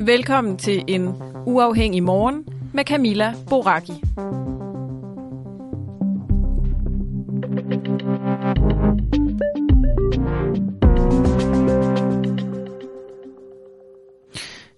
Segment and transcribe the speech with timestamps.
[0.00, 1.08] Velkommen til en
[1.46, 3.92] uafhængig morgen med Camilla Boraki.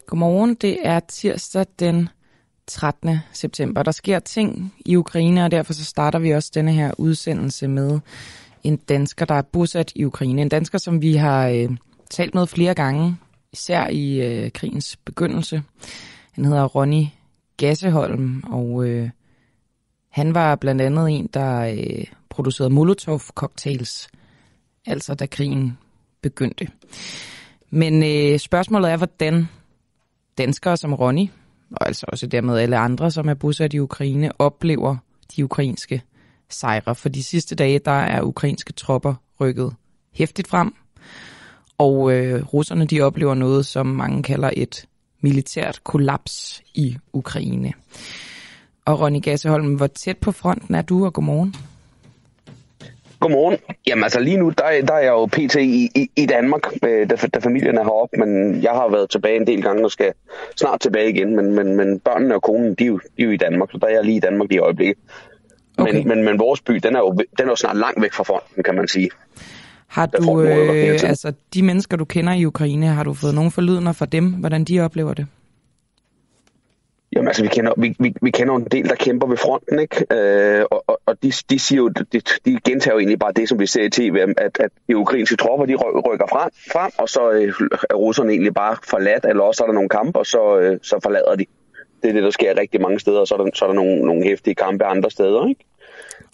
[0.07, 2.09] Godmorgen, det er tirsdag den
[2.67, 3.19] 13.
[3.33, 3.83] september.
[3.83, 8.01] Der sker ting i Ukraine, og derfor så starter vi også denne her udsendelse med
[8.65, 10.43] en dansker, der er bosat i Ukraine.
[10.43, 11.71] En dansker, som vi har øh,
[12.11, 13.17] talt med flere gange,
[13.53, 15.63] især i øh, krigens begyndelse.
[16.33, 17.05] Han hedder Ronny
[17.57, 19.11] Gasseholm, og øh,
[20.09, 24.09] han var blandt andet en, der øh, producerede Molotov-cocktails,
[24.87, 25.79] altså da krigen
[26.23, 26.69] begyndte.
[27.71, 29.49] Men øh, spørgsmålet er, hvordan
[30.39, 31.29] danskere som Ronny,
[31.71, 34.97] og altså også dermed alle andre, som er bosat i Ukraine, oplever
[35.37, 36.03] de ukrainske
[36.49, 36.95] sejre.
[36.95, 39.75] For de sidste dage, der er ukrainske tropper rykket
[40.13, 40.75] hæftigt frem,
[41.81, 44.85] og øh, russerne de oplever noget, som mange kalder et
[45.21, 47.73] militært kollaps i Ukraine.
[48.85, 51.55] Og Ronny Gasseholm, hvor tæt på fronten er du, og godmorgen?
[53.21, 53.59] Godmorgen.
[53.87, 55.55] Jamen altså lige nu, der, der er jeg jo pt.
[55.55, 59.37] i, i, i Danmark, øh, da, da familien er heroppe, men jeg har været tilbage
[59.37, 60.13] en del gange og skal
[60.57, 63.31] snart tilbage igen, men, men, men børnene og konen, de er, jo, de er jo
[63.31, 64.99] i Danmark, så der er jeg lige i Danmark i øjeblikket.
[65.79, 65.93] Okay.
[65.93, 68.25] Men, men, men vores by, den er, jo, den er jo snart langt væk fra
[68.25, 69.11] fronten, kan man sige.
[69.91, 73.93] Har du, øh, altså de mennesker, du kender i Ukraine, har du fået nogle forlydender
[73.93, 75.27] fra dem, hvordan de oplever det?
[77.13, 80.07] Jamen altså, vi kender, vi, vi, vi kender en del, der kæmper ved fronten, ikke?
[80.13, 83.59] Øh, og og de, de siger jo, de, de gentager jo egentlig bare det, som
[83.61, 87.31] vi ser i tv, at, at de ukrainske tropper, de rykker frem, frem og så
[87.31, 87.53] øh,
[87.91, 91.01] er russerne egentlig bare forladt, eller også er der nogle kampe, og så, øh, så
[91.03, 91.47] forlader de.
[92.03, 93.75] Det er det, der sker rigtig mange steder, og så er der, så er der
[93.75, 95.65] nogle, nogle hæftige kampe andre steder, ikke?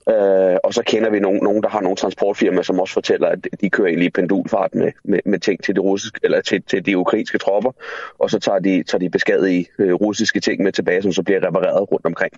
[0.09, 3.39] Øh, og så kender vi nogen, nogen, der har nogle transportfirmaer, som også fortæller, at
[3.61, 6.87] de kører egentlig i pendulfart med, med, med ting til de, russiske, eller til, til
[6.87, 7.71] de ukrainske tropper,
[8.19, 11.47] og så tager de, tager de beskadigede øh, russiske ting med tilbage, som så bliver
[11.47, 12.33] repareret rundt omkring.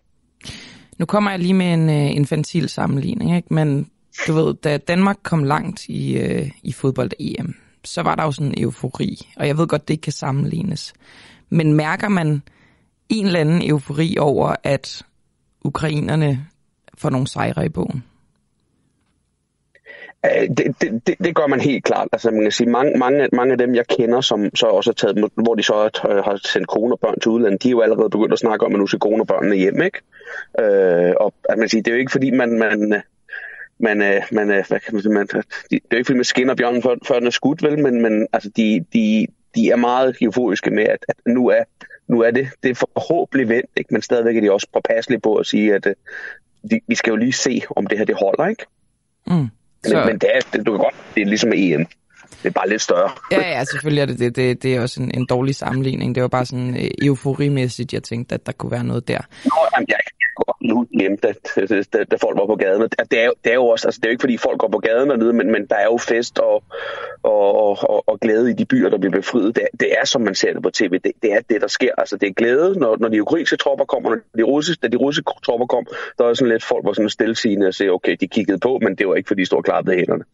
[0.98, 3.54] Nu kommer jeg lige med en øh, infantil sammenligning, ikke?
[3.54, 3.90] men
[4.26, 8.52] du ved, da Danmark kom langt i, øh, i fodbold-EM, så var der jo sådan
[8.52, 10.92] en eufori, og jeg ved godt, det ikke kan sammenlignes.
[11.50, 12.42] Men mærker man
[13.08, 15.02] en eller anden eufori over, at
[15.64, 16.46] ukrainerne
[16.98, 18.04] for nogle sejre i bogen?
[20.56, 22.08] Det, det, det, det gør man helt klart.
[22.12, 24.94] Altså, man kan sige, mange, mange, mange af dem, jeg kender, som så også har
[24.94, 28.10] taget, hvor de så har sendt kone og børn til udlandet, de er jo allerede
[28.10, 29.82] begyndt at snakke om, at nu skal kone og børnene hjem.
[29.82, 30.00] Ikke?
[30.60, 33.02] Øh, og at man siger, det er jo ikke fordi, man, man,
[33.78, 35.42] man, øh, man, øh, hvad kan man sige, man, det
[35.72, 37.78] er jo ikke fordi, man skinner bjørnen, før, før den er skudt, vel?
[37.78, 41.64] men, men altså, de, de, de er meget euforiske med, at, at nu er
[42.08, 43.94] nu er det, det er forhåbentlig vendt, ikke?
[43.94, 45.94] men stadigvæk er de også påpasselige på at sige, at øh,
[46.70, 48.64] de, vi skal jo lige se, om det her det holder, ikke?
[49.26, 49.48] Mm.
[49.86, 49.96] Så...
[49.96, 51.86] Men, men det er, du kan godt, det er ligesom EM.
[52.42, 53.10] Det er bare lidt større.
[53.32, 54.36] Ja, ja, selvfølgelig er det det.
[54.36, 56.14] Det, det er også en, en dårlig sammenligning.
[56.14, 59.18] Det var bare sådan uh, euforimæssigt, jeg tænkte, at der kunne være noget der.
[59.44, 59.98] Nå, jamen, jeg,
[60.60, 61.36] nu glemt, at,
[61.92, 62.82] da, da folk var på gaden.
[62.82, 64.78] Det er, det er jo også, altså det er jo ikke fordi folk går på
[64.78, 66.62] gaden dernede, men, men der er jo fest og,
[67.22, 69.56] og, og, og glæde i de byer, der bliver befriet.
[69.56, 71.90] Det, det er, som man ser det på tv, det, det er det, der sker.
[71.98, 74.96] Altså det er glæde, når, når de ukrainske tropper kommer, når de russiske, da de
[74.96, 75.86] russiske tropper kom,
[76.18, 78.94] der er sådan lidt folk var sådan stillesigende og siger, okay, de kiggede på, men
[78.94, 80.24] det var ikke fordi, de stod klappede hænderne.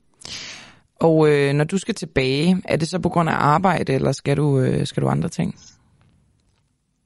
[1.01, 4.37] Og øh, når du skal tilbage, er det så på grund af arbejde, eller skal
[4.37, 5.55] du, øh, skal du andre ting?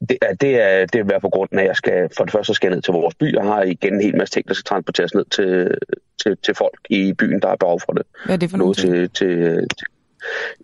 [0.01, 2.55] det, er, det, er, det er på grund af, at jeg skal, for det første
[2.55, 3.35] skal jeg ned til vores by.
[3.35, 5.71] Jeg har igen en hel masse ting, der skal transporteres ned til,
[6.23, 8.03] til, til folk i byen, der har behov for det.
[8.25, 8.77] Hvad er det for noget?
[8.77, 9.87] Til, til, til,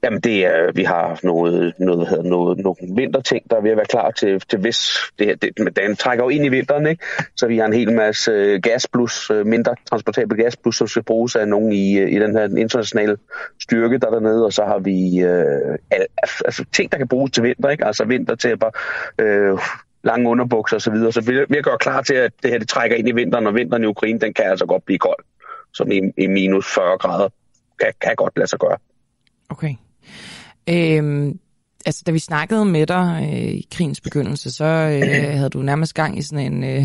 [0.03, 3.71] Jamen det er, vi har noget, noget, hvad hedder noget, nogle vinterting, der er ved
[3.71, 6.87] at være klar til, til hvis det, her, det, den trækker jo ind i vinteren,
[6.87, 7.05] ikke?
[7.37, 11.37] så vi har en hel masse øh, gasplus, øh, mindre transportabel gasplus, som skal bruges
[11.37, 13.17] af nogen i, øh, i den her internationale
[13.63, 15.79] styrke, der er dernede, og så har vi øh,
[16.45, 17.85] altså, ting, der kan bruges til vinter, ikke?
[17.85, 18.71] altså vintertæpper,
[19.19, 19.59] øh,
[20.05, 22.97] lange underbukser osv., så, så vi, vi gør klar til, at det her det trækker
[22.97, 25.25] ind i vinteren, og vinteren i Ukraine, den kan altså godt blive kold,
[25.75, 27.29] som i, i minus 40 grader,
[27.81, 28.79] kan, kan godt lade sig gøre.
[29.55, 29.75] Okay.
[30.71, 31.39] Øhm,
[31.87, 35.95] altså, da vi snakkede med dig øh, i krigens begyndelse, så øh, havde du nærmest
[35.95, 36.85] gang i sådan en, øh,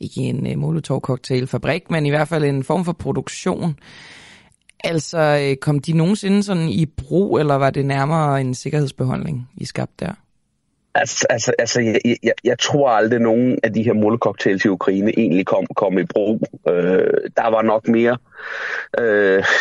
[0.00, 3.78] ikke en øh, molotov-cocktail-fabrik, men i hvert fald en form for produktion.
[4.84, 9.64] Altså, øh, kom de nogensinde sådan i brug, eller var det nærmere en sikkerhedsbeholdning, I
[9.64, 10.12] skabte der?
[10.94, 15.18] Altså, altså, altså jeg, jeg, jeg tror aldrig, nogen af de her molotov-cocktails i Ukraine
[15.18, 16.40] egentlig kom, kom i brug.
[16.68, 18.35] Øh, der var nok mere, øh,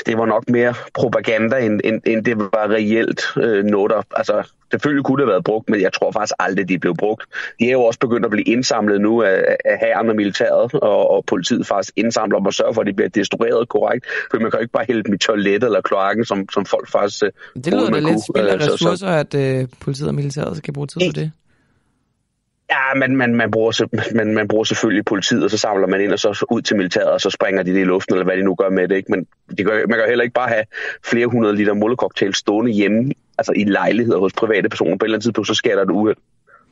[0.05, 4.43] det var nok mere propaganda, end, end, end det var reelt øh, noget, der, altså
[4.71, 7.23] Selvfølgelig kunne det have været brugt, men jeg tror faktisk aldrig, de blev brugt.
[7.59, 11.11] De er jo også begyndt at blive indsamlet nu af, af herren og militæret, og,
[11.11, 14.05] og politiet faktisk indsamler dem og sørger for, at de bliver destrueret korrekt.
[14.31, 16.91] For man kan jo ikke bare hælde dem i toilettet eller kloakken, som, som folk
[16.91, 19.07] faktisk øh, Det lyder da lidt spild af ressourcer, så, så...
[19.07, 21.31] at øh, politiet og militæret skal bruge tid på det.
[22.69, 26.11] Ja, men man, man, bruger, man, man bruger selvfølgelig politiet, og så samler man ind,
[26.11, 28.43] og så ud til militæret, og så springer de det i luften, eller hvad de
[28.43, 28.95] nu gør med det.
[28.95, 29.11] Ikke?
[29.11, 29.27] Men
[29.57, 30.65] de gør, man kan heller ikke bare have
[31.03, 34.97] flere hundrede liter mollecocktail stående hjemme, altså i lejligheder hos private personer.
[34.97, 36.17] På et eller andet tidspunkt, så sker der et uheld,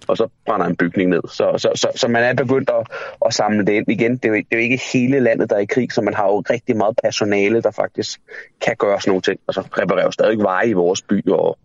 [0.07, 1.21] og så brænder en bygning ned.
[1.27, 2.87] Så, så, så, så man er begyndt at,
[3.25, 4.17] at samle det ind igen.
[4.17, 6.13] Det er, jo, det er jo ikke hele landet, der er i krig, så man
[6.13, 8.21] har jo rigtig meget personale, der faktisk
[8.61, 9.39] kan gøre sådan nogle ting.
[9.51, 11.57] så reparerer jo stadig veje i vores by og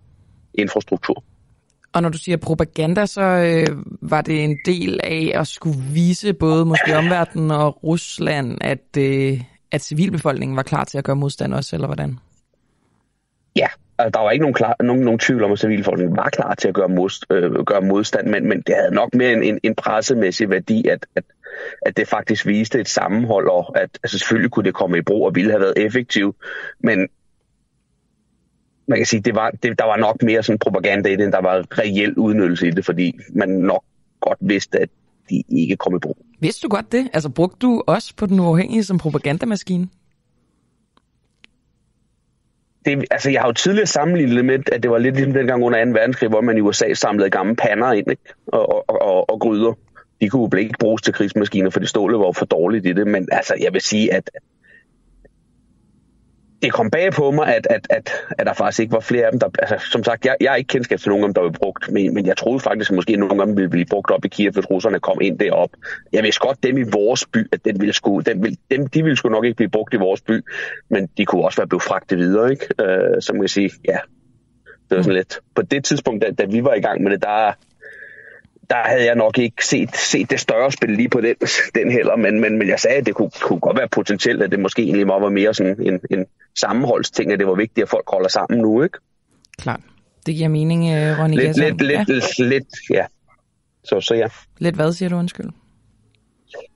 [0.55, 1.25] infrastruktur.
[1.93, 6.33] Og når du siger propaganda, så øh, var det en del af at skulle vise
[6.33, 9.41] både måske omverdenen og Rusland, at, øh,
[9.73, 12.19] at civilbefolkningen var klar til at gøre modstand også, eller hvordan?
[13.57, 13.67] Ja,
[13.99, 16.69] altså, der var ikke nogen, klar, nogen, nogen tvivl om, at civilbefolkningen var klar til
[16.69, 19.75] at gøre, modst, øh, gøre modstand, men, men det havde nok mere en, en, en
[19.75, 21.25] pressemæssig værdi, at, at,
[21.87, 25.27] at det faktisk viste et sammenhold, og at altså, selvfølgelig kunne det komme i brug
[25.27, 26.37] og ville have været effektivt,
[26.81, 27.09] men
[28.89, 31.33] man kan sige, det var, det, der var nok mere sådan propaganda i det, end
[31.33, 33.85] der var reel udnyttelse i det, fordi man nok
[34.21, 34.89] godt vidste, at
[35.31, 36.17] de ikke kom i brug.
[36.41, 37.09] Vidste du godt det?
[37.13, 39.89] Altså brugte du også på den uafhængige som propagandamaskine?
[42.85, 45.65] Det, altså, jeg har jo tidligere sammenlignet det med, at det var lidt ligesom dengang
[45.65, 45.91] under 2.
[45.91, 48.23] verdenskrig, hvor man i USA samlede gamle pander ind ikke?
[48.47, 49.73] Og, og, og, og gryder.
[50.21, 53.07] De kunne ikke bruges til krigsmaskiner, for det stålet var for dårligt i det.
[53.07, 54.31] Men altså, jeg vil sige, at
[56.63, 59.31] det kom bag på mig, at, at, at, at der faktisk ikke var flere af
[59.33, 59.41] dem.
[59.41, 61.53] Der, altså, som sagt, jeg, jeg har ikke kendskab til nogen af dem, der blev
[61.53, 64.25] brugt, men, men jeg troede faktisk, at måske nogle af dem ville blive brugt op
[64.25, 65.71] i Kiev, hvis russerne kom ind derop.
[66.13, 69.03] Jeg vidste godt, dem i vores by, at den ville sku, den ville, dem, de
[69.03, 70.41] ville sgu nok ikke blive brugt i vores by,
[70.91, 72.67] men de kunne også være blevet fragtet videre, ikke?
[72.81, 73.99] Øh, så man kan sige, ja,
[74.91, 75.41] det var sådan lidt.
[75.55, 77.53] På det tidspunkt, da, da vi var i gang med det, der,
[78.71, 81.35] der havde jeg nok ikke set, set det større spil lige på den,
[81.75, 84.51] den heller, men, men, men jeg sagde, at det kunne, kunne godt være potentielt, at
[84.51, 86.27] det måske egentlig var mere sådan en, en
[86.59, 88.99] sammenholdsting, at det var vigtigt, at folk holder sammen nu, ikke?
[89.59, 89.81] Klart.
[90.27, 92.45] Det giver mening, uh, Ronny Lidt, lidt, lidt, ja.
[92.45, 93.07] lidt, ja.
[93.85, 94.27] Så, så ja.
[94.59, 95.47] Lidt hvad, siger du, undskyld?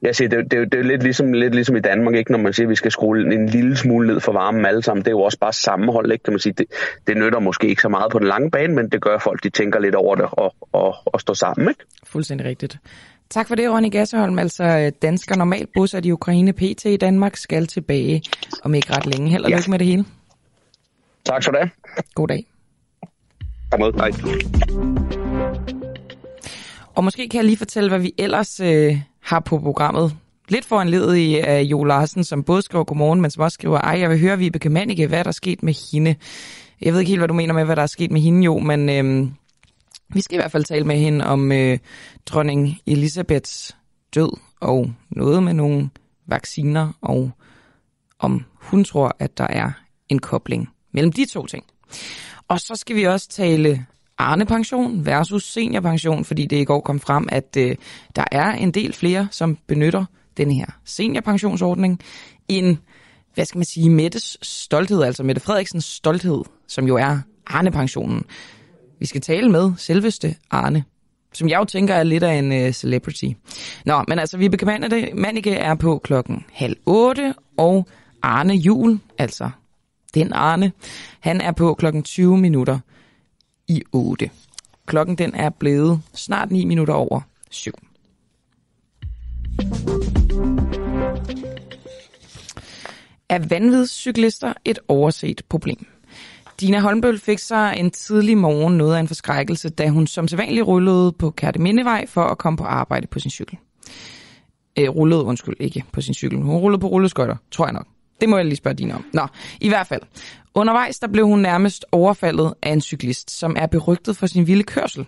[0.03, 2.33] Jeg siger, det, det, det er lidt ligesom, lidt ligesom i Danmark, ikke?
[2.33, 5.05] når man siger, at vi skal skrue en lille smule ned for varmen alle sammen.
[5.05, 6.13] Det er jo også bare sammenhold.
[6.13, 6.23] Ikke?
[6.23, 6.53] Kan man sige.
[6.53, 6.67] Det,
[7.07, 9.51] det nytter måske ikke så meget på den lange bane, men det gør folk, de
[9.51, 11.69] tænker lidt over det og, og, og står sammen.
[11.69, 11.85] Ikke?
[12.05, 12.79] Fuldstændig rigtigt.
[13.31, 14.39] Tak for det, Ronny Gasseholm.
[14.39, 18.23] Altså dansker normalt bosat i Ukraine, PT i Danmark, skal tilbage
[18.63, 19.31] om ikke ret længe.
[19.31, 19.57] Held og ja.
[19.57, 20.05] lykke med det hele.
[21.25, 21.71] Tak for det.
[22.15, 22.47] God dag.
[23.71, 23.93] Tak mod.
[23.93, 24.11] Hej.
[26.95, 30.17] Og måske kan jeg lige fortælle, hvad vi ellers øh, har på programmet.
[30.49, 34.01] Lidt foranledet i af Jo Larsen, som både skriver godmorgen, men som også skriver, ej,
[34.01, 36.15] jeg vil høre Vibeke Manike, hvad er der sket med hende?
[36.81, 38.59] Jeg ved ikke helt, hvad du mener med, hvad der er sket med hende jo,
[38.59, 39.29] men øh,
[40.15, 41.79] vi skal i hvert fald tale med hende om øh,
[42.27, 43.77] dronning Elisabeths
[44.15, 45.91] død og noget med nogle
[46.27, 47.31] vacciner, og
[48.19, 49.71] om hun tror, at der er
[50.09, 51.65] en kobling mellem de to ting.
[52.49, 53.87] Og så skal vi også tale
[54.19, 57.77] Arne-pension versus seniorpension, fordi det i går kom frem, at øh,
[58.17, 60.05] der er en del flere, som benytter
[60.37, 62.01] denne her seniorpensionsordning,
[62.49, 62.77] end,
[63.35, 68.25] hvad skal man sige, Mettes stolthed, altså Mette Frederiksens stolthed, som jo er Arne-pensionen.
[69.01, 70.85] Vi skal tale med selveste Arne,
[71.33, 73.27] som jeg jo tænker er lidt af en uh, celebrity.
[73.85, 75.09] Nå, men altså, vi det.
[75.15, 77.87] Manike er på klokken halv otte, og
[78.23, 79.51] Arne Jul, altså
[80.15, 80.73] den Arne,
[81.21, 82.79] han er på klokken 20 minutter
[83.69, 84.31] i 8.
[84.87, 87.73] Klokken den er blevet snart 9 minutter over 7.
[93.29, 95.87] Er vanvidscyklister et overset problem?
[96.61, 100.67] Dina Holmbøl fik sig en tidlig morgen noget af en forskrækkelse, da hun som sædvanligt
[100.67, 103.59] rullede på Kærtemindevej for at komme på arbejde på sin cykel.
[104.79, 106.39] Øh, rullede, undskyld, ikke på sin cykel.
[106.39, 107.87] Hun rullede på rulleskøjter, tror jeg nok.
[108.21, 109.05] Det må jeg lige spørge Dina om.
[109.13, 109.27] Nå,
[109.61, 110.03] i hvert fald.
[110.55, 114.63] Undervejs der blev hun nærmest overfaldet af en cyklist, som er berygtet for sin vilde
[114.63, 115.07] kørsel.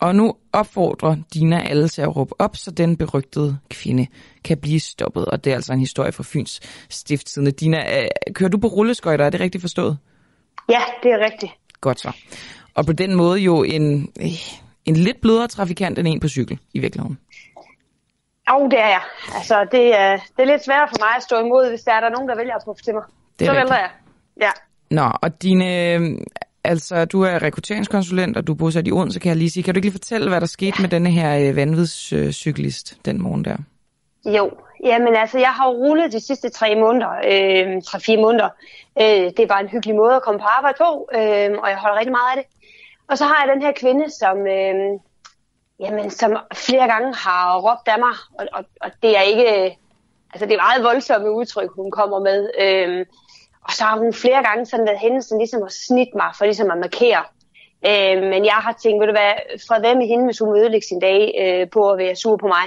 [0.00, 4.06] Og nu opfordrer Dina alle til at råbe op, så den berygtede kvinde
[4.44, 5.24] kan blive stoppet.
[5.24, 7.50] Og det er altså en historie fra Fyns stiftstidende.
[7.50, 9.24] Dina, øh, kører du på rulleskøjter?
[9.24, 9.98] Er det rigtigt forstået?
[10.70, 11.52] Ja, det er rigtigt.
[11.80, 12.12] Godt så.
[12.74, 14.26] Og på den måde jo en, øh,
[14.84, 17.18] en lidt blødere trafikant end en på cykel i virkeligheden.
[18.50, 19.02] Jo, det er jeg.
[19.34, 22.00] Altså, det er, det er lidt svært for mig at stå imod, hvis der er
[22.00, 23.02] der nogen, der vælger at få til mig.
[23.38, 23.90] Det er Så vælger jeg.
[24.40, 24.50] Ja.
[24.90, 26.00] Nå, og dine, øh,
[26.64, 29.62] altså du er rekrutteringskonsulent, og du er bosat i Odense, kan jeg lige sige.
[29.62, 33.44] Kan du ikke lige fortælle, hvad der skete med denne her øh, vanvidscyklist den morgen
[33.44, 33.56] der?
[34.24, 34.50] Jo,
[34.84, 38.48] jamen altså, jeg har jo rullet de sidste tre måneder, øh, tre-fire måneder.
[39.00, 41.98] Øh, det var en hyggelig måde at komme på arbejde på, øh, og jeg holder
[41.98, 42.46] rigtig meget af det.
[43.08, 44.74] Og så har jeg den her kvinde, som, øh,
[45.80, 49.76] jamen, som flere gange har råbt af mig, og, og, og det er ikke,
[50.32, 52.50] altså det er meget voldsomme udtryk, hun kommer med.
[52.60, 53.06] Øh,
[53.64, 56.44] og så har hun flere gange sådan været hende, sådan ligesom at snitte mig, for
[56.44, 57.24] ligesom at markere.
[57.86, 59.32] Øh, men jeg har tænkt, ved du hvad,
[59.68, 62.36] fra hvad med hende, hvis hun vil ødelægge sin dag øh, på at være sur
[62.36, 62.66] på mig.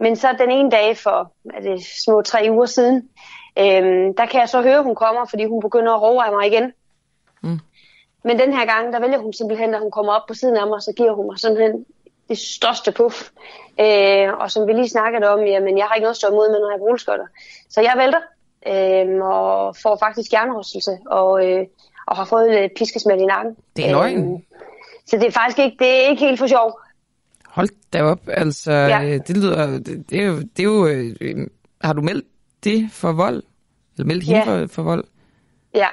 [0.00, 3.08] Men så den ene dag for er det små tre uger siden,
[3.58, 6.32] øhm, der kan jeg så høre, at hun kommer, fordi hun begynder at råbe af
[6.32, 6.72] mig igen.
[7.42, 7.58] Mm.
[8.24, 10.66] Men den her gang, der vælger hun simpelthen, at hun kommer op på siden af
[10.66, 11.84] mig, så giver hun mig simpelthen
[12.28, 13.30] det største puff.
[13.80, 16.50] Øh, og som vi lige snakkede om, jamen jeg har ikke noget at stå imod
[16.50, 17.26] med, når jeg bruger
[17.70, 18.20] Så jeg vælter
[18.68, 21.66] øh, og får faktisk hjernerystelse og, øh,
[22.06, 23.56] og har fået lidt piskesmæld i nakken.
[23.76, 24.18] Det er løgn.
[24.18, 24.36] Øhm,
[25.06, 26.80] så det er faktisk ikke, det er ikke helt for sjov.
[27.48, 28.98] Hold da op, altså Ja.
[29.00, 29.18] ja.
[29.18, 31.46] det lyder, det, det er jo, det er jo øh,
[31.82, 32.26] har du meldt
[32.64, 33.42] det for vold?
[33.96, 34.44] Eller meldt hende Ja.
[34.62, 35.04] for, for vold?
[35.74, 35.88] Ja.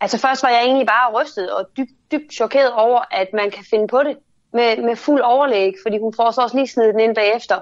[0.00, 3.64] Altså først var jeg egentlig bare rystet og dybt, dybt chokeret over, at man kan
[3.70, 4.16] finde på det
[4.52, 7.56] med, med fuld overlæg, fordi hun får så også lige snedet den ind bagefter.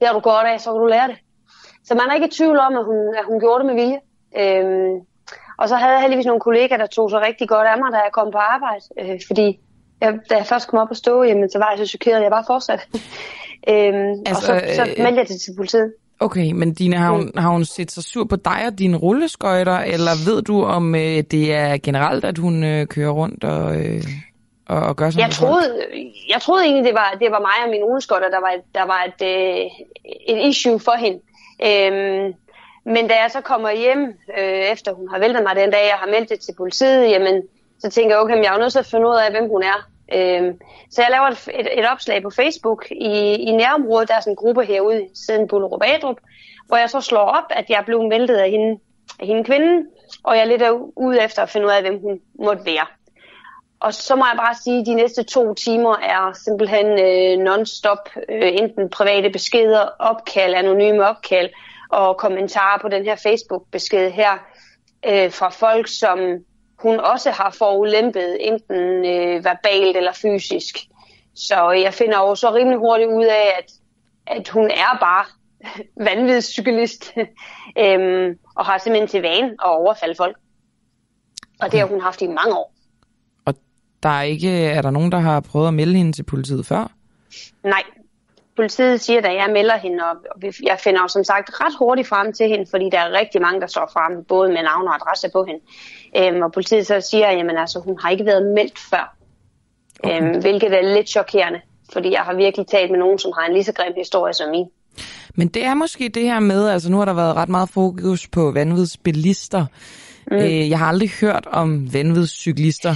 [0.00, 1.16] Det har du godt af, så kan du lære det.
[1.90, 4.00] Så man er ikke i tvivl om, at hun, at hun gjorde det med vilje.
[4.40, 4.94] Øhm,
[5.60, 7.98] og så havde jeg heldigvis nogle kollegaer, der tog sig rigtig godt af mig, da
[8.06, 8.84] jeg kom på arbejde.
[9.00, 9.46] Øh, fordi
[10.00, 12.22] jeg, da jeg først kom op og stå, jamen, så var jeg så chokeret, at
[12.22, 12.84] jeg bare fortsatte.
[13.72, 15.92] øhm, Altså, og så, så øh, meldte jeg det til politiet.
[16.20, 19.78] Okay, men Dina, har hun, har hun set sig sur på dig og dine rulleskøjter,
[19.78, 24.02] eller ved du, om øh, det er generelt, at hun øh, kører rundt og, øh,
[24.68, 25.68] og, og gør sådan Jeg troede,
[26.28, 29.00] jeg troede egentlig, det var, det var mig og min uleskotter, der var, der var
[29.10, 29.64] et, øh,
[30.34, 31.20] et issue for hende.
[31.64, 32.34] Øhm,
[32.84, 35.98] men da jeg så kommer hjem, øh, efter hun har væltet mig den dag, jeg
[35.98, 37.42] har meldt det til politiet, jamen,
[37.78, 39.48] så tænker jeg, okay, men jeg er jo nødt til at finde ud af, hvem
[39.48, 39.90] hun er.
[40.14, 44.08] Øhm, så jeg laver et, et, et opslag på Facebook i, i nærområdet.
[44.08, 46.16] Der er sådan en gruppe herude siden Bullerup Adrup,
[46.66, 48.80] hvor jeg så slår op, at jeg blev væltet af hende,
[49.20, 49.86] af hende kvinden,
[50.24, 50.62] og jeg er lidt
[50.96, 52.86] ude efter at finde ud af, hvem hun måtte være.
[53.80, 58.08] Og så må jeg bare sige, at de næste to timer er simpelthen øh, non-stop,
[58.28, 61.50] øh, enten private beskeder, opkald, anonyme opkald
[61.90, 64.32] og kommentarer på den her Facebook-besked her
[65.06, 66.18] øh, fra folk, som
[66.78, 70.76] hun også har forulæmpet, enten øh, verbalt eller fysisk.
[71.34, 73.72] Så jeg finder jo så rimelig hurtigt ud af, at,
[74.26, 75.24] at hun er bare
[76.10, 77.12] vanvidscyklist
[77.84, 80.36] øhm, og har simpelthen til vane at overfalde folk.
[81.62, 82.79] Og det har hun haft i mange år.
[84.02, 86.90] Der er ikke, er der nogen, der har prøvet at melde hende til politiet før?
[87.64, 87.82] Nej.
[88.56, 90.16] Politiet siger, at jeg melder hende, og
[90.62, 93.60] jeg finder jo som sagt ret hurtigt frem til hende, fordi der er rigtig mange,
[93.60, 95.60] der står frem, både med navn og adresse på hende.
[96.16, 99.16] Øhm, og politiet så siger, at altså, hun har ikke været meldt før,
[100.04, 100.22] okay.
[100.22, 101.60] øhm, hvilket er lidt chokerende,
[101.92, 104.50] fordi jeg har virkelig talt med nogen, som har en lige så grim historie som
[104.50, 104.66] min.
[105.34, 108.28] Men det er måske det her med, altså nu har der været ret meget fokus
[108.28, 109.66] på vanvidsbilister.
[110.30, 110.36] Mm.
[110.36, 112.94] Øh, jeg har aldrig hørt om vanvidscyklister,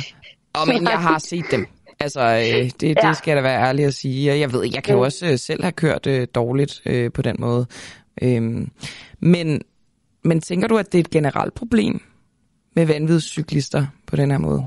[0.55, 1.67] og men jeg har set dem.
[2.01, 3.09] Altså, øh, det, Ja.
[3.09, 4.39] det skal jeg da være ærlig at sige.
[4.39, 5.05] Jeg ved, jeg kan jo Mm.
[5.05, 7.67] også øh, selv have kørt øh, dårligt øh, på den måde.
[8.23, 8.71] Øhm,
[9.21, 9.63] men,
[10.23, 12.01] men tænker du, at det er et generelt problem
[12.77, 14.65] med vanvidscyklister på den her måde?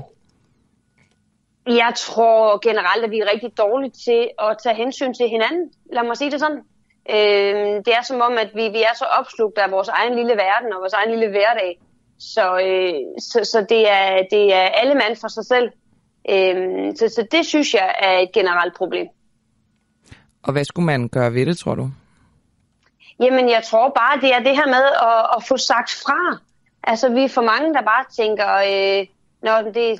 [1.66, 5.64] Jeg tror generelt, at vi er rigtig dårlige til at tage hensyn til hinanden.
[5.92, 6.62] Lad mig sige det sådan.
[7.16, 10.34] Øhm, det er som om, at vi, vi er så opslugt af vores egen lille
[10.44, 11.70] verden og vores egen lille hverdag.
[12.18, 15.70] Så, øh, så, så det, er, det er alle mand for sig selv.
[16.30, 19.06] Øhm, så, så det synes jeg er et generelt problem.
[20.42, 21.90] Og hvad skulle man gøre ved det, tror du?
[23.20, 26.38] Jamen, jeg tror bare, det er det her med at, at få sagt fra.
[26.82, 29.06] Altså, vi er for mange, der bare tænker, øh,
[29.42, 29.96] når det er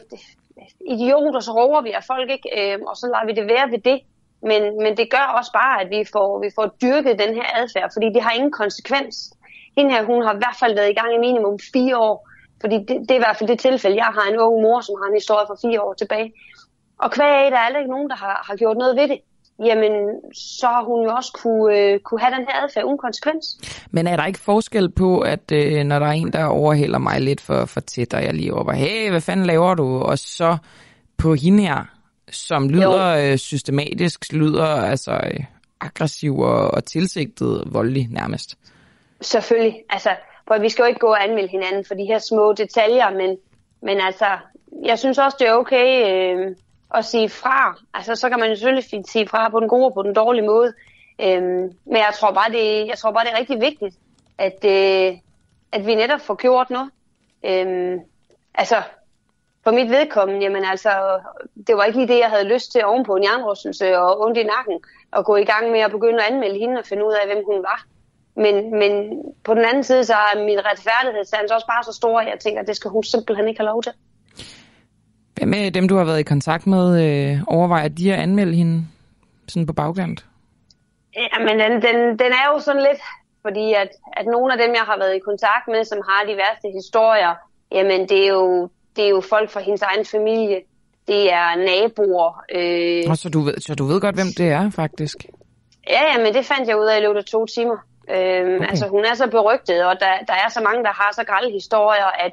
[0.95, 2.49] idioter, så råber vi af folk, ikke?
[2.59, 4.01] Øh, og så lader vi det være ved det.
[4.43, 7.91] Men, men det gør også bare, at vi får, vi får dyrket den her adfærd,
[7.93, 9.33] fordi det har ingen konsekvens.
[9.79, 12.17] Hende her, hun har i hvert fald været i gang i minimum fire år,
[12.61, 13.97] Fordi det, det er i hvert fald det tilfælde.
[14.05, 16.29] Jeg har en ung mor, som har en historie fra fire år tilbage.
[17.05, 17.09] Og
[17.45, 19.21] af, der er aldrig nogen, der har, har gjort noget ved det
[19.65, 19.93] jamen
[20.35, 23.45] så har hun jo også kunne, øh, kunne have den her adfærd uden konsekvens.
[23.91, 27.21] Men er der ikke forskel på, at øh, når der er en, der overhælder mig
[27.21, 29.99] lidt for, for tæt, og jeg lige over, hey, hvad fanden laver du?
[29.99, 30.57] Og så
[31.17, 31.85] på hende her,
[32.31, 35.45] som lyder øh, systematisk, lyder altså øh,
[35.81, 38.59] aggressiv og, og tilsigtet voldelig nærmest.
[39.21, 39.85] Selvfølgelig.
[39.91, 40.11] Altså,
[40.49, 43.39] for vi skal jo ikke gå og anmelde hinanden for de her små detaljer, men,
[43.83, 44.27] men altså,
[44.85, 46.57] jeg synes også, det er okay øh,
[46.95, 47.79] at sige fra.
[47.95, 50.47] Altså, så kan man jo selvfølgelig sige fra på den gode og på den dårlige
[50.47, 50.73] måde.
[51.21, 51.43] Øh,
[51.85, 53.97] men jeg tror, bare, det, jeg tror bare, det er rigtig vigtigt,
[54.39, 55.19] at, øh,
[55.73, 56.91] at vi netop får gjort noget.
[57.45, 58.01] Øh,
[58.55, 58.83] altså,
[59.65, 61.21] for mit vedkommende, jamen altså,
[61.67, 64.39] det var ikke lige det, jeg havde lyst til ovenpå en jernrystelse øh, og ondt
[64.39, 67.13] i nakken, og gå i gang med at begynde at anmelde hende og finde ud
[67.13, 67.87] af, hvem hun var.
[68.45, 68.93] Men, men
[69.45, 72.61] på den anden side, så er min retfærdighedssans også bare så stor, at jeg tænker,
[72.61, 73.93] at det skal hun simpelthen ikke have lov til.
[75.35, 78.85] Hvem med dem, du har været i kontakt med, øh, overvejer de at anmelde hende
[79.49, 80.25] sådan på bagkant?
[81.17, 83.01] Ja, men den, den, den er jo sådan lidt,
[83.43, 86.37] fordi at, at nogle af dem, jeg har været i kontakt med, som har de
[86.37, 87.35] værste historier,
[87.73, 90.61] jamen det er jo, det er jo folk fra hendes egen familie.
[91.09, 92.45] Det er naboer.
[92.55, 93.11] Øh...
[93.11, 95.17] Og så, du ved, så du ved godt, hvem det er, faktisk?
[95.89, 97.77] Ja, ja, men det fandt jeg ud af i løbet af to timer.
[98.11, 98.69] Øhm, okay.
[98.69, 101.53] Altså, hun er så berygtet, og der, der er så mange, der har så grælde
[101.53, 102.33] historier, at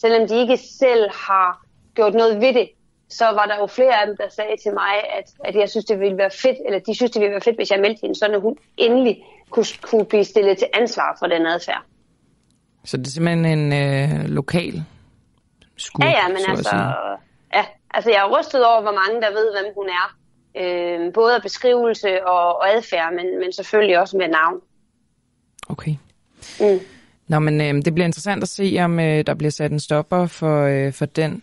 [0.00, 2.68] selvom de ikke selv har gjort noget ved det,
[3.08, 5.84] så var der jo flere af dem, der sagde til mig, at, at jeg synes,
[5.84, 8.14] det ville være fedt, eller de synes, det ville være fedt, hvis jeg meldte hende,
[8.14, 11.82] så hun endelig kunne, kunne blive stillet til ansvar for den adfærd.
[12.84, 14.84] Så det er simpelthen en øh, lokal
[15.76, 16.76] skud, Ja, ja, men altså,
[17.54, 20.06] ja, altså jeg er rystet over, hvor mange der ved, hvem hun er.
[20.60, 24.60] Øh, både af beskrivelse og, og adfærd, men, men selvfølgelig også med navn.
[25.68, 25.94] Okay.
[26.60, 26.80] Mm.
[27.28, 30.26] Nå, men øh, det bliver interessant at se, om øh, der bliver sat en stopper
[30.26, 31.42] for, øh, for den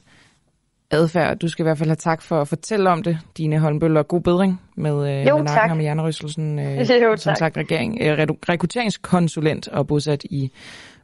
[0.91, 1.37] adfærd.
[1.37, 4.03] Du skal i hvert fald have tak for at fortælle om det, Dine Holmbøller.
[4.03, 6.59] God bedring med, øh, jo, med nakken med hjernerystelsen.
[6.59, 10.51] Øh, jo, som sagt, regering, øh, rekrutteringskonsulent og bosat i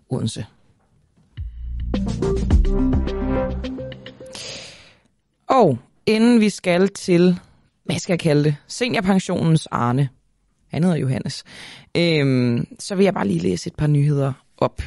[0.09, 0.45] Odense.
[5.47, 7.39] Og inden vi skal til,
[7.83, 10.09] hvad skal jeg kalde det, seniorpensionens Arne,
[10.71, 11.43] han hedder Johannes,
[11.99, 14.81] øhm, så vil jeg bare lige læse et par nyheder op.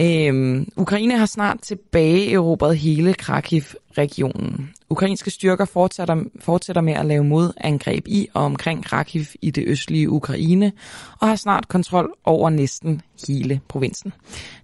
[0.00, 4.70] Øhm, Ukraine har snart tilbage erobret hele Kharkiv-regionen.
[4.90, 10.10] Ukrainske styrker fortsætter, fortsætter med at lave modangreb i og omkring Kharkiv i det østlige
[10.10, 10.72] Ukraine,
[11.20, 14.12] og har snart kontrol over næsten hele provinsen.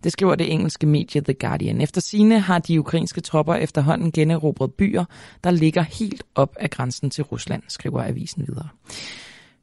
[0.05, 1.81] Det skriver det engelske medie The Guardian.
[1.81, 5.05] Efter sine har de ukrainske tropper efterhånden generobret byer,
[5.45, 8.69] der ligger helt op ad grænsen til Rusland, skriver avisen videre.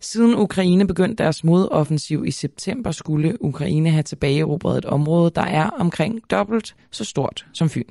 [0.02, 5.70] Siden Ukraine begyndte deres modoffensiv i september, skulle Ukraine have tilbageerobret et område, der er
[5.70, 7.84] omkring dobbelt så stort som Fyn.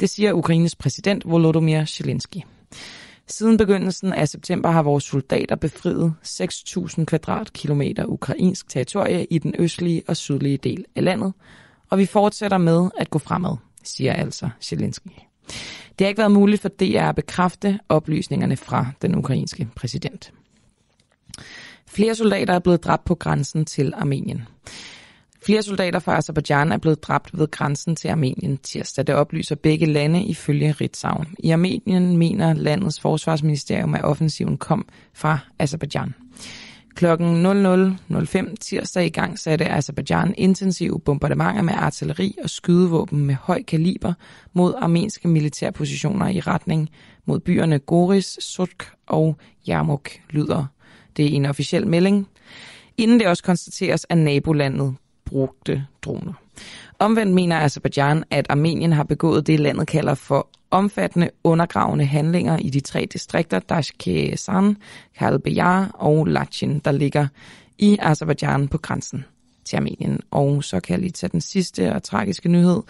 [0.00, 2.38] Det siger Ukraines præsident Volodymyr Zelensky.
[3.26, 10.02] Siden begyndelsen af september har vores soldater befriet 6.000 kvadratkilometer ukrainsk territorie i den østlige
[10.08, 11.32] og sydlige del af landet,
[11.90, 15.08] og vi fortsætter med at gå fremad, siger altså Zelensky.
[15.98, 20.32] Det har ikke været muligt for DR at bekræfte oplysningerne fra den ukrainske præsident.
[21.86, 24.42] Flere soldater er blevet dræbt på grænsen til Armenien.
[25.42, 29.06] Flere soldater fra Azerbaijan er blevet dræbt ved grænsen til Armenien tirsdag.
[29.06, 31.24] Det oplyser begge lande ifølge Ritzau.
[31.38, 36.14] I Armenien mener landets forsvarsministerium, at offensiven kom fra Azerbaijan.
[36.94, 43.62] Klokken 00.05 tirsdag i gang satte Azerbaijan intensive bombardementer med artilleri og skydevåben med høj
[43.62, 44.12] kaliber
[44.52, 46.88] mod armenske militærpositioner i retning
[47.26, 49.36] mod byerne Goris, Sutk og
[49.68, 50.66] Yarmouk, lyder
[51.18, 52.28] det er en officiel melding.
[52.96, 56.32] Inden det også konstateres, at nabolandet brugte droner.
[56.98, 62.70] Omvendt mener Azerbaijan, at Armenien har begået det, landet kalder for omfattende undergravende handlinger i
[62.70, 64.76] de tre distrikter Dashkesan,
[65.18, 67.26] Kalbejar og Lachin, der ligger
[67.78, 69.24] i Azerbaijan på grænsen
[69.64, 70.20] til Armenien.
[70.30, 72.82] Og så kan jeg lige tage den sidste og tragiske nyhed.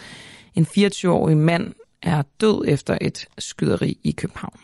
[0.55, 4.61] En 24-årig mand er død efter et skyderi i København.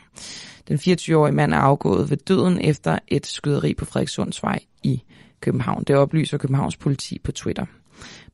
[0.68, 5.02] Den 24-årige mand er afgået ved døden efter et skyderi på Frederikssundsvej i
[5.40, 5.84] København.
[5.84, 7.66] Det oplyser Københavns politi på Twitter.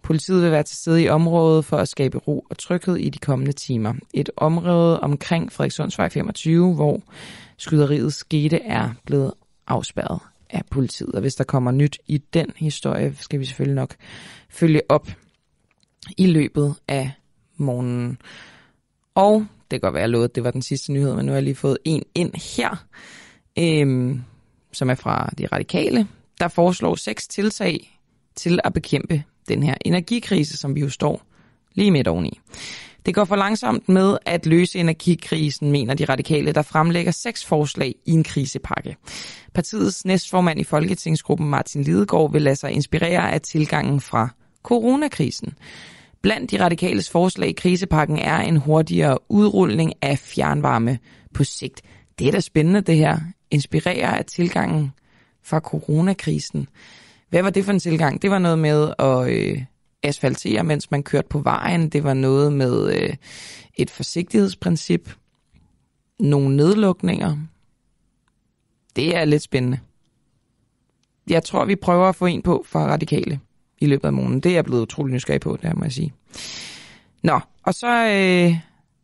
[0.02, 3.18] Politiet vil være til stede i området for at skabe ro og tryghed i de
[3.18, 3.94] kommende timer.
[4.14, 7.02] Et område omkring Frederikssundsvej 25, hvor
[7.56, 9.32] skyderiet skete, er blevet
[9.66, 11.12] afspærret af politiet.
[11.12, 13.94] Og hvis der kommer nyt i den historie, skal vi selvfølgelig nok
[14.50, 15.08] følge op
[16.16, 17.10] i løbet af
[17.56, 18.18] morgenen.
[19.14, 21.36] Og det kan godt være, at jeg det var den sidste nyhed, men nu har
[21.36, 22.86] jeg lige fået en ind her,
[23.58, 24.22] øhm,
[24.72, 26.08] som er fra de radikale,
[26.40, 28.00] der foreslår seks tiltag
[28.36, 31.22] til at bekæmpe den her energikrise, som vi jo står
[31.74, 32.40] lige midt oveni.
[33.06, 37.94] Det går for langsomt med at løse energikrisen, mener de radikale, der fremlægger seks forslag
[38.06, 38.96] i en krisepakke.
[39.54, 44.28] Partiets næstformand i Folketingsgruppen, Martin Lidegaard, vil lade sig inspirere af tilgangen fra
[44.62, 45.52] coronakrisen.
[46.22, 50.98] Blandt de radikales forslag i krisepakken er en hurtigere udrulning af fjernvarme
[51.34, 51.82] på sigt.
[52.18, 53.18] Det er da spændende det her.
[53.50, 54.92] Inspirerer af tilgangen
[55.42, 56.68] fra coronakrisen.
[57.28, 58.22] Hvad var det for en tilgang?
[58.22, 59.64] Det var noget med at øh,
[60.02, 61.88] asfaltere, mens man kørte på vejen.
[61.88, 63.16] Det var noget med øh,
[63.74, 65.14] et forsigtighedsprincip.
[66.20, 67.36] Nogle nedlukninger.
[68.96, 69.78] Det er lidt spændende.
[71.30, 73.40] Jeg tror, vi prøver at få en på for radikale
[73.80, 74.40] i løbet af måneden.
[74.40, 76.12] Det er jeg blevet utrolig nysgerrig på, det må jeg sige.
[77.22, 78.56] Nå, og så øh,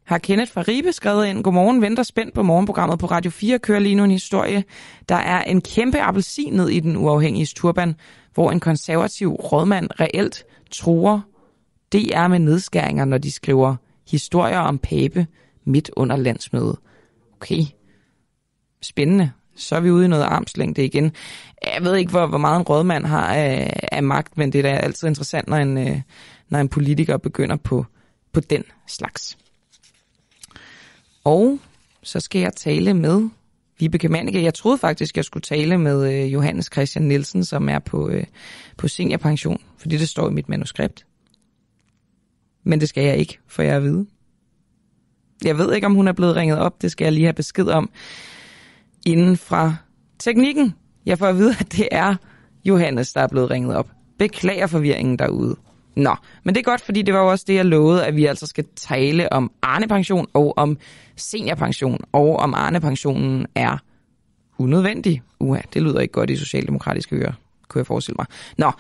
[0.05, 3.79] har Kenneth fra Ribe skrevet ind, Godmorgen, venter spændt på morgenprogrammet på Radio 4, kører
[3.79, 4.65] lige nu en historie.
[5.09, 7.95] Der er en kæmpe appelsin ned i den uafhængige turban,
[8.35, 11.25] hvor en konservativ rådmand reelt tror,
[11.93, 13.77] det er med nedskæringer, når de skriver
[14.11, 15.27] historier om Pape
[15.65, 16.77] midt under landsmødet.
[17.37, 17.63] Okay,
[18.83, 19.31] spændende.
[19.57, 21.13] Så er vi ude i noget armslængde igen.
[21.75, 24.63] Jeg ved ikke, hvor, hvor meget en rådmand har af, af magt, men det er
[24.63, 26.01] da altid interessant, når en, øh,
[26.49, 27.87] når en politiker begynder på,
[28.33, 29.39] på den slags.
[31.25, 31.59] Og
[32.03, 33.29] så skal jeg tale med
[33.79, 34.43] Vibeke Manike.
[34.43, 38.25] Jeg troede faktisk, jeg skulle tale med øh, Johannes Christian Nielsen, som er på, øh,
[38.77, 41.07] på seniorpension, fordi det står i mit manuskript.
[42.65, 44.07] Men det skal jeg ikke, for jeg at vide.
[45.45, 46.83] Jeg ved ikke, om hun er blevet ringet op.
[46.83, 47.91] Det skal jeg lige have besked om
[49.07, 49.77] inden fra
[50.19, 50.75] teknikken.
[51.07, 52.15] Jeg får at vide, at det er
[52.65, 53.89] Johannes, der er blevet ringet op.
[54.19, 55.57] Beklager forvirringen derude.
[55.97, 56.15] Nå,
[56.45, 58.47] men det er godt, fordi det var jo også det, jeg lovede, at vi altså
[58.47, 60.79] skal tale om Arne-pension og om
[61.17, 63.79] seniorpension, og om Arne-pensionen er
[64.59, 65.23] unødvendig.
[65.41, 67.33] Uha, det lyder ikke godt i socialdemokratiske ører,
[67.69, 68.27] kunne jeg forestille mig.
[68.59, 68.73] Nå,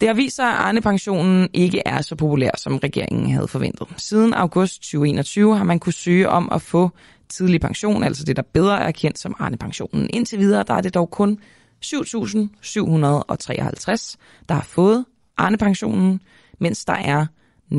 [0.00, 3.88] det har vist sig, at Arne-pensionen ikke er så populær, som regeringen havde forventet.
[3.96, 6.90] Siden august 2021 har man kunne søge om at få
[7.28, 10.10] tidlig pension, altså det, der bedre er kendt som Arne-pensionen.
[10.12, 11.38] Indtil videre, der er det dog kun
[11.84, 14.16] 7.753,
[14.48, 15.04] der har fået
[15.36, 16.20] Arne-pensionen,
[16.58, 17.26] mens der er
[17.72, 17.78] 19.903,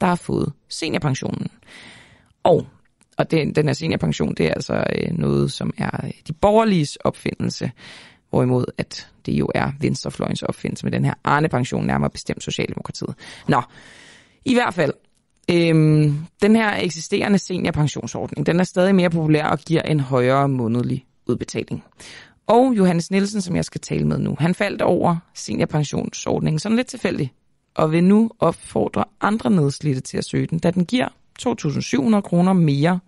[0.00, 1.48] der har fået seniorpensionen.
[2.42, 2.66] Og,
[3.18, 6.96] og den, den her seniorpension, det er altså øh, noget, som er øh, de borgerliges
[6.96, 7.70] opfindelse,
[8.30, 13.14] hvorimod at det jo er venstrefløjens opfindelse med den her Arne-pension, nærmere bestemt Socialdemokratiet.
[13.48, 13.62] Nå,
[14.44, 14.92] i hvert fald,
[15.50, 21.06] øhm, den her eksisterende seniorpensionsordning, den er stadig mere populær og giver en højere månedlig
[21.26, 21.84] udbetaling.
[22.46, 26.86] Og Johannes Nielsen, som jeg skal tale med nu, han faldt over seniorpensionsordningen sådan lidt
[26.86, 27.30] tilfældigt,
[27.74, 31.08] og vil nu opfordre andre nedslidte til at søge den, da den giver
[31.42, 33.00] 2.700 kroner mere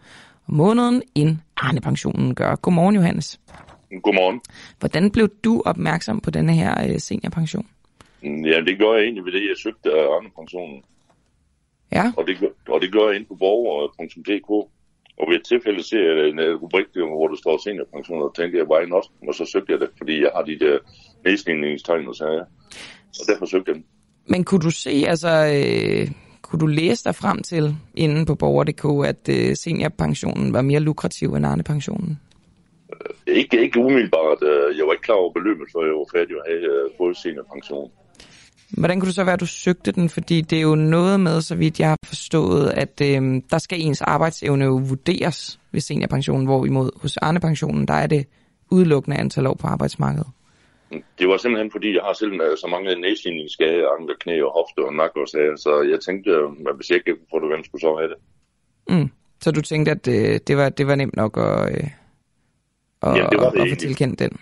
[0.49, 2.55] om måneden, end Arne-pensionen gør.
[2.55, 3.41] Godmorgen, Johannes.
[4.03, 4.41] Godmorgen.
[4.79, 7.67] Hvordan blev du opmærksom på denne her øh, seniorpension?
[8.23, 10.83] Ja, det gjorde jeg egentlig ved det, jeg søgte Arne-pensionen.
[11.93, 12.13] Ja.
[12.17, 12.37] Og det,
[12.69, 14.71] og det gjorde jeg inde på borger.dk.
[15.21, 18.71] Og ved et tilfælde ser jeg en rubrik, hvor der står seniorpension, og tænkte jeg,
[18.71, 19.07] why not?
[19.29, 20.79] Og så søgte jeg det, fordi jeg har de der
[21.25, 22.45] nedstigningstegn og sager.
[23.21, 23.85] Og derfor søgte jeg den.
[24.29, 26.11] Men kunne du se, altså, øh,
[26.43, 31.35] kunne du læse dig frem til inden på borger.dk, at øh, seniorpensionen var mere lukrativ
[31.35, 32.21] end Arne-pensionen?
[33.27, 34.39] Ikke, ikke umiddelbart.
[34.79, 37.91] Jeg var ikke klar over beløbet, før jeg var færdig at have fået seniorpension.
[38.71, 40.09] Hvordan kunne det så være, at du søgte den?
[40.09, 43.81] Fordi det er jo noget med, så vidt jeg har forstået, at øh, der skal
[43.81, 48.27] ens arbejdsevne jo vurderes ved seniorpensionen, hvorimod hos Arne-pensionen, der er det
[48.71, 50.27] udelukkende antal år på arbejdsmarkedet.
[51.19, 54.95] Det var simpelthen fordi, jeg har selv så mange nedsigningsskader, andre knæ og hofte og
[54.95, 56.31] nakke og sager, så jeg tænkte,
[56.69, 58.19] at hvis jeg ikke kunne få det, hvem skulle så have det?
[58.89, 59.11] Mm.
[59.41, 61.89] Så du tænkte, at øh, det, var, det var nemt nok at, øh,
[63.01, 64.33] og, Jamen, det var det at få tilkendt den?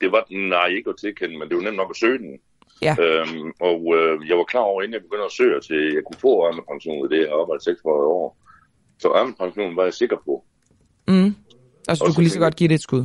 [0.00, 2.38] Det var, nej, ikke at tilkende, men det var nemt nok at søge den.
[2.82, 2.94] Ja.
[3.04, 6.02] Øhm, og øh, jeg var klar over, inden jeg begyndte at søge til, at jeg
[6.06, 8.36] kunne få armepension i det, jeg arbejdede 36 år.
[8.98, 10.44] Så armepensionen var jeg sikker på.
[11.08, 11.34] Mm.
[11.88, 13.04] Altså, du kunne lige så godt give det et skud?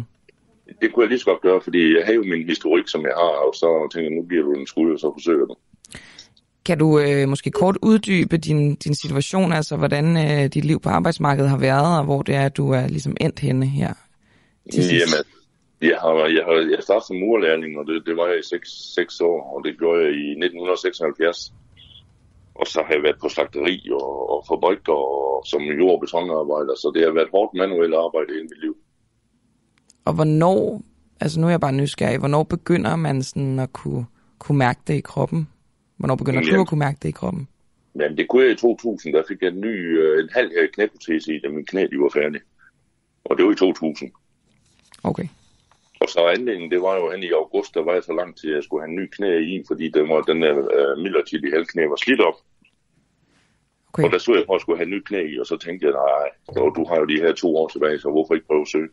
[0.81, 3.13] Det kunne jeg lige så godt gøre, fordi jeg havde jo min historik, som jeg
[3.15, 5.55] har, og så tænkte jeg, nu giver du en skud, og så forsøger du.
[6.65, 10.89] Kan du øh, måske kort uddybe din, din situation, altså hvordan øh, dit liv på
[10.89, 13.93] arbejdsmarkedet har været, og hvor det er, at du er ligesom endt henne her?
[14.73, 15.23] Jamen,
[15.81, 18.69] jeg, har, jeg, har, jeg startede som murlærling, og det, det var jeg i 6,
[18.95, 21.53] 6 år, og det gjorde jeg i 1976.
[22.55, 26.75] Og så har jeg været på slagteri og, og fabrik og som jord- og betonarbejder,
[26.75, 28.75] så det har været hårdt manuelt arbejde i mit liv.
[30.05, 30.81] Og hvornår,
[31.19, 34.05] altså nu er jeg bare nysgerrig, hvornår begynder man sådan at kunne,
[34.39, 35.47] kunne mærke det i kroppen?
[35.97, 37.47] Hvornår begynder Jamen, du at kunne mærke det i kroppen?
[37.93, 41.35] Men det kunne jeg i 2000, der fik jeg en ny, øh, en halv knæprotese
[41.35, 42.41] i, da min knæ de var færdig.
[43.25, 44.11] Og det var i 2000.
[45.03, 45.27] Okay.
[46.01, 48.49] Og så anledningen, det var jo hen i august, der var jeg så lang tid,
[48.49, 51.51] at jeg skulle have en ny knæ i, fordi den, var, den der uh, midlertidige
[51.51, 52.37] halvknæ var slidt op.
[53.93, 54.03] Okay.
[54.03, 55.85] Og der stod jeg på at skulle have en ny knæ i, og så tænkte
[55.87, 56.27] jeg, nej,
[56.77, 58.89] du har jo de her to år tilbage, så hvorfor ikke prøve at søge?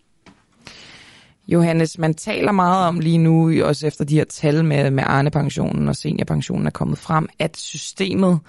[1.48, 5.88] Johannes, man taler meget om lige nu, også efter de her tal med, med Arne-pensionen
[5.88, 8.40] og seniorpensionen er kommet frem, at systemet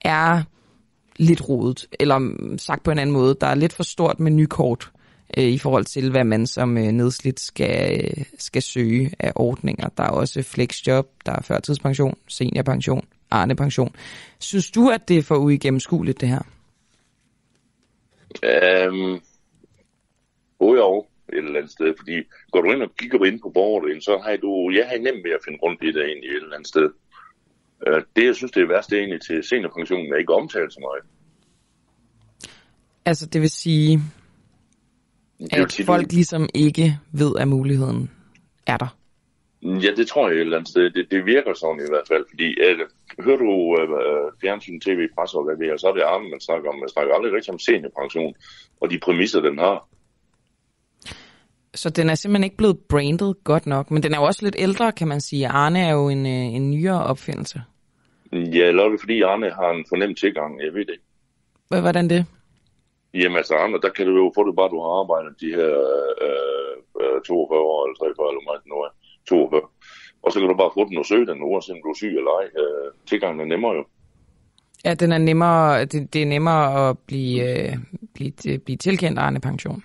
[0.00, 0.42] er
[1.16, 4.90] lidt rodet, eller sagt på en anden måde, der er lidt for stort med nykort
[5.38, 9.88] øh, i forhold til, hvad man som øh, nedslidt skal, øh, skal søge af ordninger.
[9.88, 13.94] Der er også flexjob, der er førtidspension, seniorpension, Arne-pension.
[14.38, 16.42] Synes du, at det er for uigennemskueligt, det her?
[20.58, 22.12] Oh, jo, et eller andet sted, fordi
[22.50, 25.30] går du ind og kigger ind på borgerdelen, så har du, jeg har nemt ved
[25.30, 26.90] at finde rundt i det egentlig et eller andet sted.
[28.16, 30.80] Det, jeg synes, det er værst, det er egentlig til seniorpensionen, er ikke omtalt så
[30.80, 31.02] meget.
[33.04, 34.00] Altså, det vil sige,
[35.52, 38.10] at folk ligesom ikke ved, at muligheden
[38.66, 38.96] er der.
[39.62, 40.90] Ja, det tror jeg et eller andet sted.
[40.90, 42.76] Det, det virker sådan i hvert fald, fordi at,
[43.24, 46.40] hører du uh, fjernsyn, tv, presse og hvad det er, så er det arme, man
[46.40, 46.78] snakker om.
[46.78, 48.34] Man snakker aldrig rigtig om seniorpension
[48.80, 49.88] og de præmisser, den har.
[51.74, 54.56] Så den er simpelthen ikke blevet brandet godt nok, men den er jo også lidt
[54.58, 55.48] ældre, kan man sige.
[55.48, 57.62] Arne er jo en, øh, en nyere opfindelse.
[58.32, 60.60] Ja, eller er det fordi Arne har en fornemt tilgang?
[60.60, 61.80] Jeg ved det ikke.
[61.80, 62.26] Hvordan det?
[63.14, 65.72] Jamen altså, Arne, der kan du jo få det bare, du har arbejdet de her
[66.26, 68.90] øh, 42 øh, år, eller 43, eller meget nu er
[69.28, 69.60] 42.
[70.22, 72.12] Og så kan du bare få den og søge den, uanset om du er syg
[72.20, 72.46] eller ej.
[72.62, 73.84] Øh, tilgangen er nemmere jo.
[74.84, 77.72] Ja, den er nemmere, det, det er nemmere at blive, øh,
[78.14, 79.82] blive, blive tilkendt Arne pension.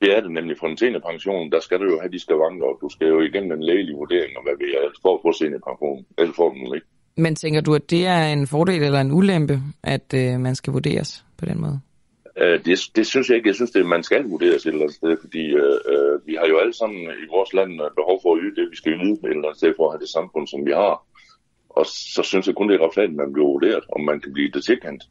[0.00, 2.78] Det er det nemlig for en seniorpension, der skal du jo have de skavanker, og
[2.80, 6.04] du skal jo igennem en lægelig vurdering, og hvad vi er, for at få seniorpension.
[6.18, 6.86] Ellers får du ikke.
[7.16, 10.72] Men tænker du, at det er en fordel eller en ulempe, at øh, man skal
[10.72, 11.80] vurderes på den måde?
[12.40, 13.48] Øh, det, det synes jeg ikke.
[13.48, 16.46] Jeg synes, det man skal vurderes et eller andet sted, fordi øh, øh, vi har
[16.46, 19.18] jo alle sammen i vores land behov for at yde det, vi skal yde et
[19.22, 20.94] eller andet sted for at have det samfund, som vi har.
[21.68, 24.32] Og så synes jeg kun, det er retfærdigt, at man bliver vurderet, om man kan
[24.32, 25.02] blive det tilkendt.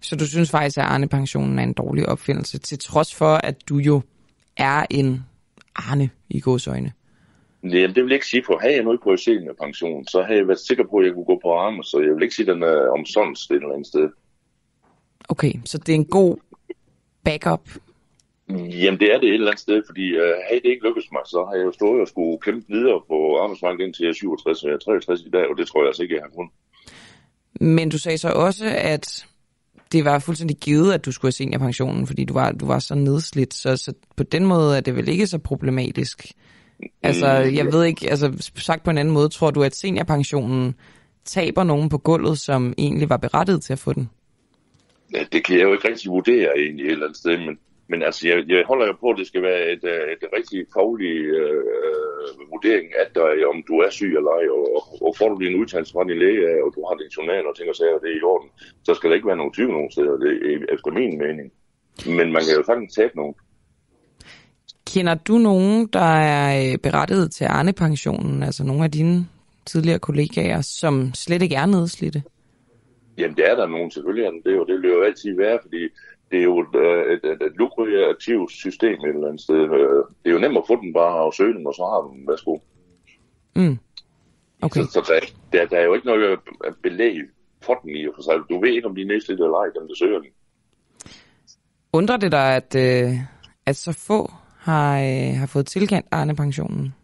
[0.00, 3.76] Så du synes faktisk, at Arne-pensionen er en dårlig opfindelse, til trods for, at du
[3.76, 4.02] jo
[4.56, 5.24] er en
[5.76, 6.92] Arne i godsøjne?
[7.62, 9.16] Jamen, det vil jeg ikke sige, for havde jeg nu ikke på
[9.64, 12.14] pension, så havde jeg været sikker på, at jeg kunne gå på arme, så jeg
[12.14, 14.08] vil ikke sige, at den er omsonst et eller andet sted.
[15.28, 16.36] Okay, så det er en god
[17.24, 17.68] backup?
[18.48, 21.22] Jamen, det er det et eller andet sted, fordi uh, havde det ikke lykkes mig,
[21.26, 24.62] så har jeg jo stået og skulle kæmpe videre på arbejdsmarkedet indtil jeg er 67,
[24.62, 26.52] og jeg er 63 i dag, og det tror jeg altså ikke, jeg har kunnet.
[27.60, 29.26] Men du sagde så også, at
[29.92, 32.94] det var fuldstændig givet, at du skulle have seniorpensionen, fordi du var, du var så
[32.94, 36.32] nedslidt, så, så på den måde er det vel ikke så problematisk?
[37.02, 40.74] Altså, mm, jeg ved ikke, altså sagt på en anden måde, tror du, at seniorpensionen
[41.24, 44.08] taber nogen på gulvet, som egentlig var berettiget til at få den?
[45.14, 47.58] Ja, det kan jeg jo ikke rigtig vurdere egentlig et eller andet sted, men,
[47.90, 50.58] men altså, jeg, jeg holder jo på, at det skal være et, øh, et rigtig
[50.76, 51.62] faglig øh,
[52.52, 54.62] vurdering af dig, om du er syg eller ej, og,
[55.06, 57.74] og får du din udtalelse fra din læge, og du har din journal og tænker
[57.76, 58.48] sig, at det er i orden,
[58.86, 61.48] så skal der ikke være nogen tvivl nogen steder, det er efter min mening.
[62.18, 63.34] Men man kan jo sagtens tabe nogen.
[64.92, 69.28] Kender du nogen, der er øh, berettiget til Arne-pensionen, altså nogle af dine
[69.66, 72.22] tidligere kollegaer, som slet ikke er nedslidte?
[73.18, 75.82] Jamen, det er der nogen selvfølgelig, det, og det vil jo altid være, fordi
[76.30, 79.62] det er jo et, øh, et, et, et lukrativt system et eller andet sted.
[79.62, 82.00] Øh, det er jo nemt at få den bare og søge den, og så har
[82.08, 82.28] den.
[82.28, 82.58] Værsgo.
[83.56, 83.78] Mm.
[84.62, 84.80] Okay.
[84.80, 86.38] Så, så der, der, der er jo ikke noget
[86.82, 87.16] belæg
[87.62, 88.34] for den i og for sig.
[88.50, 90.28] Du ved ikke, om de er nedslidte eller ej, dem der søger den.
[91.92, 93.14] Undrer det dig, at, øh,
[93.66, 96.94] at så få har, øh, har fået tilkendt Arne-pensionen?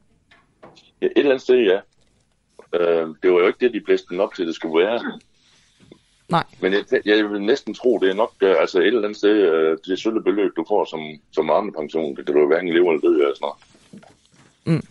[1.02, 1.80] Ja, et eller andet sted, ja.
[2.74, 5.20] Øh, det var jo ikke det, de blæste den op til, det skulle være.
[6.28, 6.44] Nej.
[6.60, 9.52] Men jeg, jeg vil næsten tro, det er nok uh, altså et eller andet sted,
[9.52, 11.00] uh, det sølle beløb, du får som,
[11.32, 13.56] som arme pension, det kan du jo hverken leve eller dø af snart.
[14.64, 14.82] Mm.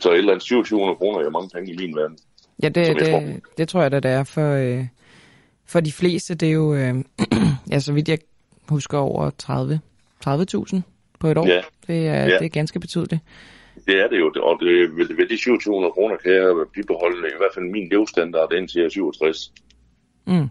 [0.00, 2.18] Så et eller andet 2700 kroner er mange penge i min verden.
[2.62, 3.22] Ja, det, det, tror.
[3.58, 4.86] det tror jeg da, det er for, øh,
[5.66, 6.34] for de fleste.
[6.34, 6.94] Det er jo, øh,
[7.72, 8.18] ja, så vidt jeg
[8.68, 9.80] husker, over 30
[10.26, 10.80] 30.000
[11.20, 11.46] på et år.
[11.46, 11.62] Ja.
[11.86, 12.38] Det, er, ja.
[12.38, 13.22] det er ganske betydeligt.
[13.86, 17.38] Det er det jo, og det, ved, ved de 2700 kroner kan jeg bibeholde i
[17.38, 19.52] hvert fald min levestandard indtil jeg er 67.
[20.26, 20.48] Mm.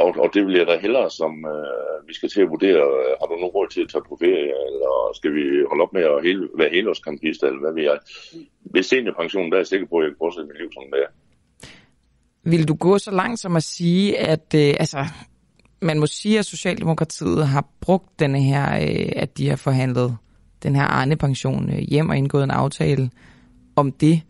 [0.00, 2.82] Og, og det vil jeg da hellere, som øh, vi skal til at vurdere,
[3.20, 6.02] har du nogen råd til at tage på ferie, eller skal vi holde op med
[6.02, 7.96] at hele, være helårskampist, eller hvad vi er.
[8.72, 11.00] Hvis seniorpensionen, der er jeg sikker på, at jeg kan fortsætte mit liv, som det
[11.06, 11.10] er.
[12.50, 15.04] Vil du gå så langt som at sige, at øh, altså,
[15.82, 20.16] man må sige, at Socialdemokratiet har brugt denne her, øh, at de har forhandlet
[20.62, 23.10] den her Arne-pension øh, hjem og indgået en aftale
[23.76, 24.22] om det.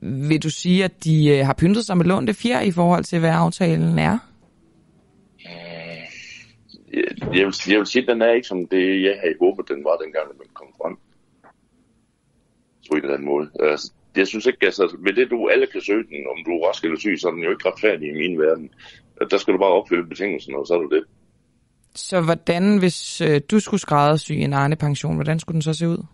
[0.00, 3.18] Vil du sige, at de øh, har pyntet sig med lånte fjer i forhold til,
[3.18, 4.18] hvad aftalen er?
[7.36, 9.84] Jeg vil, jeg vil sige, at den er ikke som det, jeg havde håbet, den
[9.84, 10.96] var dengang, den kom frem.
[12.90, 13.50] på en eller anden måde.
[13.60, 16.68] Altså, jeg synes ikke, altså, med det du alle kan søge den, om du er
[16.68, 18.70] rask eller syg, så er den jo ikke retfærdig i min verden.
[19.30, 21.04] Der skal du bare opfylde betingelserne, og så er du det.
[21.94, 26.04] Så hvordan, hvis øh, du skulle skræddersy en Arne-pension, hvordan skulle den så se ud?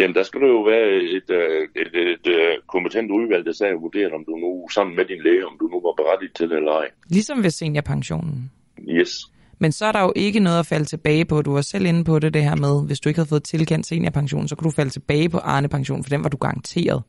[0.00, 0.86] Jamen, der skal der jo være
[1.16, 4.96] et, øh, et, et, et, øh, kompetent udvalg, der sagde vurdere, om du nu, sammen
[4.96, 6.88] med din læge, om du nu var berettiget til det eller ej.
[7.08, 8.50] Ligesom ved seniorpensionen.
[8.88, 9.12] Yes.
[9.58, 11.42] Men så er der jo ikke noget at falde tilbage på.
[11.42, 13.86] Du var selv inde på det, det her med, hvis du ikke havde fået tilkendt
[13.86, 17.02] seniorpension, så kunne du falde tilbage på Arne-pension, for den var du garanteret.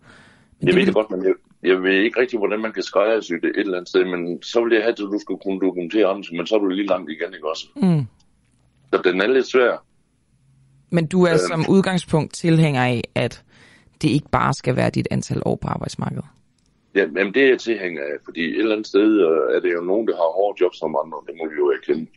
[0.60, 2.84] Men jeg det ved det godt, men jeg, jeg ved ikke rigtig, hvordan man kan
[2.84, 5.60] skræddersy det et eller andet sted, men så vil jeg have, at du skulle kunne
[5.60, 7.66] dokumentere om men så er du lige langt igen, ikke også?
[7.76, 8.06] Mm.
[8.94, 9.84] Så den er lidt svær.
[10.92, 11.40] Men du er Øhm.
[11.52, 13.44] som udgangspunkt tilhænger af, at
[14.02, 16.26] det ikke bare skal være dit antal år på arbejdsmarkedet.
[16.96, 19.74] Ja, men det er jeg tilhænger af, fordi et eller andet sted øh, er det
[19.74, 22.08] jo nogen, der har hårde jobs som andre, det må vi jo erkende.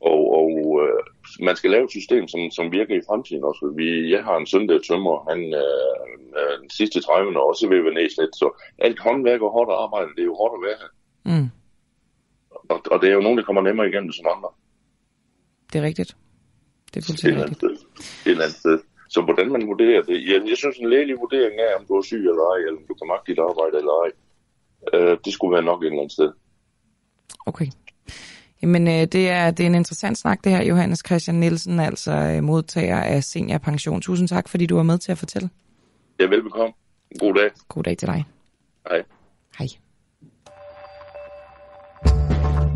[0.00, 0.50] Og, og
[0.82, 1.00] øh,
[1.46, 3.72] man skal lave et system, som, som virker i fremtiden også.
[3.76, 7.48] Vi, jeg har en søn, der er tømmer, han øh, er den sidste 30 år
[7.50, 8.46] også ved nedsat, så
[8.78, 10.90] alt håndværk og hårdt arbejde, det er jo hårdt at være her.
[11.30, 11.48] Mm.
[12.72, 14.48] Og, og det er jo nogen, der kommer nemmere igennem som andre.
[15.72, 16.16] Det er rigtigt.
[16.94, 17.80] Det er fuldstændig andet rigtigt.
[18.26, 18.78] Et eller andet sted.
[19.08, 20.16] Så hvordan man vurderer det?
[20.30, 22.86] Jeg, jeg synes, en lægelig vurdering er, om du er syg eller ej, eller om
[22.88, 24.10] du kan magte dit arbejde eller ej.
[24.94, 26.30] Øh, det skulle være nok et eller andet sted.
[27.46, 27.66] Okay.
[28.62, 32.12] Jamen, øh, det, er, det er en interessant snak, det her, Johannes Christian Nielsen, altså
[32.12, 34.00] øh, modtager af seniorpension.
[34.00, 35.50] Tusind tak, fordi du var med til at fortælle.
[36.20, 36.72] Ja, velbekomme.
[37.18, 37.50] God dag.
[37.68, 38.24] God dag til dig.
[38.88, 39.02] Hej.
[39.58, 39.68] Hej.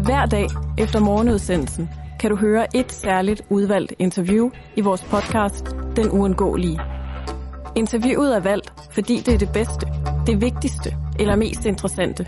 [0.04, 0.46] Hver dag
[0.78, 1.88] efter morgenudsendelsen
[2.22, 6.80] kan du høre et særligt udvalgt interview i vores podcast Den Uundgåelige.
[7.76, 9.86] Interviewet er valgt, fordi det er det bedste,
[10.26, 12.26] det vigtigste eller mest interessante.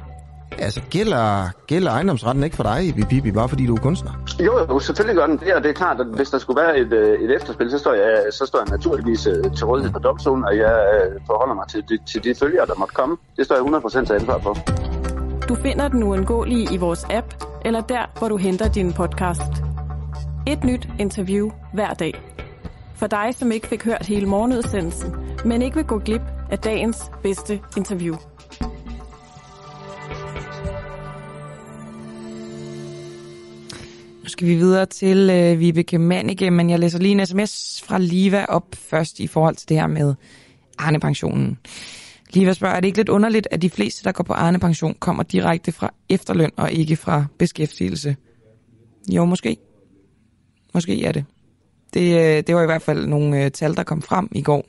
[0.59, 4.13] Altså, gælder, gælder ejendomsretten ikke for dig, Ibi Pibi, bare fordi du er kunstner?
[4.41, 6.79] Jo, jo, selvfølgelig gør den det, og det er klart, at hvis der skulle være
[6.79, 9.99] et, øh, et efterspil, så står jeg, så står jeg naturligvis øh, til rådighed for
[9.99, 13.17] domstolen, og jeg øh, forholder mig til de, til de følger, der måtte komme.
[13.37, 14.55] Det står jeg 100% til ansvar for.
[15.49, 17.27] Du finder den uundgåelige i vores app,
[17.65, 19.74] eller der, hvor du henter din podcast.
[20.47, 22.15] Et nyt interview hver dag.
[22.95, 25.13] For dig, som ikke fik hørt hele morgenudsendelsen,
[25.45, 28.17] men ikke vil gå glip af dagens bedste interview.
[34.23, 37.99] Nu skal vi videre til øh, Vibeke Manike, men jeg læser lige en sms fra
[37.99, 40.15] Liva op først i forhold til det her med
[40.79, 41.59] Arne-pensionen.
[42.31, 45.23] Liva spørger, er det ikke lidt underligt, at de fleste, der går på Arne-pension, kommer
[45.23, 48.17] direkte fra efterløn og ikke fra beskæftigelse?
[49.13, 49.57] Jo, måske.
[50.75, 51.25] Måske er det.
[51.95, 54.67] Det, øh, det var i hvert fald nogle øh, tal, der kom frem i går,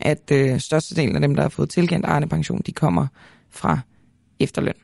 [0.00, 3.06] at øh, størstedelen af dem, der har fået tilkendt Arne-pension, de kommer
[3.50, 3.78] fra
[4.40, 4.74] efterløn.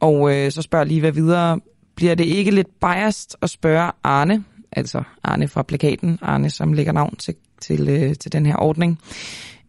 [0.00, 1.60] Og øh, så spørger Liva videre,
[1.94, 6.92] bliver det ikke lidt biased at spørge Arne, altså Arne fra plakaten, Arne som lægger
[6.92, 9.00] navn til, til, øh, til den her ordning,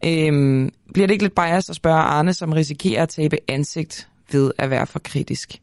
[0.06, 4.52] øhm, bliver det ikke lidt biased at spørge Arne, som risikerer at tabe ansigt ved
[4.58, 5.62] at være for kritisk?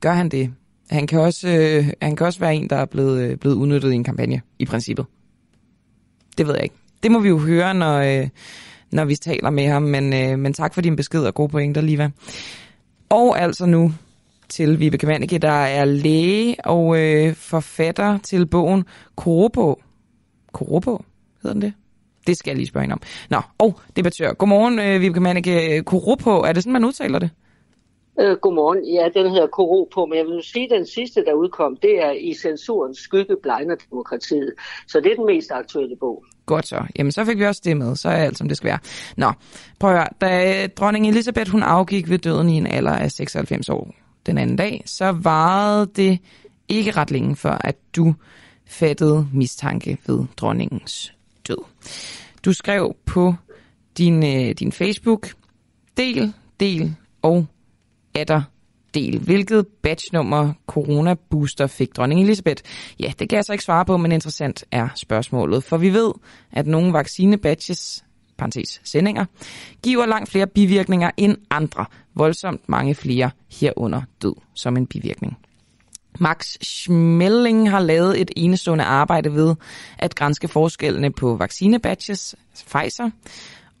[0.00, 0.54] Gør han det?
[0.90, 3.92] Han kan også, øh, han kan også være en, der er blevet, øh, blevet udnyttet
[3.92, 5.06] i en kampagne, i princippet.
[6.38, 6.74] Det ved jeg ikke.
[7.02, 8.28] Det må vi jo høre, når, øh,
[8.92, 11.80] når vi taler med ham, men, øh, men tak for din besked og gode pointer,
[11.80, 12.10] Liva.
[13.08, 13.92] Og altså nu
[14.48, 18.84] til Vibeke Manike, der er læge og øh, forfatter til bogen
[19.16, 19.82] Korobo.
[20.52, 21.04] Korobo,
[21.42, 21.72] hedder den det?
[22.26, 23.00] Det skal jeg lige spørge hende om.
[23.30, 24.32] Nå, og debattør.
[24.32, 25.82] Godmorgen, øh, Vibeke Manike.
[25.82, 27.30] Korobo, er det sådan, man udtaler det?
[28.20, 28.84] Øh, godmorgen.
[28.84, 32.02] Ja, den hedder Koro på, men jeg vil sige, at den sidste, der udkom, det
[32.02, 34.52] er i censurens skygge blegner demokratiet.
[34.86, 36.24] Så det er den mest aktuelle bog.
[36.46, 36.82] Godt så.
[36.98, 37.96] Jamen, så fik vi også det med.
[37.96, 38.78] Så er alt, som det skal være.
[39.16, 39.32] Nå,
[39.80, 40.08] prøv at høre.
[40.20, 43.94] Da øh, dronning Elisabeth hun afgik ved døden i en alder af 96 år
[44.26, 46.18] den anden dag, så varede det
[46.68, 48.14] ikke ret længe før, at du
[48.66, 51.12] fattede mistanke ved dronningens
[51.48, 51.64] død.
[52.44, 53.34] Du skrev på
[53.98, 55.28] din, øh, din Facebook,
[55.96, 57.46] del, del og
[58.20, 58.42] atter
[58.94, 59.18] del.
[59.18, 62.62] Hvilket batchnummer Corona Booster fik dronning Elisabeth?
[63.00, 65.64] Ja, det kan jeg så ikke svare på, men interessant er spørgsmålet.
[65.64, 66.12] For vi ved,
[66.52, 68.04] at nogle vaccinebatches,
[68.38, 69.24] parentes sendinger,
[69.82, 71.84] giver langt flere bivirkninger end andre.
[72.14, 75.38] Voldsomt mange flere herunder død som en bivirkning.
[76.20, 79.54] Max Schmeling har lavet et enestående arbejde ved
[79.98, 83.10] at grænske forskellene på vaccinebatches, Pfizer,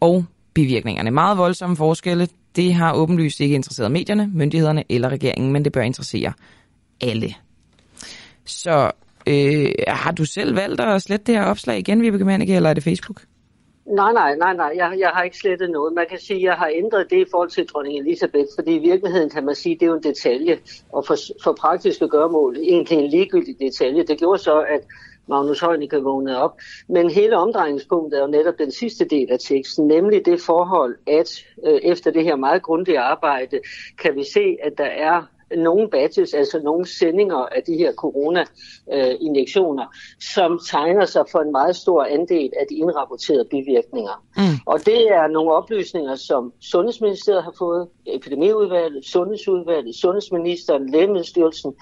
[0.00, 0.24] og
[0.58, 1.10] bivirkningerne.
[1.10, 2.28] Meget voldsomme forskelle.
[2.56, 6.32] Det har åbenlyst ikke interesseret medierne, myndighederne eller regeringen, men det bør interessere
[7.00, 7.34] alle.
[8.44, 8.90] Så
[9.28, 12.74] øh, har du selv valgt at slette det her opslag igen, Vibeke Manneke, eller er
[12.74, 13.20] det Facebook?
[13.86, 14.72] Nej, nej, nej, nej.
[14.76, 15.94] Jeg, jeg har ikke slettet noget.
[15.94, 18.78] Man kan sige, at jeg har ændret det i forhold til dronning Elisabeth, fordi i
[18.78, 20.58] virkeligheden kan man sige, at det er jo en detalje,
[20.92, 24.02] og for, for praktiske gørmål egentlig en ligegyldig detalje.
[24.02, 24.82] Det gjorde så, at
[25.28, 26.58] Magnus Heunicke vågnede op.
[26.88, 31.44] Men hele omdrejningspunktet er jo netop den sidste del af teksten, nemlig det forhold, at
[31.66, 33.60] øh, efter det her meget grundige arbejde,
[34.02, 35.22] kan vi se, at der er
[35.56, 39.84] nogle batches, altså nogle sendinger af de her corona-injektioner,
[40.34, 44.24] som tegner sig for en meget stor andel af de indrapporterede bivirkninger.
[44.36, 44.42] Mm.
[44.66, 51.74] Og det er nogle oplysninger, som Sundhedsministeriet har fået, Epidemiudvalget, Sundhedsudvalget, Sundhedsministeren, Lægemiddelstyrelsen,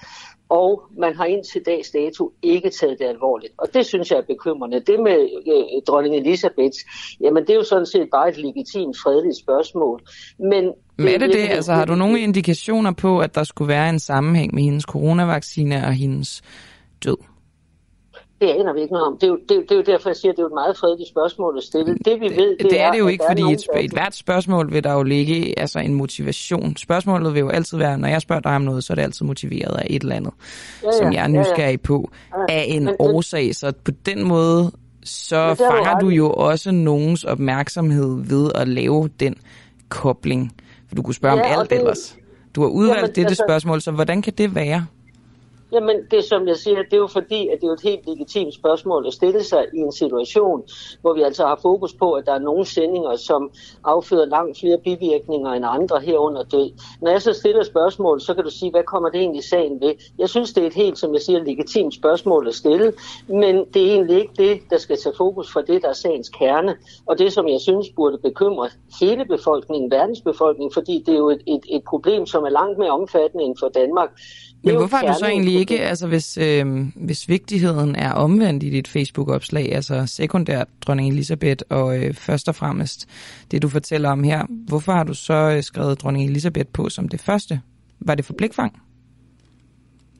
[0.49, 3.53] og man har indtil dags dato ikke taget det alvorligt.
[3.57, 4.79] Og det synes jeg er bekymrende.
[4.79, 6.77] Det med øh, dronning Elisabeth,
[7.21, 10.01] jamen det er jo sådan set bare et legitimt fredeligt spørgsmål.
[10.39, 11.49] Men men er det det?
[11.49, 15.75] Altså har du nogle indikationer på, at der skulle være en sammenhæng med hendes coronavaccine
[15.75, 16.41] og hendes
[17.03, 17.17] død?
[18.41, 19.17] Det aner vi ikke noget om.
[19.17, 20.77] Det er, jo, det, det er jo derfor, jeg siger, at det er et meget
[20.77, 21.97] fredeligt spørgsmål at stille.
[22.05, 24.73] Det vi ved, det, det, det er, det jo ikke, fordi et, et hvert spørgsmål
[24.73, 26.75] vil der jo ligge altså en motivation.
[26.75, 29.25] Spørgsmålet vil jo altid være, når jeg spørger dig om noget, så er det altid
[29.25, 30.33] motiveret af et eller andet,
[30.83, 31.77] ja, ja, som jeg er nysgerrig ja, ja.
[31.77, 32.09] på,
[32.49, 33.55] af en men, årsag.
[33.55, 34.71] Så på den måde,
[35.03, 39.35] så fanger du jo også nogens opmærksomhed ved at lave den
[39.89, 40.51] kobling.
[40.87, 42.17] For du kunne spørge ja, om alt det, ellers.
[42.55, 44.85] Du har udvalgt jamen, dette altså, spørgsmål, så hvordan kan det være?
[45.71, 48.53] Jamen, det som jeg siger, det er jo fordi, at det er et helt legitimt
[48.53, 50.63] spørgsmål at stille sig i en situation,
[51.01, 53.51] hvor vi altså har fokus på, at der er nogle sendinger, som
[53.83, 56.71] afføder langt flere bivirkninger end andre herunder død.
[57.01, 59.93] Når jeg så stiller spørgsmål, så kan du sige, hvad kommer det egentlig sagen ved?
[60.17, 62.93] Jeg synes, det er et helt, som jeg siger, legitimt spørgsmål at stille,
[63.27, 66.29] men det er egentlig ikke det, der skal tage fokus for det, der er sagens
[66.29, 68.69] kerne, og det, som jeg synes burde bekymre
[69.01, 72.91] hele befolkningen, verdensbefolkningen, fordi det er jo et, et, et problem, som er langt mere
[72.91, 74.09] omfattende end for Danmark.
[74.67, 78.69] Men hvorfor har du så egentlig ikke, altså hvis, øh, hvis vigtigheden er omvendt i
[78.69, 83.07] dit Facebook-opslag, altså sekundært dronning Elisabeth og øh, først og fremmest
[83.51, 87.09] det, du fortæller om her, hvorfor har du så øh, skrevet dronning Elisabeth på som
[87.09, 87.61] det første?
[87.99, 88.81] Var det for blikfang?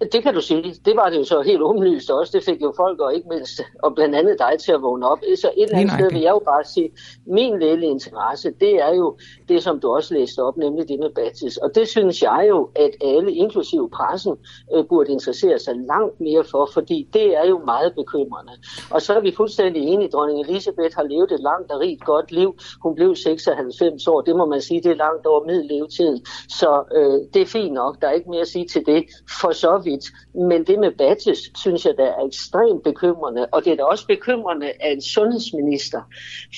[0.01, 0.75] Det kan du sige.
[0.85, 2.37] Det var det jo så helt åbenlyst også.
[2.37, 5.19] Det fik jo folk og ikke mindst, og blandt andet dig til at vågne op.
[5.41, 6.89] Så et eller andet sted vil jeg jo bare sige,
[7.25, 9.17] min lille interesse, det er jo
[9.49, 11.57] det, som du også læste op, nemlig det med Baptist.
[11.57, 14.35] Og det synes jeg jo, at alle, inklusive pressen,
[14.75, 18.51] øh, burde interessere sig langt mere for, fordi det er jo meget bekymrende.
[18.91, 22.31] Og så er vi fuldstændig enige, dronning Elisabeth har levet et langt og rigt godt
[22.31, 22.57] liv.
[22.83, 24.21] Hun blev 96 år.
[24.21, 26.25] Det må man sige, det er langt over middellevetiden.
[26.49, 28.01] Så øh, det er fint nok.
[28.01, 29.03] Der er ikke mere at sige til det.
[29.41, 30.05] For så vidt.
[30.49, 33.41] Men det med Battes, synes jeg, der er ekstremt bekymrende.
[33.53, 36.01] Og det er da også bekymrende, at en sundhedsminister,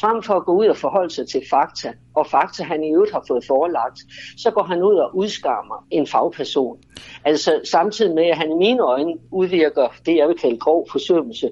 [0.01, 3.11] frem for at gå ud og forholde sig til fakta, og fakta han i øvrigt
[3.11, 3.99] har fået forelagt,
[4.37, 6.77] så går han ud og udskammer en fagperson.
[7.25, 11.49] Altså samtidig med, at han i mine øjne udvirker det, jeg vil kalde grov forsømmelse,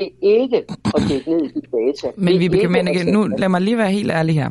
[0.00, 2.06] er ikke at dække ned i de data.
[2.16, 4.50] Men vi kan ikke, nu lad mig lige være helt ærlig her.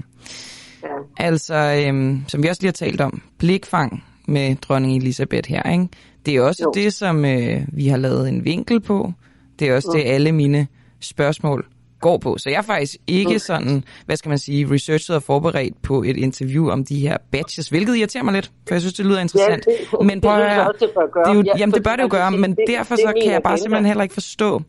[0.84, 1.26] Ja.
[1.26, 5.88] Altså, øhm, som vi også lige har talt om, blikfang med dronning Elisabeth her, ikke?
[6.26, 6.72] Det er også jo.
[6.76, 9.12] det, som øh, vi har lavet en vinkel på.
[9.60, 10.00] Det er også mm.
[10.00, 10.68] det, alle mine
[11.00, 11.66] spørgsmål
[12.04, 12.38] går på.
[12.38, 13.40] Så jeg er faktisk ikke mm.
[13.40, 17.70] sådan, hvad skal man sige, researchet og forberedt på et interview om de her badges,
[17.70, 19.66] hvilket irriterer mig lidt, for jeg synes, det lyder interessant.
[19.68, 20.90] Ja, det, men prøv at høre, det, det,
[21.26, 23.42] det, jo, ja, jamen det bør det jo gøre, men det, derfor så kan jeg
[23.44, 24.62] bare simpelthen heller ikke forstå,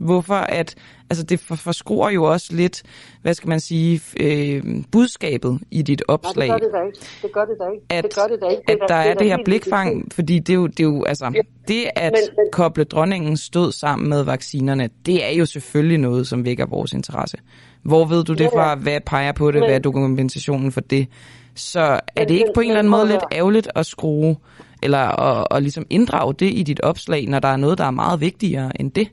[0.00, 0.74] hvorfor at,
[1.10, 2.82] altså det for, forskruer jo også lidt,
[3.22, 6.48] hvad skal man sige, øh, budskabet i dit opslag.
[6.48, 7.22] Nej, det gør det da ikke.
[7.22, 7.82] Det gør det da ikke.
[7.90, 8.62] At, det gør det da ikke.
[8.66, 11.32] Det at der, er det, her blikfang, fordi det er jo, det er jo altså,
[11.34, 11.40] ja.
[11.68, 16.26] det at men, men, koble dronningen stød sammen med vaccinerne, det er jo selvfølgelig noget,
[16.26, 17.36] som vækker vores interesse.
[17.82, 18.74] Hvor ved du det ja, fra?
[18.74, 19.60] Hvad peger på det?
[19.60, 21.08] Men, hvad er dokumentationen for det?
[21.54, 24.36] Så er det ikke på en eller anden måde lidt ærgerligt at skrue,
[24.82, 27.90] eller at, at ligesom inddrage det i dit opslag, når der er noget, der er
[27.90, 29.08] meget vigtigere end det?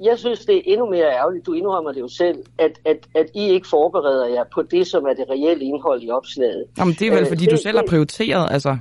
[0.00, 3.26] Jeg synes, det er endnu mere ærgerligt, du indrømmer det jo selv, at, at, at
[3.34, 6.64] I ikke forbereder jer på det, som er det reelle indhold i opslaget.
[6.78, 8.78] Jamen, det er vel, fordi øh, du selv har prioriteret, altså.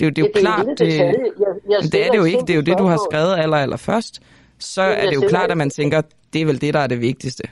[0.00, 1.14] Det er jo, det er jo det, klart, det, jeg,
[1.70, 3.76] jeg det er det jo ikke, det er jo det, du har skrevet aller, aller
[3.76, 4.22] først.
[4.58, 7.00] Så er det jo klart, at man tænker, det er vel det, der er det
[7.00, 7.42] vigtigste.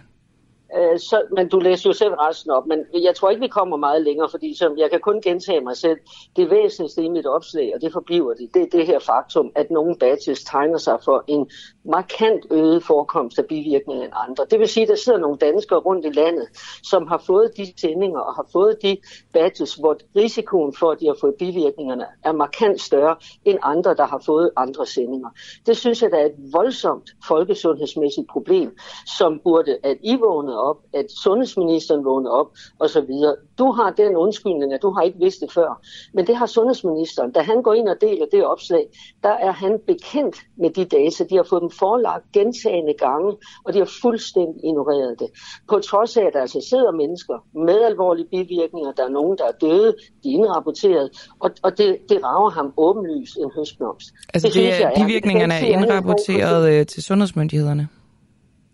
[0.77, 3.77] Øh, så, men du læser jo selv resten op, men jeg tror ikke, vi kommer
[3.77, 5.99] meget længere, fordi som, jeg kan kun gentage mig selv.
[6.37, 9.71] Det væsentligste i mit opslag, og det forbliver det, det er det her faktum, at
[9.71, 11.51] nogle badges tegner sig for en
[11.89, 14.47] markant øget forekomst af bivirkninger end andre.
[14.51, 16.47] Det vil sige, at der sidder nogle danskere rundt i landet,
[16.83, 18.97] som har fået de sendinger og har fået de
[19.33, 24.07] badges, hvor risikoen for, at de har fået bivirkningerne, er markant større end andre, der
[24.07, 25.29] har fået andre sendinger.
[25.67, 28.77] Det synes jeg, der er et voldsomt folkesundhedsmæssigt problem,
[29.19, 33.11] som burde, at I vågnede op, at sundhedsministeren vågnede op, osv.
[33.59, 35.81] Du har den undskyldning, at du har ikke vidst det før.
[36.15, 37.33] Men det har sundhedsministeren.
[37.33, 38.89] Da han går ind og deler det opslag,
[39.23, 41.25] der er han bekendt med de data.
[41.25, 43.31] De har fået dem forelagt gentagende gange,
[43.65, 45.29] og de har fuldstændig ignoreret det.
[45.71, 49.47] På trods af, at der altså sidder mennesker med alvorlige bivirkninger, der er nogen, der
[49.53, 49.91] er døde,
[50.23, 51.07] de er indrapporteret,
[51.41, 54.09] og, og det, det rager ham åbenlyst en høstblomst.
[54.35, 57.89] Altså det, det er, bivirkningerne er indrapporteret øh, til sundhedsmyndighederne?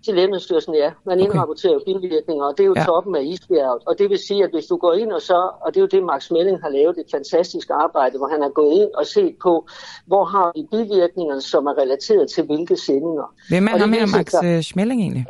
[0.05, 0.91] Til Lægemiddelstyrelsen, ja.
[1.07, 1.25] Man okay.
[1.25, 2.85] indrapporterer bivirkninger, og det er jo ja.
[2.85, 3.83] toppen af isbjerget.
[3.87, 5.87] Og det vil sige, at hvis du går ind og så, og det er jo
[5.87, 9.35] det, Max Melling har lavet et fantastisk arbejde, hvor han har gået ind og set
[9.43, 9.67] på,
[10.07, 13.35] hvor har vi bivirkninger, som er relateret til hvilke sendinger.
[13.49, 14.29] Hvem er ham her, Max
[14.67, 15.27] Schmeling egentlig?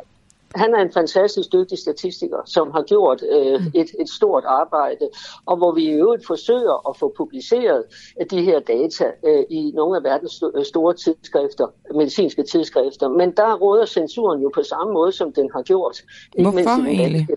[0.55, 3.71] Han er en fantastisk dygtig statistiker, som har gjort øh, mm.
[3.73, 5.09] et, et stort arbejde,
[5.45, 7.83] og hvor vi i øvrigt forsøger at få publiceret
[8.31, 13.09] de her data øh, i nogle af verdens store tidsskrifter, medicinske tidsskrifter.
[13.09, 16.01] Men der råder censuren jo på samme måde, som den har gjort.
[16.39, 17.27] Hvorfor egentlig?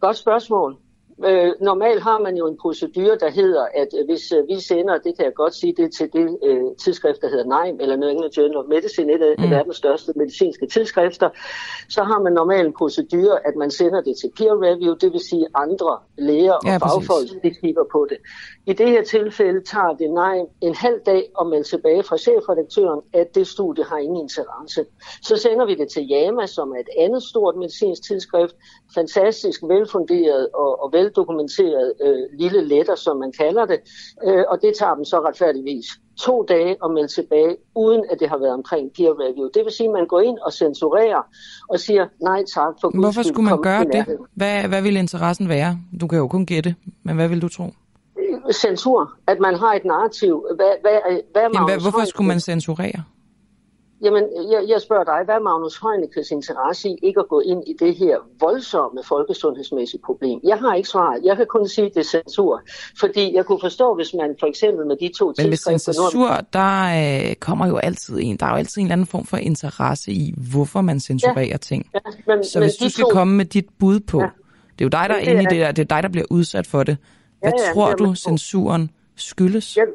[0.00, 0.76] Godt spørgsmål.
[1.24, 5.16] Øh, normalt har man jo en procedure, der hedder, at hvis øh, vi sender, det
[5.16, 8.32] kan jeg godt sige, det til det øh, tidsskrift, der hedder NIME, eller New England
[8.32, 9.50] Journal of Medicine, et af mm.
[9.50, 11.28] verdens største medicinske tidsskrifter,
[11.88, 15.20] så har man normalt en procedure, at man sender det til peer review, det vil
[15.20, 18.18] sige andre læger og ja, fagfolk, de kigger på det.
[18.66, 23.00] I det her tilfælde tager det nej en halv dag at melde tilbage fra chefredaktøren,
[23.12, 24.84] at det studie har ingen interesse.
[25.22, 28.54] Så sender vi det til JAMA, som er et andet stort medicinsk tidsskrift,
[28.94, 33.80] fantastisk velfunderet og, og veldokumenteret øh, lille letter, som man kalder det,
[34.26, 35.86] øh, og det tager dem så retfærdigvis
[36.20, 39.48] to dage at melde tilbage, uden at det har været omkring peer review.
[39.54, 41.22] Det vil sige, at man går ind og censurerer
[41.68, 44.18] og siger nej tak for Hvorfor skulle man gøre det?
[44.34, 45.78] Hvad, hvad vil interessen være?
[46.00, 47.64] Du kan jo kun gætte, men hvad vil du tro?
[48.52, 50.46] censur, at man har et narrativ.
[50.56, 50.98] Hvad, hvad,
[51.32, 53.02] hvad Jamen, hvad, hvorfor skulle man censurere?
[54.04, 57.62] Jamen, jeg, jeg spørger dig, hvad er Magnus Heunicke's interesse i ikke at gå ind
[57.66, 60.40] i det her voldsomme folkesundhedsmæssige problem?
[60.44, 61.24] Jeg har ikke svaret.
[61.24, 62.62] Jeg kan kun sige, at det er censur.
[63.00, 66.74] Fordi jeg kunne forstå, hvis man for eksempel med de to Men ved censur, der
[67.28, 68.36] øh, kommer jo altid en.
[68.36, 71.56] Der er jo altid en eller anden form for interesse i, hvorfor man censurerer ja,
[71.56, 71.86] ting.
[71.94, 73.10] Ja, men, Så hvis du skal to...
[73.10, 74.28] komme med dit bud på, ja,
[74.78, 76.26] det er jo dig, der er inde i det der, det er dig, der bliver
[76.30, 76.96] udsat for det.
[77.40, 79.76] Hvad ja, ja, tror du, censuren skyldes?
[79.76, 79.86] Jeg,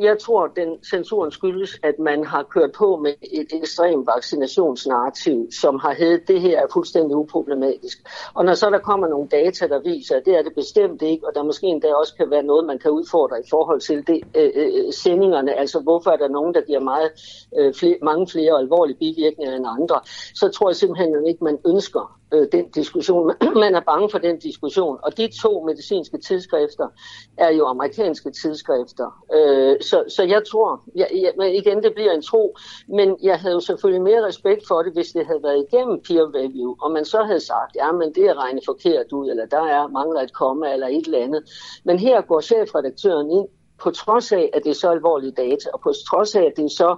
[0.00, 5.78] jeg tror, den censuren skyldes, at man har kørt på med et ekstremt vaccinationsnarrativ, som
[5.78, 7.98] har heddet, det her er fuldstændig uproblematisk.
[8.34, 11.26] Og når så der kommer nogle data, der viser, at det er det bestemt ikke,
[11.28, 14.20] og der måske endda også kan være noget, man kan udfordre i forhold til det,
[14.36, 17.10] øh, øh, sendingerne, altså hvorfor er der nogen, der giver meget,
[17.58, 20.00] øh, flere, mange flere alvorlige bivirkninger end andre,
[20.34, 23.32] så tror jeg simpelthen ikke, man ønsker øh, den diskussion.
[23.64, 24.98] Man er bange for den diskussion.
[25.02, 26.88] Og de to medicinske tidsskrifter
[27.36, 29.24] er jo amerikanske tidsskrifter.
[29.34, 31.08] Øh, så, så jeg tror, jeg,
[31.38, 32.56] jeg, igen det bliver en tro,
[32.88, 36.26] men jeg havde jo selvfølgelig mere respekt for det, hvis det havde været igennem peer
[36.34, 39.62] review, og man så havde sagt, ja, men det er regnet forkert ud, eller der
[39.62, 41.42] er mangler et komma, eller et eller andet.
[41.84, 43.48] Men her går chefredaktøren ind
[43.82, 46.64] på trods af, at det er så alvorlige data, og på trods af, at det
[46.64, 46.96] er så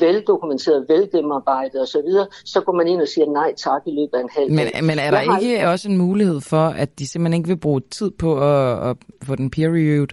[0.00, 4.20] veldokumenteret, velgennemarbejdet osv., så, så går man ind og siger nej tak i løbet af
[4.20, 5.72] en halv men, Men er der Jeg ikke har...
[5.72, 9.34] også en mulighed for, at de simpelthen ikke vil bruge tid på at, at få
[9.36, 10.12] den peer-reviewed,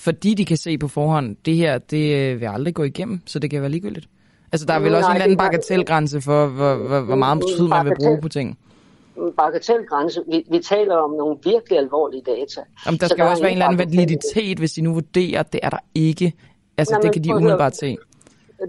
[0.00, 3.38] fordi de kan se på forhånd, det her det øh, vil aldrig gå igennem, så
[3.38, 4.08] det kan være ligegyldigt?
[4.52, 7.42] Altså, der er vel også nej, en eller anden bagatelgrænse for, hvor, hvor, hvor meget
[7.56, 8.58] tid man vil bruge på ting
[9.36, 10.20] bagatelgrænse.
[10.30, 12.60] Vi, vi taler om nogle virkelig alvorlige data.
[12.86, 15.52] Jamen, der skal så også være en eller anden validitet, hvis de nu vurderer, at
[15.52, 16.32] det er der ikke.
[16.78, 17.96] Altså, Nå, det kan de umiddelbart se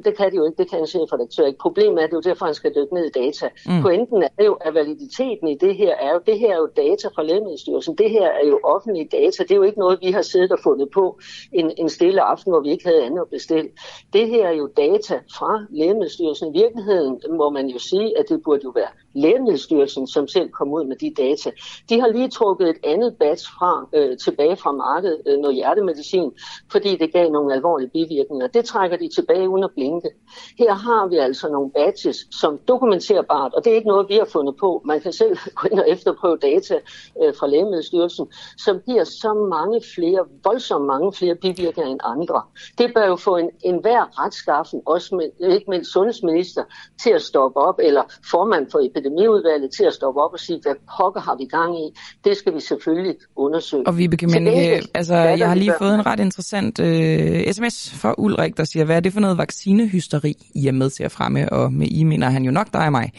[0.06, 1.60] det kan de jo ikke, det kan en chefredaktør ikke.
[1.60, 3.50] Problemet er, at det er jo derfor, han skal dykke ned i data.
[3.66, 3.82] Mm.
[3.82, 7.08] Pointen er jo, at validiteten i det her er jo, det her er jo data
[7.16, 7.96] fra Lægemiddelstyrelsen.
[7.96, 9.44] Det her er jo offentlige data.
[9.44, 11.20] Det er jo ikke noget, vi har siddet og fundet på
[11.54, 13.70] en, en stille aften, hvor vi ikke havde andet at bestille.
[14.14, 16.56] Det her er jo data fra Lægemiddelstyrelsen.
[16.56, 20.74] I virkeligheden må man jo sige, at det burde jo være Lægemiddelstyrelsen, som selv kom
[20.74, 21.52] ud med de data.
[21.90, 26.32] De har lige trukket et andet batch fra, øh, tilbage fra markedet, øh, noget hjertemedicin,
[26.72, 28.48] fordi det gav nogle alvorlige bivirkninger.
[28.48, 30.10] Det trækker de tilbage uden at blinke.
[30.58, 34.30] Her har vi altså nogle batches, som dokumenterbart, og det er ikke noget, vi har
[34.36, 34.82] fundet på.
[34.86, 36.76] Man kan selv gå ind og efterprøve data
[37.22, 38.26] øh, fra Lægemiddelstyrelsen,
[38.58, 42.42] som giver så mange flere, voldsomt mange flere bivirkninger end andre.
[42.78, 46.64] Det bør jo få en, en hver retskaffen, også med, ikke mindst sundhedsminister,
[47.04, 50.76] til at stoppe op, eller formand for epidemiudvalget til at stoppe op og sige, hvad
[50.98, 51.86] pokker har vi gang i?
[52.26, 53.88] Det skal vi selvfølgelig undersøge.
[53.88, 58.58] Og vi Menneke, altså, jeg har lige fået en ret interessant øh, sms fra Ulrik,
[58.58, 59.38] der siger, hvad er det for noget
[59.72, 61.54] vaccinehysteri, I er med til at fremme?
[61.54, 63.12] Og med I mener han jo nok dig og mig.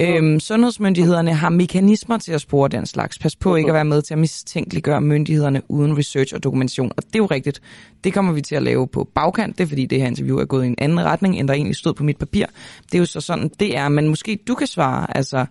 [0.00, 3.18] Øhm, sundhedsmyndighederne har mekanismer til at spore den slags.
[3.18, 6.92] Pas på ikke at være med til at mistænkeliggøre myndighederne uden research og dokumentation.
[6.96, 7.60] Og det er jo rigtigt.
[8.04, 9.58] Det kommer vi til at lave på bagkant.
[9.58, 11.76] Det er fordi det her interview er gået i en anden retning, end der egentlig
[11.76, 12.46] stod på mit papir.
[12.86, 13.88] Det er jo så sådan, det er.
[13.88, 15.46] Men måske du kan svare, altså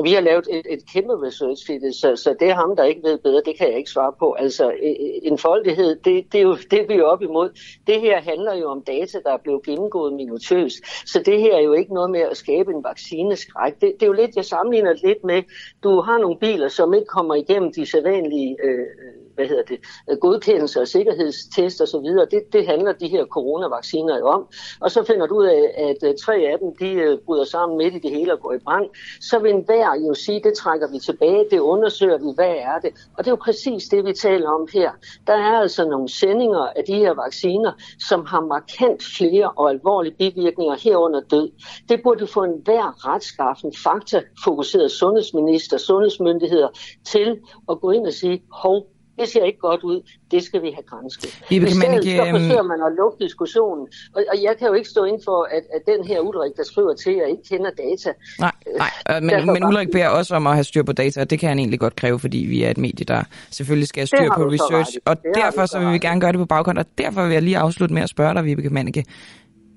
[0.00, 3.02] vi har lavet et, et kæmpe research det, så, så det er ham, der ikke
[3.02, 4.32] ved bedre, det kan jeg ikke svare på.
[4.32, 7.50] Altså, e, e, en foldighed, det, det er jo det, vi er op imod.
[7.86, 10.76] Det her handler jo om data, der er blevet gennemgået minutøst.
[11.06, 13.74] Så det her er jo ikke noget med at skabe en vaccineskræk.
[13.80, 15.42] Det, det er jo lidt, jeg sammenligner lidt med,
[15.82, 18.86] du har nogle biler, som ikke kommer igennem de sædvanlige øh,
[19.34, 19.78] hvad hedder det,
[20.10, 22.26] øh, godkendelse og sikkerhedstest og så videre.
[22.30, 24.46] Det, det handler de her coronavacciner jo om.
[24.80, 27.78] Og så finder du ud af, at øh, tre af dem, de øh, bryder sammen
[27.78, 28.86] midt i det hele og går i brand.
[29.20, 32.90] Så vil enhver jo sige, det trækker vi tilbage, det undersøger vi, hvad er det?
[33.16, 34.90] Og det er jo præcis det, vi taler om her.
[35.26, 37.72] Der er altså nogle sendinger af de her vacciner,
[38.08, 41.50] som har markant flere og alvorlige bivirkninger herunder død.
[41.88, 46.68] Det burde få enhver retskaffen, faktafokuseret sundhedsminister, sundhedsmyndigheder
[47.04, 48.86] til at gå ind og sige, hov,
[49.18, 49.98] det ser ikke godt ud,
[50.30, 51.30] det skal vi have grænsket.
[51.50, 53.84] I stedet ikke, så øhm, forsøger man at lukke diskussionen,
[54.16, 56.64] og, og jeg kan jo ikke stå ind for, at, at den her Ulrik, der
[56.64, 58.10] skriver til jer, ikke kender data.
[58.40, 58.52] Nej,
[58.82, 61.38] nej øh, men, men Ulrik beder også om at have styr på data, og det
[61.38, 64.28] kan han egentlig godt kræve, fordi vi er et medie, der selvfølgelig skal have styr
[64.36, 67.22] på research, og det derfor så vil vi gerne gøre det på baggrund, og derfor
[67.26, 69.04] vil jeg lige afslutte med at spørge dig, Vibeke Manneke.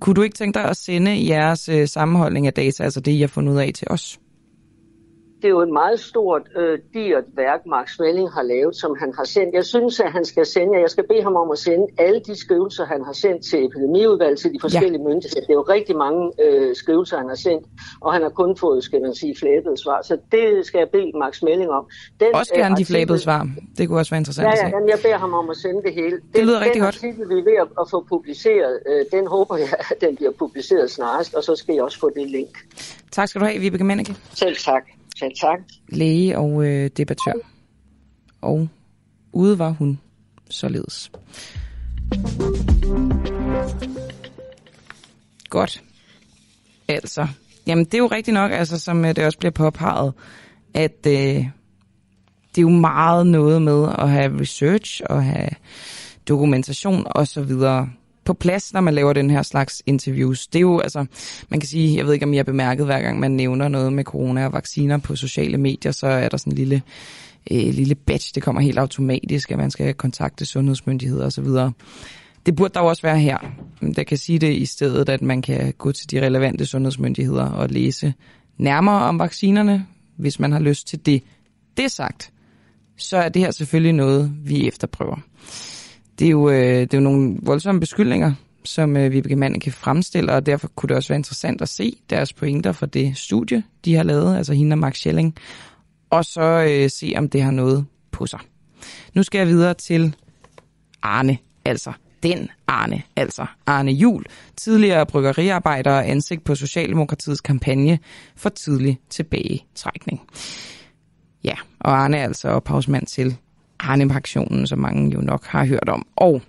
[0.02, 3.22] Kunne du ikke tænke dig at sende jeres øh, sammenholdning af data, altså det, I
[3.22, 4.20] har fundet ud af til os?
[5.42, 9.14] Det er jo et meget stort, øh, dyrt værk, Max Welling har lavet, som han
[9.18, 9.54] har sendt.
[9.54, 12.36] Jeg synes, at han skal sende, jeg skal bede ham om at sende alle de
[12.40, 15.08] skrivelser, han har sendt til epidemiudvalget, til de forskellige ja.
[15.10, 15.42] myndigheder.
[15.42, 17.66] Det er jo rigtig mange øh, skrivelser, han har sendt,
[18.02, 20.02] og han har kun fået, skal man sige, flabede svar.
[20.02, 21.86] Så det skal jeg bede Max Welling om.
[22.20, 23.50] Den, også gerne øh, de flabede svar.
[23.78, 24.78] Det kunne også være interessant ja, ja, at se.
[24.78, 26.12] Ja, jeg beder ham om at sende det hele.
[26.12, 27.02] Den, det lyder rigtig den godt.
[27.02, 30.16] Den artikel, vi er ved at, at få publiceret, øh, den håber jeg, at den
[30.16, 32.54] bliver publiceret snarest, og så skal jeg også få det link.
[33.12, 34.16] Tak skal du have, Vibeke Menneke.
[34.34, 34.84] Selv tak.
[35.20, 35.60] Selv tak.
[35.90, 37.34] Læge og øh, debattør.
[38.42, 38.68] Og
[39.34, 40.00] ude var hun
[40.50, 41.12] således.
[45.50, 45.84] Godt.
[46.88, 47.28] Altså,
[47.68, 50.14] jamen det er jo rigtigt nok, altså som øh, det også bliver påpeget,
[50.74, 51.46] at øh,
[52.56, 55.50] det er jo meget noget med at have research og have
[56.28, 57.90] dokumentation og så videre
[58.26, 60.48] på plads, når man laver den her slags interviews.
[60.48, 61.06] Det er jo, altså,
[61.50, 63.94] man kan sige, jeg ved ikke, om I har bemærket, hver gang man nævner noget
[63.94, 66.82] med corona og vacciner på sociale medier, så er der sådan en lille,
[67.52, 71.48] øh, lille batch, det kommer helt automatisk, at man skal kontakte sundhedsmyndigheder osv.
[72.46, 73.38] Det burde der jo også være her.
[73.96, 77.70] Der kan sige det i stedet, at man kan gå til de relevante sundhedsmyndigheder og
[77.70, 78.14] læse
[78.58, 81.24] nærmere om vaccinerne, hvis man har lyst til det.
[81.78, 82.32] Det sagt,
[82.98, 85.18] så er det her selvfølgelig noget, vi efterprøver.
[86.20, 89.72] Det er jo, øh, det er jo nogle voldsomme beskyldninger, som øh, Vibeke Mann kan
[89.72, 93.64] fremstille, og derfor kunne det også være interessant at se deres pointer fra det studie,
[93.86, 95.36] de har lavet, altså hende og Max Schelling,
[96.10, 98.40] og så øh, se, om det har noget på sig.
[99.14, 100.16] Nu skal jeg videre til
[101.02, 101.92] Arne, altså
[102.24, 104.26] den Arne, altså Arne Jul,
[104.58, 108.00] tidligere bryggeriarbejder og ansigt på Socialdemokratiets kampagne
[108.36, 110.22] for tidlig tilbagetrækning.
[111.44, 113.38] Ja, og Arne er altså ophavsmand til
[113.80, 116.06] Arne-pensionen, som mange jo nok har hørt om.
[116.16, 116.42] Og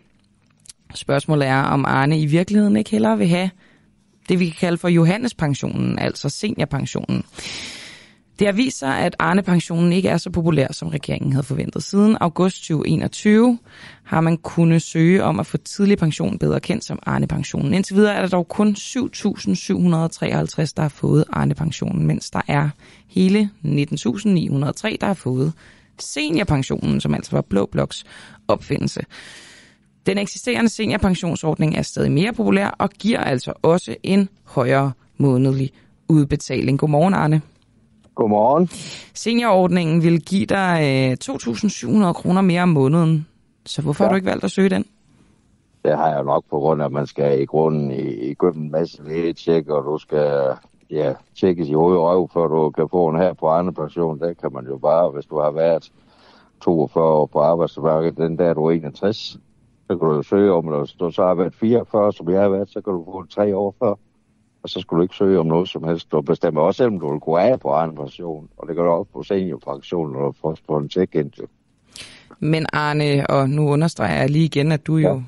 [0.94, 3.50] spørgsmålet er, om Arne i virkeligheden ikke hellere vil have
[4.28, 7.24] det, vi kan kalde for Johannes-pensionen, altså seniorpensionen.
[8.38, 11.82] Det har vist sig, at Arne-pensionen ikke er så populær, som regeringen havde forventet.
[11.82, 13.58] Siden august 2021
[14.04, 17.74] har man kunnet søge om at få tidlig pension bedre kendt som Arne-pensionen.
[17.74, 18.96] Indtil videre er der dog kun 7.753,
[20.76, 22.68] der har fået Arne-pensionen, mens der er
[23.08, 23.70] hele 19.903,
[25.00, 25.52] der har fået
[25.98, 28.04] seniorpensionen, som altså var Blå Bloks
[28.48, 29.00] opfindelse.
[30.06, 35.72] Den eksisterende seniorpensionsordning er stadig mere populær og giver altså også en højere månedlig
[36.08, 36.78] udbetaling.
[36.78, 37.42] Godmorgen, Arne.
[38.14, 38.68] Godmorgen.
[39.14, 43.26] Seniorordningen vil give dig 2.700 øh, kroner mere om måneden.
[43.66, 44.08] Så hvorfor ja.
[44.08, 44.84] har du ikke valgt at søge den?
[45.84, 48.70] Det har jeg nok på grund af, at man skal i grunden i, i en
[48.70, 50.52] masse lægetjek, og du skal
[50.90, 54.20] ja, tjekkes i hoved og røv, før du kan få en her på andre pension.
[54.20, 55.92] Der kan man jo bare, hvis du har været
[56.60, 59.16] 42 år på arbejdsmarkedet, den der er du 61,
[59.86, 62.48] så kan du jo søge om, hvis du så har været 44, som jeg har
[62.48, 63.94] været, så kan du få tre år før.
[64.62, 66.12] Og så skulle du ikke søge om noget som helst.
[66.12, 68.48] Du bestemmer også, om du vil gå af på anden pension.
[68.56, 71.32] Og det gør du også på seniorpension, når du får på en check-in.
[72.40, 75.08] Men Arne, og nu understreger jeg lige igen, at du ja.
[75.08, 75.22] jo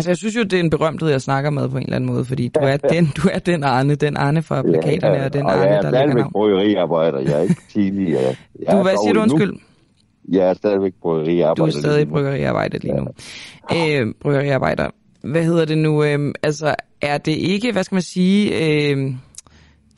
[0.00, 2.10] Altså, jeg synes jo, det er en berømthed, jeg snakker med på en eller anden
[2.10, 5.32] måde, fordi du er den, du er den Arne, den Arne fra plakaterne, ja, og
[5.32, 6.32] den og Arne, der ligger navn.
[6.32, 8.36] bryggeriarbejder, jeg er ikke tidligere.
[8.66, 9.52] Jeg du, hvad siger du, undskyld?
[10.28, 11.54] Jeg er stadigvæk bryggeriarbejder.
[11.54, 13.06] Du er stadig bryggeriarbejder lige nu.
[13.70, 14.00] Ja.
[14.00, 14.90] Øh, bryggeriarbejder.
[15.22, 16.04] Hvad hedder det nu?
[16.04, 19.14] Øh, altså, er det ikke, hvad skal man sige, øh,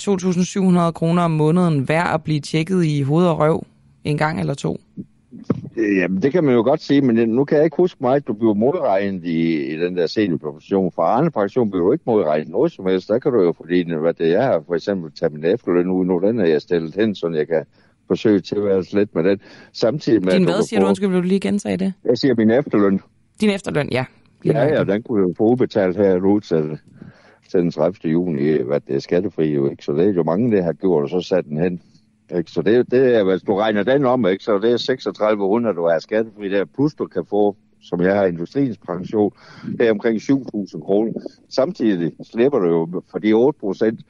[0.03, 3.67] 2.700 kroner om måneden værd at blive tjekket i hoved og røv
[4.05, 4.81] en gang eller to?
[5.77, 8.27] Jamen, det kan man jo godt sige, men nu kan jeg ikke huske mig, at
[8.27, 10.93] du bliver modregnet i, i den der seniorpension.
[10.93, 13.09] For andre pension bliver du ikke modregnet noget som helst.
[13.09, 16.19] Der kan du jo, fordi hvad det er, for eksempel tage min efterløn ud nu,
[16.19, 17.65] den er jeg stillet hen, så jeg kan
[18.07, 19.41] forsøge til at være lidt med den.
[19.73, 20.87] Samtidig med, Din hvad siger du?
[20.87, 21.93] Undskyld, vil du lige gentage det?
[22.05, 23.01] Jeg siger min efterløn.
[23.41, 24.05] Din efterløn, ja.
[24.45, 26.79] Ja, ja, den kunne jo få udbetalt her ud til,
[27.51, 28.11] til den 30.
[28.13, 29.85] juni, hvad det er skattefri jo, ikke?
[29.85, 31.81] Så det er jo mange, der har gjort, og så sat den hen.
[32.31, 32.51] Ikke?
[32.51, 34.45] Så det, det er, hvis du regner den om, ikke?
[34.45, 38.25] så det er 3600, du er skattefri der, plus du kan få, som jeg har
[38.25, 39.33] industriens pension,
[39.79, 41.13] det er omkring 7.000 kroner.
[41.49, 44.01] Samtidig slipper du jo for de 8 procent.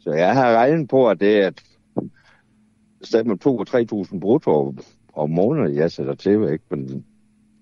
[0.00, 1.62] Så jeg har regnet på, at det er et
[3.02, 3.46] sted med
[4.12, 4.74] 2-3.000 brutto
[5.14, 6.64] om måneden, jeg sætter til, ikke?
[6.70, 7.04] Men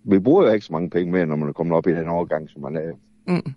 [0.04, 2.08] vi bruger jo ikke så mange penge mere, når man er kommet op i den
[2.08, 2.92] overgang, som man er.
[3.26, 3.54] Mm.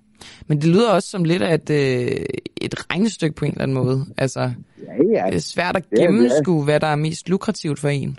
[0.47, 2.25] Men det lyder også som lidt af et, øh,
[2.61, 4.05] et regnestykke på en eller anden måde.
[4.17, 5.25] Altså, ja, ja.
[5.25, 6.65] Det er svært at gennemskue, ja, ja.
[6.65, 8.17] hvad der er mest lukrativt for en.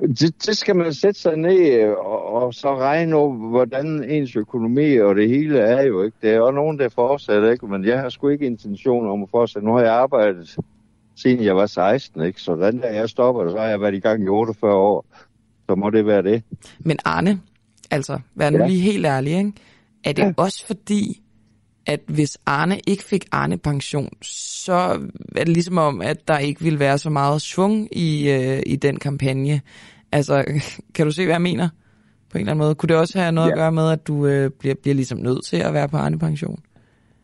[0.00, 4.96] Det, det skal man sætte sig ned og, og så regne over, hvordan ens økonomi
[4.96, 6.16] og det hele er jo ikke.
[6.22, 7.66] Det er jo nogen, der fortsætter, ikke?
[7.66, 9.68] Men jeg har sgu ikke intention om at fortsætte.
[9.68, 10.56] Nu har jeg arbejdet
[11.16, 12.40] siden jeg var 16, ikke?
[12.40, 15.06] Så den der jeg stopper, så har jeg været i gang i 48 år.
[15.68, 16.42] Så må det være det.
[16.78, 17.40] Men Arne,
[17.90, 18.66] altså, vær nu ja.
[18.66, 19.52] lige helt ærlig, ikke?
[20.04, 20.32] Er det ja.
[20.36, 21.22] også fordi,
[21.90, 24.72] at hvis Arne ikke fik Arne pension, så
[25.36, 28.76] er det ligesom om, at der ikke ville være så meget svung i, øh, i
[28.76, 29.60] den kampagne.
[30.12, 30.44] Altså,
[30.94, 31.68] kan du se, hvad jeg mener?
[32.30, 32.74] På en eller anden måde.
[32.74, 33.52] Kunne det også have noget ja.
[33.52, 36.18] at gøre med, at du øh, bliver, bliver ligesom nødt til at være på Arne
[36.18, 36.62] pension?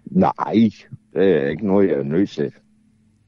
[0.04, 0.70] Nej,
[1.14, 2.52] det er ikke noget, jeg er nødt til.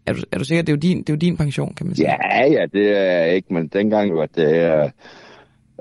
[0.07, 1.87] Er du, er du sikker, det er, jo din, det er jo din pension, kan
[1.87, 2.09] man sige?
[2.09, 4.83] Ja, ja, det er ikke, men dengang var det...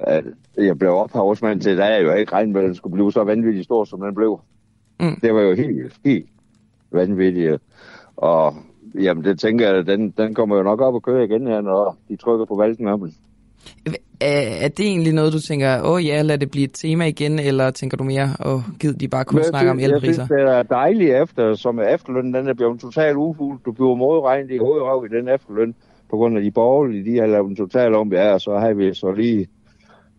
[0.08, 0.24] Øh,
[0.58, 3.24] jeg blev ophavsmand til, der er jo ikke regnet med, at den skulle blive så
[3.24, 4.40] vanvittigt stor, som den blev.
[5.00, 5.20] Mm.
[5.22, 6.26] Det var jo helt, helt
[6.92, 7.62] vanvittigt.
[8.18, 8.56] Og
[9.00, 11.98] jamen, det tænker jeg, den, den kommer jo nok op og køre igen her, når
[12.10, 13.00] de trykker på op.
[14.22, 17.40] Er det egentlig noget, du tænker, åh oh, ja, lad det blive et tema igen,
[17.40, 20.22] eller tænker du mere, åh, oh, gid de bare kunne snakke om elpriser?
[20.22, 23.60] Jeg synes, det er dejligt efter, som efterløn, den er blevet totalt ufuld.
[23.66, 25.76] Du bliver modregnet i hovedrøv i den efterløn,
[26.10, 28.74] på grund af de borgerlige, de har lavet en total om, ja, og så har
[28.74, 29.48] vi så lige,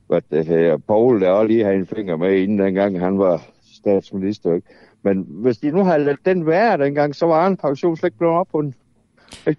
[0.06, 3.42] hvad det her, Paul, der også lige har en finger med, inden dengang han var
[3.78, 4.54] statsminister.
[4.54, 4.68] Ikke?
[5.02, 8.18] Men hvis de nu havde ladet den være dengang, så var en pension slet ikke
[8.18, 8.74] blevet op på den.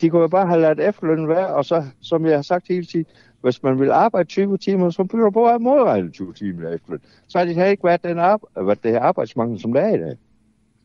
[0.02, 2.86] De kunne jo bare have ladet efterlønnen være, og så, som jeg har sagt hele
[2.86, 3.06] tiden,
[3.42, 7.00] hvis man vil arbejde 20 timer, så bliver du bare at modregne 20 timer efterløn.
[7.28, 10.00] Så har det ikke været den ar- været det her arbejdsmangel, som der er i
[10.00, 10.16] dag.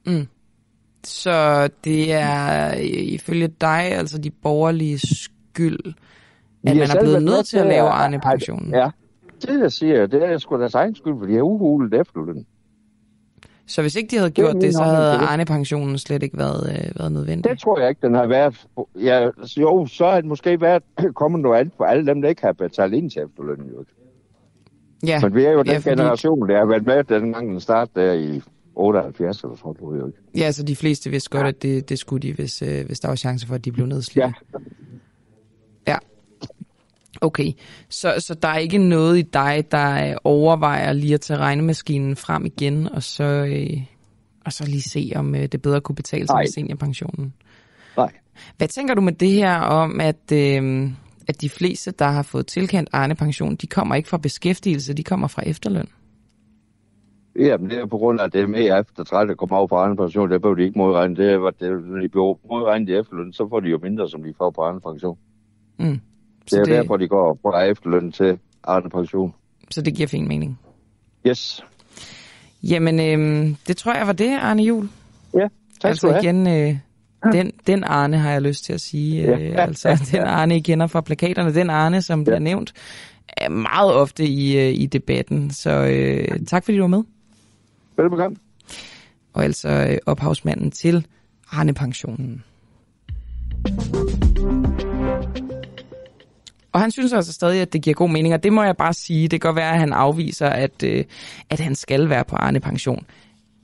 [0.07, 0.27] Mm.
[1.05, 2.73] Så det er
[3.15, 5.95] ifølge dig, altså de borgerlige skyld,
[6.67, 8.75] at man er blevet nødt til at lave Arne-pensionen?
[8.75, 8.91] Ja,
[9.43, 12.47] det jeg siger, det er sgu deres egen skyld, for de har uhulet efterløn.
[13.67, 16.99] Så hvis ikke de havde gjort det, det så havde Arne-pensionen slet ikke været, øh,
[16.99, 17.51] været nødvendig?
[17.51, 18.67] Det tror jeg ikke, den har været.
[19.01, 20.83] Ja, jo, så har det måske været
[21.21, 23.69] kommet noget andet for alle dem, der ikke har betalt ind til efterlønnen.
[23.69, 23.85] Jo.
[25.07, 25.91] Ja, Men vi er jo den ja, fordi...
[25.91, 28.43] generation, der har været med, dengang den startede der i
[28.75, 30.01] 78 eller sådan noget.
[30.01, 30.19] Jo ikke.
[30.37, 31.49] Ja, så de fleste vidste godt, ja.
[31.49, 33.87] at det, det skulle de, hvis, øh, hvis der var chance for, at de blev
[33.87, 34.27] nedslidt.
[34.27, 34.33] Ja.
[37.25, 37.53] Okay,
[37.89, 42.17] så, så der er ikke noget i dig, der øh, overvejer lige at tage regnemaskinen
[42.17, 43.83] frem igen, og så, øh,
[44.47, 47.35] og så lige se, om øh, det bedre kunne betale sig med seniorpensionen?
[47.97, 48.13] Nej.
[48.57, 50.91] Hvad tænker du med det her om, at, øh,
[51.29, 55.05] at de fleste, der har fået tilkendt Arne pension, de kommer ikke fra beskæftigelse, de
[55.05, 55.89] kommer fra efterløn?
[57.39, 59.67] Jamen, det er på grund af, at det er mere efter 30, der kommer over
[59.67, 61.17] på Arne pension, det blev de ikke modregnet.
[61.17, 64.23] Det er, at når de bliver modregnet i efterløn, så får de jo mindre, som
[64.23, 65.19] de får på Arne pension.
[65.79, 66.01] Mm.
[66.47, 66.75] Så det er det...
[66.75, 69.35] derfor, de går fra efterløn til Arne pension.
[69.71, 70.59] Så det giver fin mening?
[71.27, 71.65] Yes.
[72.63, 74.89] Jamen, øh, det tror jeg var det, Arne Jul.
[75.35, 75.49] Ja,
[75.81, 76.77] tak altså skal igen, øh,
[77.33, 79.23] den, den Arne har jeg lyst til at sige.
[79.23, 79.39] Ja.
[79.39, 81.55] Øh, altså, den Arne, I kender fra plakaterne.
[81.55, 82.25] Den Arne, som ja.
[82.25, 82.73] bliver nævnt
[83.29, 85.51] er meget ofte i, øh, i debatten.
[85.51, 87.03] Så øh, tak, fordi du var med.
[87.97, 88.37] Velbekomme.
[89.33, 91.07] Og altså øh, ophavsmanden til
[91.51, 92.45] Arne-pensionen.
[96.75, 98.93] Og han synes altså stadig, at det giver god mening, og det må jeg bare
[98.93, 99.23] sige.
[99.23, 101.05] Det kan godt være, at han afviser, at, øh,
[101.51, 103.07] at han skal være på Arne Pension.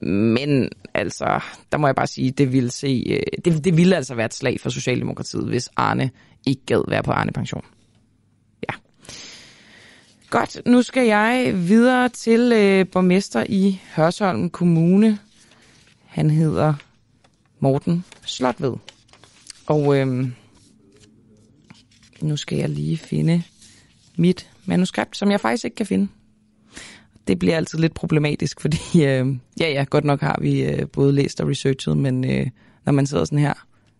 [0.01, 1.41] Men altså,
[1.73, 4.35] der må jeg bare sige, det ville, se, øh, det, det ville altså være et
[4.35, 6.11] slag for Socialdemokratiet, hvis Arne
[6.47, 7.65] ikke gad være på Arne Pension.
[8.69, 8.75] Ja.
[10.31, 15.19] Godt, nu skal jeg videre til øh, borgmester i Hørsholm Kommune.
[16.07, 16.75] Han hedder
[17.61, 18.75] Morten Slotved.
[19.67, 20.29] Og øh,
[22.23, 23.43] nu skal jeg lige finde
[24.16, 26.09] mit manuskript, som jeg faktisk ikke kan finde.
[27.29, 29.27] Det bliver altid lidt problematisk, fordi øh,
[29.61, 32.47] ja, ja, godt nok har vi øh, både læst og researchet, men øh,
[32.85, 33.55] når man sidder sådan her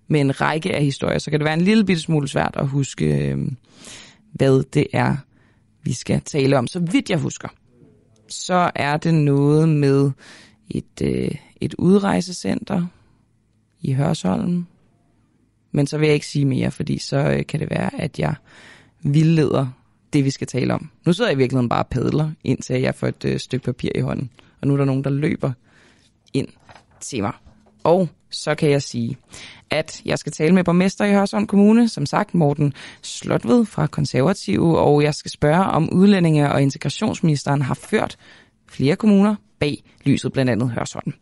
[0.09, 2.69] med en række af historier, så kan det være en lille bitte smule svært at
[2.69, 3.39] huske, øh,
[4.33, 5.17] hvad det er,
[5.83, 6.67] vi skal tale om.
[6.67, 7.49] Så vidt jeg husker,
[8.29, 10.11] så er det noget med
[10.71, 12.87] et, øh, et udrejsecenter
[13.81, 14.67] i Hørsholm.
[15.73, 18.35] Men så vil jeg ikke sige mere, fordi så øh, kan det være, at jeg
[19.03, 19.67] vildleder
[20.13, 20.91] det, vi skal tale om.
[21.07, 23.91] Nu sidder jeg i virkeligheden bare og padler, indtil jeg får et øh, stykke papir
[23.95, 24.31] i hånden.
[24.61, 25.53] Og nu er der nogen, der løber
[26.33, 26.49] ind
[27.01, 27.33] til mig.
[27.85, 29.17] Og så kan jeg sige,
[29.71, 34.79] at jeg skal tale med borgmester i Hørsholm Kommune, som sagt Morten Slotved fra Konservative,
[34.79, 38.17] og jeg skal spørge, om udlændinge- og integrationsministeren har ført
[38.71, 41.13] flere kommuner bag lyset, blandt andet Hørsholm.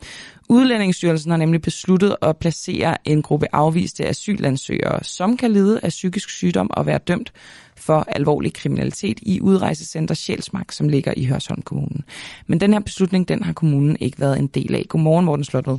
[0.49, 6.30] Udlændingsstyrelsen har nemlig besluttet at placere en gruppe afviste asylansøgere, som kan lide af psykisk
[6.30, 7.32] sygdom og være dømt
[7.76, 12.03] for alvorlig kriminalitet i udrejsecenter Sjælsmark, som ligger i Hørsholm Kommune.
[12.46, 14.84] Men den her beslutning, den har kommunen ikke været en del af.
[14.88, 15.78] Godmorgen, Morten Slotved.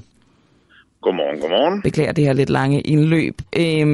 [1.02, 1.82] Godmorgen, godmorgen.
[1.82, 3.42] Beklager det her lidt lange indløb.
[3.58, 3.90] Øhm,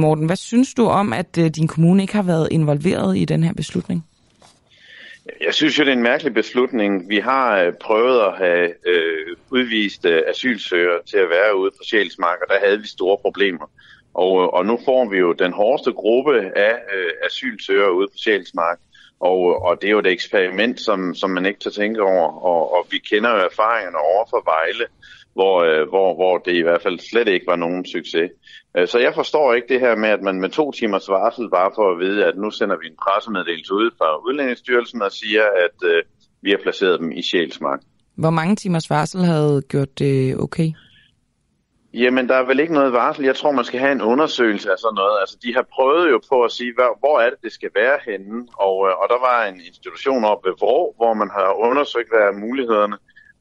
[0.00, 3.44] Morten, hvad synes du om, at øh, din kommune ikke har været involveret i den
[3.44, 4.04] her beslutning?
[5.40, 7.08] Jeg synes jo, det er en mærkelig beslutning.
[7.08, 11.82] Vi har øh, prøvet at have øh, udvist øh, asylsøgere til at være ude på
[11.90, 13.70] Sjælsmark, og der havde vi store problemer.
[14.14, 18.16] Og, øh, og nu får vi jo den hårdeste gruppe af øh, asylsøgere ude på
[18.16, 18.78] Sjælsmark.
[19.20, 22.44] Og, øh, og det er jo et eksperiment, som, som man ikke tager tænke over.
[22.44, 24.86] Og, og vi kender jo erfaringerne over for Vejle,
[25.34, 28.30] hvor, øh, hvor, hvor det i hvert fald slet ikke var nogen succes.
[28.76, 31.70] Øh, så jeg forstår ikke det her med, at man med to timers varsel bare
[31.74, 35.88] for at vide, at nu sender vi en pressemeddelelse ud fra Udlændingsstyrelsen og siger, at
[35.90, 36.02] øh,
[36.42, 37.80] vi har placeret dem i Sjælsmark.
[38.16, 40.72] Hvor mange timers varsel havde gjort det okay?
[41.94, 43.24] Jamen, der er vel ikke noget varsel.
[43.24, 45.20] Jeg tror, man skal have en undersøgelse af sådan noget.
[45.20, 47.98] Altså, de har prøvet jo på at sige, hvor, hvor er det, det skal være
[48.08, 48.46] henne.
[48.66, 52.20] Og, øh, og der var en institution oppe ved Vrå, hvor man har undersøgt, hvad
[52.20, 52.96] er mulighederne,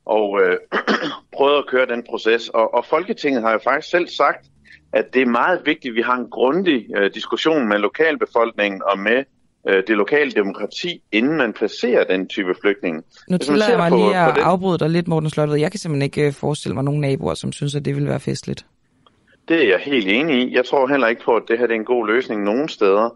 [0.06, 0.58] og øh,
[1.38, 2.50] prøvet at køre den proces.
[2.50, 4.46] Og, og Folketinget har jo faktisk selv sagt,
[4.94, 9.00] at det er meget vigtigt, at vi har en grundig øh, diskussion med lokalbefolkningen og
[9.00, 9.24] med
[9.70, 13.04] øh, det lokale demokrati, inden man placerer den type flygtning.
[13.30, 15.62] Nu tillader jeg mig på, lige at afbryde dig lidt, Morten Slottet.
[15.62, 18.20] Jeg kan simpelthen ikke øh, forestille mig nogen naboer, som synes, at det vil være
[18.20, 18.66] festligt.
[19.48, 20.56] Det er jeg helt enig i.
[20.56, 23.10] Jeg tror heller ikke på, at det her er en god løsning nogen steder.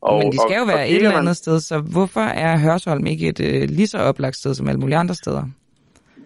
[0.00, 1.34] Og, Men de skal jo og, være og et eller andet man...
[1.34, 4.96] sted, så hvorfor er Hørsholm ikke et øh, lige så oplagt sted som alle mulige
[4.96, 5.42] andre steder?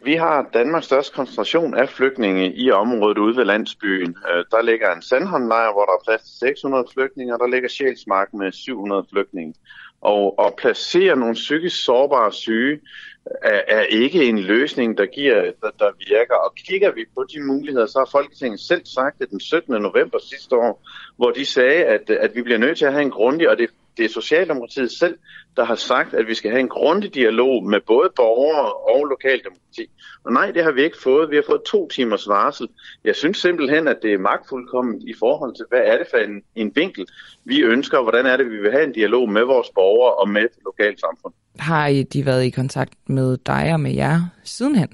[0.05, 4.17] Vi har Danmarks største koncentration af flygtninge i området ude ved landsbyen.
[4.31, 7.69] Øh, der ligger en Sandholmlejr, hvor der er plads til 600 flygtninge, og der ligger
[7.69, 9.55] Sjælsmark med 700 flygtninge.
[10.01, 15.53] Og at placere nogle psykisk sårbare syge øh, er, er ikke en løsning, der, giver,
[15.63, 16.35] der, der virker.
[16.35, 19.83] Og kigger vi på de muligheder, så har Folketinget selv sagt det den 17.
[19.83, 20.83] november sidste år,
[21.17, 23.71] hvor de sagde, at, at vi bliver nødt til at have en grundig, og det
[23.97, 25.19] det er Socialdemokratiet selv,
[25.57, 29.91] der har sagt, at vi skal have en grundig dialog med både borgere og lokaldemokrati.
[30.25, 31.31] Og nej, det har vi ikke fået.
[31.31, 32.69] Vi har fået to timers varsel.
[33.05, 36.43] Jeg synes simpelthen, at det er magtfuldkommet i forhold til, hvad er det for en,
[36.55, 37.07] en vinkel,
[37.45, 40.29] vi ønsker, og hvordan er det, vi vil have en dialog med vores borgere og
[40.29, 41.35] med lokalsamfund.
[41.59, 44.89] Har I de været i kontakt med dig og med jer sidenhen?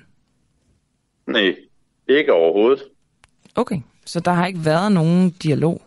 [1.27, 1.57] Nej,
[2.09, 2.83] ikke overhovedet.
[3.57, 5.83] Okay, så der har ikke været nogen dialog?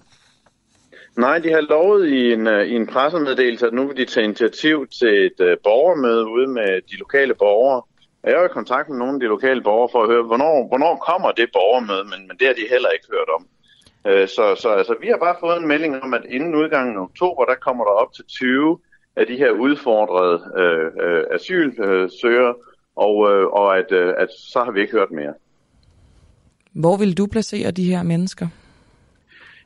[1.18, 4.24] Nej, de har lovet i en, uh, i en pressemeddelelse, at nu vil de tage
[4.24, 7.82] initiativ til et uh, borgermøde ude med de lokale borgere.
[8.24, 10.68] Og jeg er i kontakt med nogle af de lokale borgere for at høre, hvornår,
[10.68, 13.44] hvornår kommer det borgermøde, men, men det har de heller ikke hørt om.
[14.10, 17.02] Uh, så så altså, vi har bare fået en melding om, at inden udgangen af
[17.02, 18.80] oktober, der kommer der op til 20
[19.16, 22.56] af de her udfordrede øh, uh, asylsøgere,
[22.96, 25.34] og, øh, og at, øh, at så har vi ikke hørt mere.
[26.74, 28.48] Hvor vil du placere de her mennesker?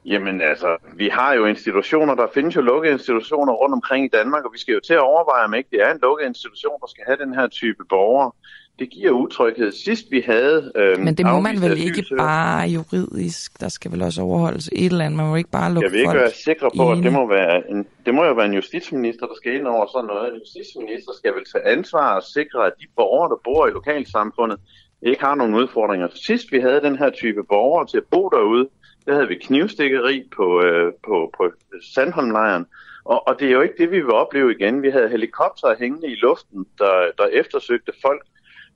[0.08, 4.45] Jamen altså, vi har jo institutioner, der findes jo lukkede institutioner rundt omkring i Danmark,
[4.45, 6.88] og vi skal jo til at overveje, om ikke det er en lukket institution, der
[6.88, 8.32] skal have den her type borgere.
[8.80, 9.72] Det giver utryghed.
[9.72, 10.72] Sidst vi havde...
[10.76, 13.60] Øh, Men det må man vel ikke bare juridisk?
[13.60, 15.18] Der skal vel også overholdes et eller andet?
[15.18, 17.70] Man må ikke bare lukke Jeg vil ikke være sikker på, at det må, være
[17.72, 20.34] en, det må jo være en justitsminister, der skal ind over sådan noget.
[20.34, 24.58] En justitsminister skal vel tage ansvar og sikre, at de borgere, der bor i lokalsamfundet,
[25.01, 26.08] ikke har nogen udfordringer.
[26.16, 28.68] Sidst vi havde den her type borgere til at bo derude,
[29.08, 31.51] der havde vi knivstikkeri på, øh, på, på
[31.93, 32.66] Sandholmlejren.
[33.05, 34.82] Og, og det er jo ikke det, vi vil opleve igen.
[34.82, 38.22] Vi havde helikopter hængende i luften, der, der eftersøgte folk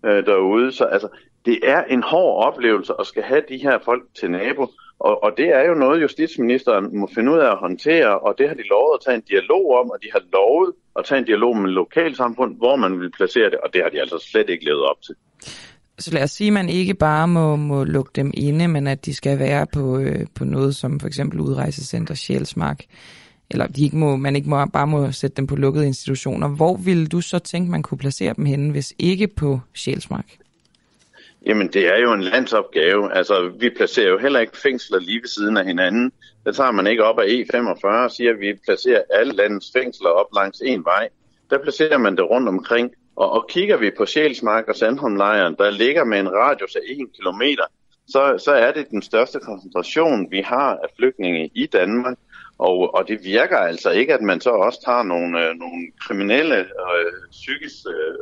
[0.06, 0.72] øh, derude.
[0.72, 1.08] Så altså,
[1.46, 4.68] det er en hård oplevelse at skal have de her folk til nabo.
[5.00, 8.48] Og, og det er jo noget, justitsministeren må finde ud af at håndtere, og det
[8.48, 11.26] har de lovet at tage en dialog om, og de har lovet at tage en
[11.26, 14.66] dialog med lokalsamfund, hvor man vil placere det, og det har de altså slet ikke
[14.66, 15.16] levet op til.
[16.02, 19.06] Så lad os sige, at man ikke bare må, må lukke dem inde, men at
[19.06, 22.84] de skal være på, øh, på noget som for eksempel udrejsecenter Sjælsmark,
[23.50, 26.48] eller de ikke må, man ikke må, bare må sætte dem på lukkede institutioner.
[26.48, 30.26] Hvor ville du så tænke, man kunne placere dem henne, hvis ikke på Sjælsmark?
[31.46, 33.14] Jamen, det er jo en landsopgave.
[33.18, 36.12] Altså, vi placerer jo heller ikke fængsler lige ved siden af hinanden.
[36.46, 40.10] Der tager man ikke op af E45 og siger, at vi placerer alle landets fængsler
[40.10, 41.10] op langs en vej.
[41.50, 42.92] der placerer man det rundt omkring.
[43.22, 46.98] Og, og kigger vi på Sjælsmark og Sandholmlejren, der ligger med en radius af 1
[46.98, 47.42] km,
[48.08, 52.18] så, så er det den største koncentration, vi har af flygtninge i Danmark.
[52.58, 56.58] Og, og det virker altså ikke, at man så også tager nogle, øh, nogle kriminelle
[56.80, 57.76] og øh, psykisk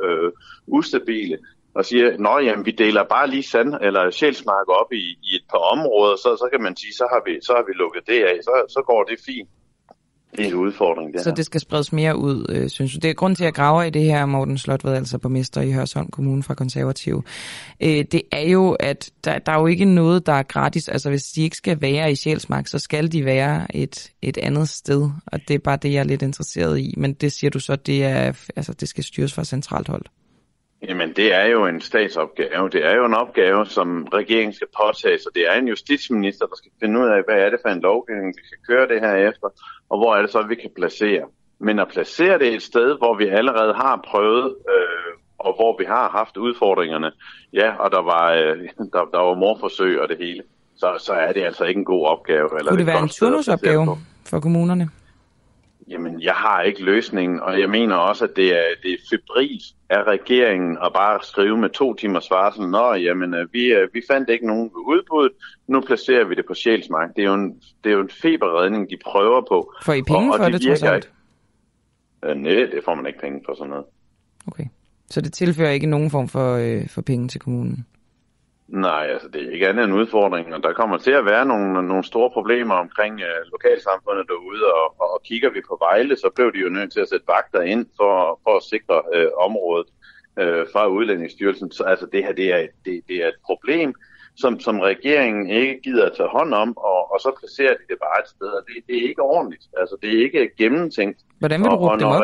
[0.04, 0.32] øh,
[0.66, 1.38] ustabile
[1.74, 5.44] og siger, nå jamen, vi deler bare lige sand eller sjælsmark op i, i et
[5.50, 8.22] par områder, så, så kan man sige, så har vi, så har vi lukket det
[8.22, 9.48] af, så, så går det fint.
[10.36, 11.34] Det er en udfordring, det Så her.
[11.34, 12.98] det skal spredes mere ud, øh, synes du?
[13.02, 16.08] Det er grund til, at grave i det her, Morten Slotved, altså borgmester i Hørsholm
[16.10, 17.24] Kommune fra Konservativ.
[17.80, 20.88] Øh, det er jo, at der, der er jo ikke noget, der er gratis.
[20.88, 24.68] Altså hvis de ikke skal være i Sjælsmark, så skal de være et, et andet
[24.68, 25.10] sted.
[25.26, 26.94] Og det er bare det, jeg er lidt interesseret i.
[26.96, 30.04] Men det siger du så, det, er, altså, det skal styres fra centralt hold.
[30.88, 32.68] Jamen, det er jo en statsopgave.
[32.68, 35.34] Det er jo en opgave, som regeringen skal påtage sig.
[35.34, 38.28] Det er en justitsminister, der skal finde ud af, hvad er det for en lovgivning,
[38.36, 39.48] vi kan køre det her efter,
[39.90, 41.24] og hvor er det så, vi kan placere.
[41.58, 45.84] Men at placere det et sted, hvor vi allerede har prøvet, øh, og hvor vi
[45.84, 47.10] har haft udfordringerne,
[47.52, 48.58] ja, og der var, øh,
[48.92, 50.42] der, der var morforsøg og det hele,
[50.76, 52.58] så, så er det altså ikke en god opgave.
[52.58, 54.90] Eller Kunne det være en turnusopgave for kommunerne?
[55.90, 59.62] Jamen, jeg har ikke løsningen, og jeg mener også, at det er, det er febril
[59.88, 62.68] af regeringen at bare skrive med to timers varsel.
[62.68, 65.28] Nå, jamen, øh, vi, øh, vi fandt ikke nogen udbud,
[65.66, 67.16] nu placerer vi det på Sjælsmark.
[67.16, 69.72] Det er jo en, det er jo en feberredning, de prøver på.
[69.84, 71.10] Får I penge og, og for det, trods alt?
[72.24, 73.84] Øh, nej, det får man ikke penge for sådan noget.
[74.46, 74.64] Okay.
[75.10, 77.86] Så det tilfører ikke nogen form for, øh, for penge til kommunen?
[78.70, 81.88] Nej, altså det er ikke andet end udfordring, og der kommer til at være nogle,
[81.88, 86.30] nogle store problemer omkring uh, lokalsamfundet derude, og, og, og kigger vi på Vejle, så
[86.34, 89.86] blev de jo nødt til at sætte vagter ind for, for at sikre uh, området
[90.40, 91.72] uh, fra Udlændingsstyrelsen.
[91.72, 93.94] Så altså det her, det er, det, det er et problem,
[94.36, 97.98] som, som regeringen ikke gider at tage hånd om, og, og så placerer de det
[98.06, 99.64] bare et sted, og det, det er ikke ordentligt.
[99.76, 101.18] Altså det er ikke gennemtænkt.
[101.38, 102.22] Hvordan vil du råbe dem op?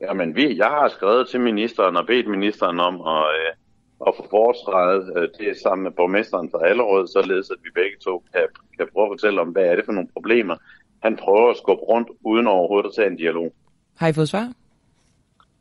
[0.00, 3.24] Jamen, vi, jeg har skrevet til ministeren og bedt ministeren om at...
[3.24, 3.63] Uh,
[4.06, 8.14] og få foretrædet øh, det sammen med borgmesteren for Allerød, således at vi begge to
[8.32, 8.46] kan,
[8.78, 10.56] kan prøve at fortælle om, hvad er det for nogle problemer.
[11.02, 13.52] Han prøver at skubbe rundt, uden overhovedet at tage en dialog.
[13.96, 14.52] Har I fået svar?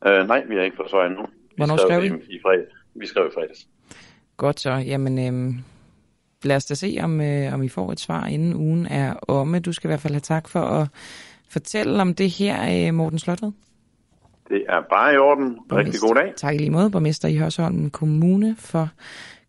[0.07, 1.21] Øh, nej, vi har ikke fået svar endnu.
[1.21, 2.07] Vi Hvornår skrev I?
[2.07, 2.65] I, i fredag.
[2.95, 3.67] Vi skrev i fredags.
[4.37, 4.71] Godt så.
[4.71, 5.55] Jamen, øhm,
[6.43, 9.59] lad os da se, om, øh, om I får et svar, inden ugen er omme.
[9.59, 10.87] Du skal i hvert fald have tak for at
[11.49, 13.51] fortælle om det her, øh, Morten Slotved.
[14.49, 15.57] Det er bare i orden.
[15.71, 16.33] Rigtig god dag.
[16.37, 18.89] Tak i lige måde, borgmester i Hørsholm Kommune for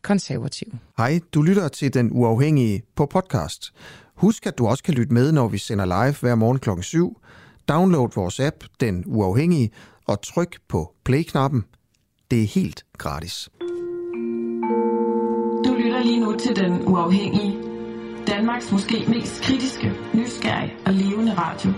[0.03, 0.69] konservativ.
[0.99, 3.73] Hej, du lytter til Den Uafhængige på podcast.
[4.15, 6.71] Husk, at du også kan lytte med, når vi sender live hver morgen kl.
[6.81, 7.21] 7.
[7.69, 9.71] Download vores app, Den Uafhængige,
[10.09, 11.65] og tryk på play-knappen.
[12.31, 13.49] Det er helt gratis.
[15.67, 17.59] Du lytter lige nu til Den Uafhængige.
[18.27, 21.71] Danmarks måske mest kritiske, nysgerrige og levende radio.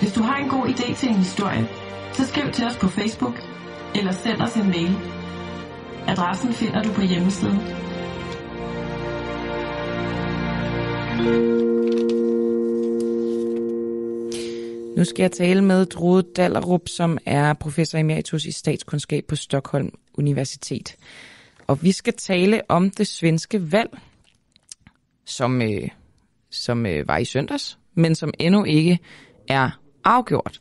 [0.00, 1.68] Hvis du har en god idé til en historie,
[2.12, 3.34] så skriv til os på Facebook
[3.94, 4.96] eller send os en mail.
[6.06, 7.58] Adressen finder du på hjemmesiden.
[14.96, 19.90] Nu skal jeg tale med Drude Dallerup, som er professor emeritus i statskundskab på Stockholm
[20.14, 20.96] Universitet.
[21.66, 23.98] Og vi skal tale om det svenske valg,
[25.24, 25.88] som, øh,
[26.50, 28.98] som øh, var i søndags, men som endnu ikke
[29.48, 29.70] er
[30.04, 30.60] afgjort.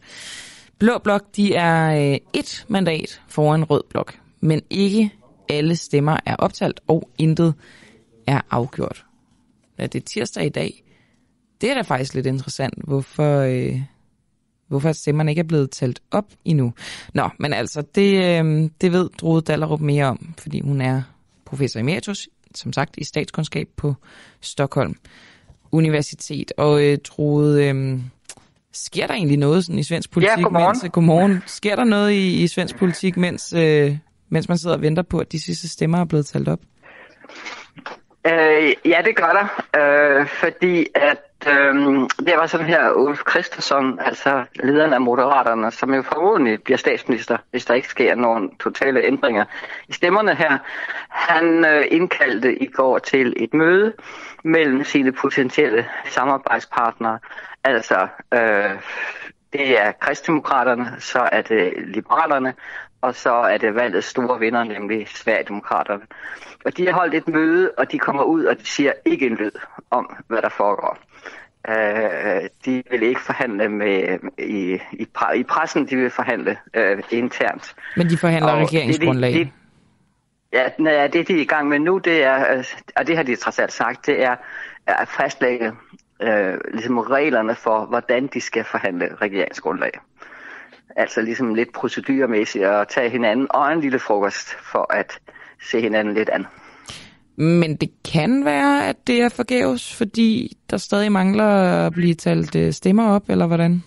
[0.81, 5.11] Blå blok, de er øh, et mandat foran rød blok, men ikke
[5.49, 7.53] alle stemmer er optalt, og intet
[8.27, 9.05] er afgjort.
[9.77, 10.83] Ja, det er tirsdag i dag.
[11.61, 13.81] Det er da faktisk lidt interessant, hvorfor, øh,
[14.67, 16.73] hvorfor stemmerne ikke er blevet talt op endnu.
[17.13, 21.01] Nå, men altså, det, øh, det ved Drude Dallerup mere om, fordi hun er
[21.45, 23.95] professor emeritus, som sagt, i statskundskab på
[24.39, 24.95] Stockholm
[25.71, 26.51] Universitet.
[26.57, 27.99] Og øh, Drude, øh,
[28.73, 30.37] sker der egentlig noget sådan, i svensk politik?
[30.37, 30.67] Ja, godmorgen.
[30.67, 31.43] Mens, godmorgen.
[31.45, 33.97] Sker der noget i, i svensk politik, mens, øh,
[34.29, 36.59] mens man sidder og venter på, at de sidste stemmer er blevet talt op?
[38.27, 39.47] Øh, ja, det gør der,
[39.79, 41.75] øh, fordi at øh,
[42.17, 47.37] det var sådan her, Ulf Christensen, altså lederen af Moderaterne, som jo formodentlig bliver statsminister,
[47.51, 49.45] hvis der ikke sker nogen totale ændringer
[49.87, 50.57] i stemmerne her,
[51.09, 53.93] han øh, indkaldte i går til et møde
[54.43, 57.19] mellem sine potentielle samarbejdspartnere,
[57.63, 58.81] altså øh,
[59.53, 62.53] det er kristdemokraterne, så er det liberalerne,
[63.01, 66.03] og så er det valgets store vinder, nemlig Sverigedemokraterne.
[66.65, 69.35] Og de har holdt et møde, og de kommer ud, og de siger ikke en
[69.35, 69.51] lyd
[69.91, 70.97] om, hvad der foregår.
[71.69, 77.75] Uh, de vil ikke forhandle med i, i, i pressen, de vil forhandle uh, internt.
[77.97, 79.33] Men de forhandler Og regeringsgrundlag?
[79.33, 79.51] Det, det,
[80.53, 83.23] ja, nej, det de er i gang med nu, det er, øh, og det har
[83.23, 84.35] de trods alt sagt, det er
[84.87, 85.71] at fastlægge
[86.21, 89.91] uh, ligesom reglerne for, hvordan de skal forhandle regeringsgrundlag.
[90.95, 95.19] Altså ligesom lidt procedurmæssigt at tage hinanden og en lille frokost for at
[95.69, 96.45] se hinanden lidt an.
[97.35, 101.47] Men det kan være, at det er forgæves, fordi der stadig mangler
[101.85, 103.83] at blive talt øh, stemmer op, eller hvordan?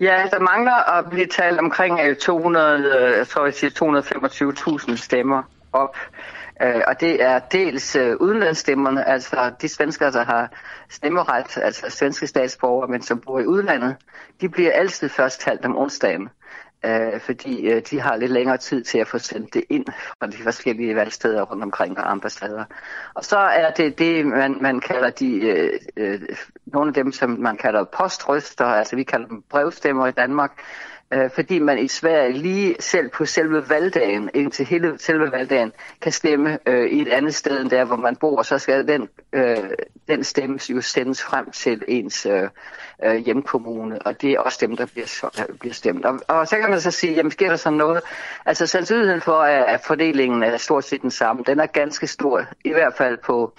[0.00, 3.70] Ja, der mangler at blive talt omkring 200, øh, jeg tror, jeg siger
[4.90, 5.42] 225.000 stemmer
[5.72, 5.96] op.
[6.62, 10.52] Øh, og det er dels øh, udenlandsstemmerne, altså de svenskere, der har
[10.90, 13.96] stemmeret, altså svenske statsborgere, men som bor i udlandet,
[14.40, 16.28] de bliver altid først talt om onsdagen
[16.84, 19.84] øh, fordi øh, de har lidt længere tid til at få sendt det ind
[20.18, 22.64] fra de forskellige valgsteder rundt omkring og ambassader.
[23.14, 26.20] Og så er det det, man, man kalder de, øh, øh,
[26.66, 30.60] nogle af dem, som man kalder postrøster, altså vi kalder dem brevstemmer i Danmark,
[31.12, 36.12] øh, fordi man i Sverige lige selv på selve valgdagen, indtil hele selve valgdagen, kan
[36.12, 39.70] stemme øh, i et andet sted end der, hvor man bor, så skal den, øh,
[40.08, 42.48] den stemme jo sendes frem til ens øh,
[43.04, 46.04] øh, hjemkommune, og det er også dem, der bliver, så, bliver stemt.
[46.04, 48.00] Og, og så kan man så sige, jamen sker der sådan noget?
[48.46, 52.72] Altså sandsynligheden for, at fordelingen er stort set den samme, den er ganske stor, i
[52.72, 53.52] hvert fald på,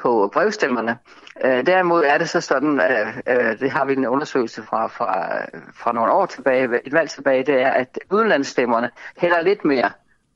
[0.00, 0.98] på brevstemmerne.
[1.44, 5.38] Øh, derimod er det så sådan, øh, øh, det har vi en undersøgelse fra, fra,
[5.74, 9.90] fra nogle år tilbage, et valg tilbage, det er, at udenlandsstemmerne hælder lidt mere,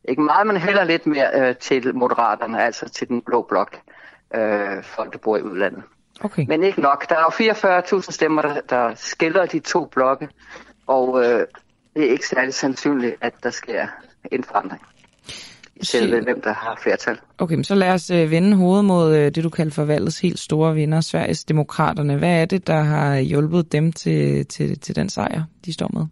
[0.08, 3.76] ikke meget, men hælder lidt mere øh, til moderaterne, altså til den blå blok,
[4.34, 5.82] øh, folk der bor i udlandet.
[6.24, 6.44] Okay.
[6.48, 7.08] Men ikke nok.
[7.08, 10.28] Der er jo 44.000 stemmer, der, der skiller de to blokke,
[10.86, 11.46] og øh,
[11.94, 13.86] det er ikke særlig sandsynligt, at der sker
[14.32, 14.82] en forandring
[15.84, 17.18] selve, hvem der har flertal.
[17.38, 20.20] Okay, men så lad os øh, vende hovedet mod øh, det, du kalder for valgets
[20.20, 22.16] helt store vinder, Sveriges Demokraterne.
[22.16, 26.06] Hvad er det, der har hjulpet dem til, til, til den sejr, de står med?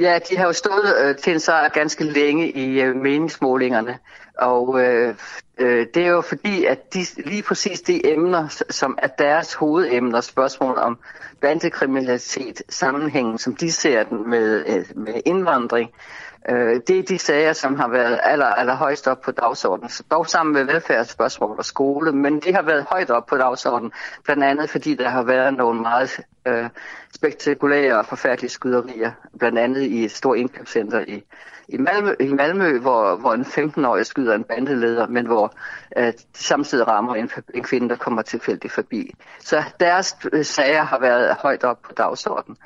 [0.00, 3.98] Ja, de har jo stået øh, til en sejr ganske længe i øh, meningsmålingerne,
[4.38, 5.14] og øh,
[5.58, 10.20] øh, det er jo fordi, at de, lige præcis de emner, som er deres hovedemner,
[10.20, 10.98] spørgsmål om
[11.40, 17.18] bandekriminalitet, sammenhængen, som de ser den med, øh, med indvandring, Øh, Øh, det er de
[17.18, 19.90] sager, som har været aller, aller højst op på dagsordenen.
[19.90, 23.92] Så dog sammen med velfærdsspørgsmål og skole, men det har været højt op på dagsordenen,
[24.24, 26.68] blandt andet fordi der har været nogle meget øh,
[27.14, 31.22] spektakulære og forfærdelige skyderier, blandt andet i et stort indkøbscenter i,
[31.68, 35.54] i Malmø, i Malmø hvor, hvor en 15-årig skyder en bandeleder, men hvor
[35.96, 39.14] øh, samtidig rammer en, en kvinde, der kommer tilfældigt forbi.
[39.40, 42.56] Så deres øh, sager har været højt op på dagsordenen.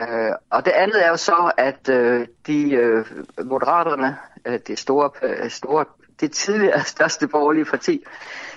[0.00, 3.06] Øh, og det andet er jo så, at øh, de øh,
[3.44, 5.84] moderaterne, øh, det store, øh, store,
[6.20, 8.04] det tidligere største borgerlige parti,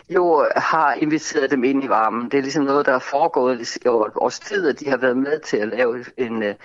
[0.10, 2.32] jo har inviteret dem ind i varmen.
[2.32, 5.39] Det er ligesom noget, der er foregået i års tid, at de har været med
[5.39, 6.56] til at lave en øh,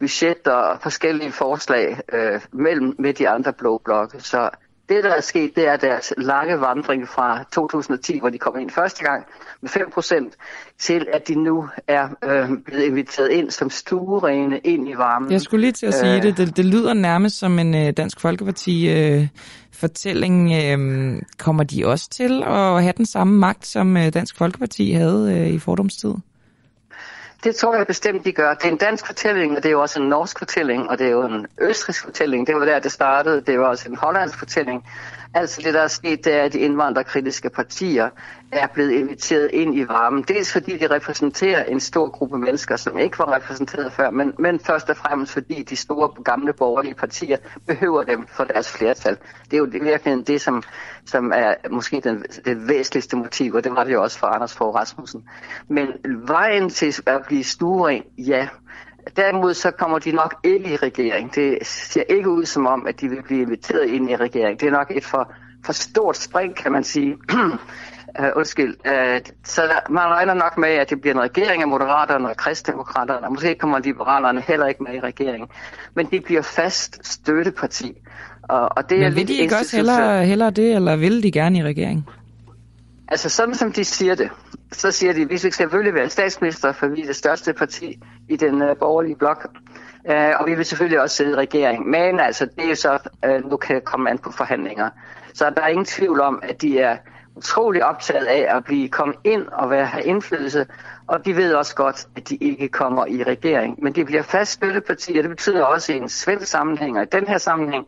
[0.00, 4.20] budget og forskellige forslag uh, mellem med de andre blå blokke.
[4.20, 4.50] Så
[4.90, 8.70] det, der er sket, det er deres lange vandring fra 2010, hvor de kom ind
[8.70, 9.24] første gang
[9.60, 14.94] med 5%, til at de nu er øh, blevet inviteret ind som stuerene ind i
[14.96, 15.32] varmen.
[15.32, 16.36] Jeg skulle lige til at sige øh, det.
[16.36, 16.56] det.
[16.56, 19.26] Det lyder nærmest som en øh, Dansk Folkeparti øh.
[19.82, 25.40] Øh, kommer de også til at have den samme magt, som øh, Dansk Folkeparti havde
[25.40, 26.14] øh, i fordomstid?
[27.44, 28.54] Det tror jeg bestemt, de gør.
[28.54, 31.06] Det er en dansk fortælling, og det er jo også en norsk fortælling, og det
[31.06, 32.46] er jo en østrisk fortælling.
[32.46, 33.40] Det var der, det startede.
[33.40, 34.84] Det var også en hollandsk fortælling.
[35.34, 38.08] Altså det, der er sket, det er, at de indvandrerkritiske partier
[38.52, 40.22] er blevet inviteret ind i varmen.
[40.22, 44.60] Dels fordi de repræsenterer en stor gruppe mennesker, som ikke var repræsenteret før, men, men
[44.60, 49.16] først og fremmest fordi de store gamle borgerlige partier behøver dem for deres flertal.
[49.44, 50.62] Det er jo virkelig det, som,
[51.06, 54.54] som er måske den, det væsentligste motiv, og det var det jo også for Anders
[54.54, 55.24] Fogh Rasmussen.
[55.68, 58.48] Men vejen til at blive stueren, ja,
[59.16, 61.34] Derimod så kommer de nok ikke i regering.
[61.34, 64.60] Det ser ikke ud som om, at de vil blive inviteret ind i regering.
[64.60, 65.32] Det er nok et for,
[65.64, 67.16] for stort spring, kan man sige.
[67.32, 68.76] uh, undskyld.
[68.86, 73.26] Uh, så man regner nok med, at det bliver en regering af Moderaterne og Kristdemokraterne,
[73.26, 75.48] og måske kommer Liberalerne heller ikke med i regeringen.
[75.94, 77.92] Men de bliver fast støtteparti.
[78.42, 81.32] Og, og det Men er vil de ikke også hellere, hellere det, eller vil de
[81.32, 82.06] gerne i regering?
[83.10, 84.30] Altså sådan som de siger det,
[84.72, 87.98] så siger de, at vi skal selvfølgelig være statsminister, for vi er det største parti
[88.28, 89.48] i den øh, borgerlige blok.
[90.10, 91.88] Øh, og vi vil selvfølgelig også sidde i regering.
[91.88, 94.90] Men altså, det er så, øh, nu kan komme an på forhandlinger.
[95.34, 96.96] Så der er ingen tvivl om, at de er
[97.40, 100.66] utrolig optaget af at blive kommet ind og være, have indflydelse,
[101.06, 103.82] og de ved også godt, at de ikke kommer i regering.
[103.82, 107.06] Men de bliver fast støtteparti, og det betyder også i en svensk sammenhæng, og i
[107.12, 107.86] den her sammenhæng,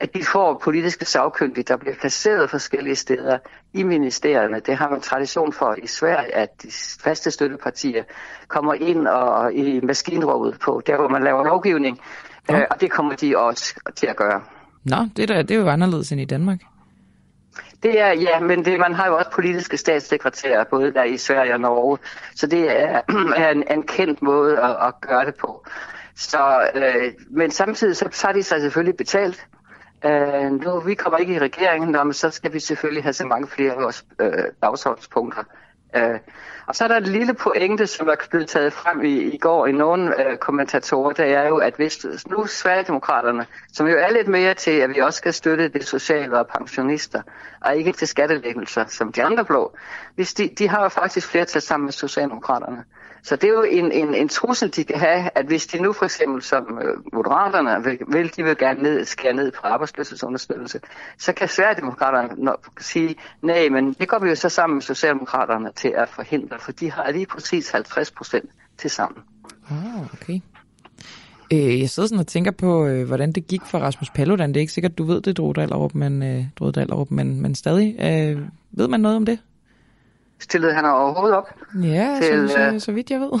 [0.00, 3.38] at de får politiske sagkyndige, der bliver placeret forskellige steder
[3.72, 4.60] i ministerierne.
[4.60, 6.68] Det har man tradition for i Sverige, at de
[7.04, 8.02] faste støttepartier
[8.48, 11.98] kommer ind og i maskinrummet på, der hvor man laver lovgivning,
[12.48, 12.58] ja.
[12.60, 14.40] øh, og det kommer de også til at gøre.
[14.84, 16.58] Nå, det, der, det er jo anderledes end i Danmark.
[17.82, 21.54] Det er, ja, men det, man har jo også politiske statssekretærer, både der i Sverige
[21.54, 21.98] og Norge,
[22.34, 23.00] så det er,
[23.36, 25.66] er en, en kendt måde at, at gøre det på.
[26.16, 29.46] Så, øh, men samtidig så, så har de sig selvfølgelig betalt.
[30.04, 33.48] Øh, nu, vi kommer ikke i regeringen, men så skal vi selvfølgelig have så mange
[33.48, 35.42] flere af vores øh, dagsordenspunkter.
[35.96, 36.18] Øh,
[36.66, 39.66] og så er der et lille pointe, som er blevet taget frem i, i går
[39.66, 44.28] i nogle øh, kommentatorer, det er jo, at hvis nu Sverigedemokraterne, som jo er lidt
[44.28, 47.22] mere til, at vi også skal støtte det sociale og pensionister,
[47.60, 49.76] og ikke til skattelæggelser som de andre blå,
[50.14, 52.84] hvis de, de har jo faktisk flertal sammen med Socialdemokraterne.
[53.24, 55.92] Så det er jo en, en, en trussel, de kan have, at hvis de nu
[55.92, 60.80] for eksempel som øh, moderaterne vil, vil, de vil gerne ned, skære ned på arbejdsløshedsunderstøttelse,
[61.18, 65.92] så kan Sverigedemokraterne sige, nej, men det går vi jo så sammen med Socialdemokraterne til
[65.96, 69.22] at forhindre, for de har lige præcis 50 procent til sammen.
[69.70, 70.40] Ah, okay.
[71.52, 74.48] Øh, jeg sidder sådan og tænker på, øh, hvordan det gik for Rasmus Paludan.
[74.48, 77.96] Det er ikke sikkert, du ved det, Drodallerup, men, øh, Dallerup, men, men stadig.
[78.00, 79.38] Øh, ved man noget om det?
[80.42, 81.54] Stillede han overhovedet op?
[81.82, 83.40] Ja, til, så, så, så vidt jeg ved.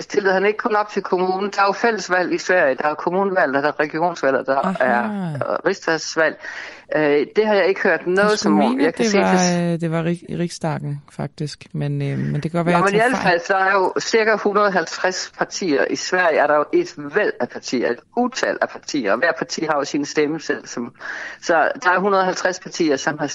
[0.00, 1.50] Stillede han ikke kun op til kommunen?
[1.50, 2.74] Der er jo fællesvalg i Sverige.
[2.74, 4.74] Der er kommunvalg, der er regionsvalg, der Aha.
[4.80, 6.36] er rigsdagsvalg.
[6.96, 8.80] Øh, det har jeg ikke hørt noget som om.
[8.80, 9.80] Jeg kan det, se, var, det...
[9.80, 11.66] det var i Riksdagen, faktisk.
[11.72, 13.92] Men, øh, men det kan godt være, Nå, men i hvert fald, så er jo
[14.00, 15.84] cirka 150 partier.
[15.90, 19.16] I Sverige er der jo et væld af partier, et utal af partier.
[19.16, 20.66] Hver parti har jo sin stemme selv.
[20.66, 20.94] Som,
[21.42, 23.32] så der er 150 partier, som har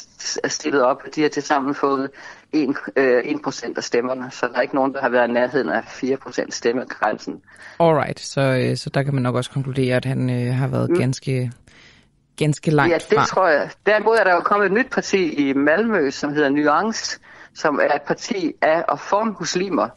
[0.47, 2.09] stillet op, og de har tilsammen fået
[2.51, 5.69] 1, øh, 1% af stemmerne, så der er ikke nogen, der har været i nærheden
[5.69, 7.41] af 4% stemmegrænsen.
[7.79, 10.89] Alright, så, øh, så der kan man nok også konkludere, at han øh, har været
[10.89, 10.97] mm.
[10.97, 11.51] ganske
[12.37, 13.25] ganske langt Ja, det fra.
[13.25, 13.69] tror jeg.
[13.85, 17.19] Derimod er der jo kommet et nyt parti i Malmø, som hedder Nuance,
[17.53, 19.89] som er et parti af og for muslimer,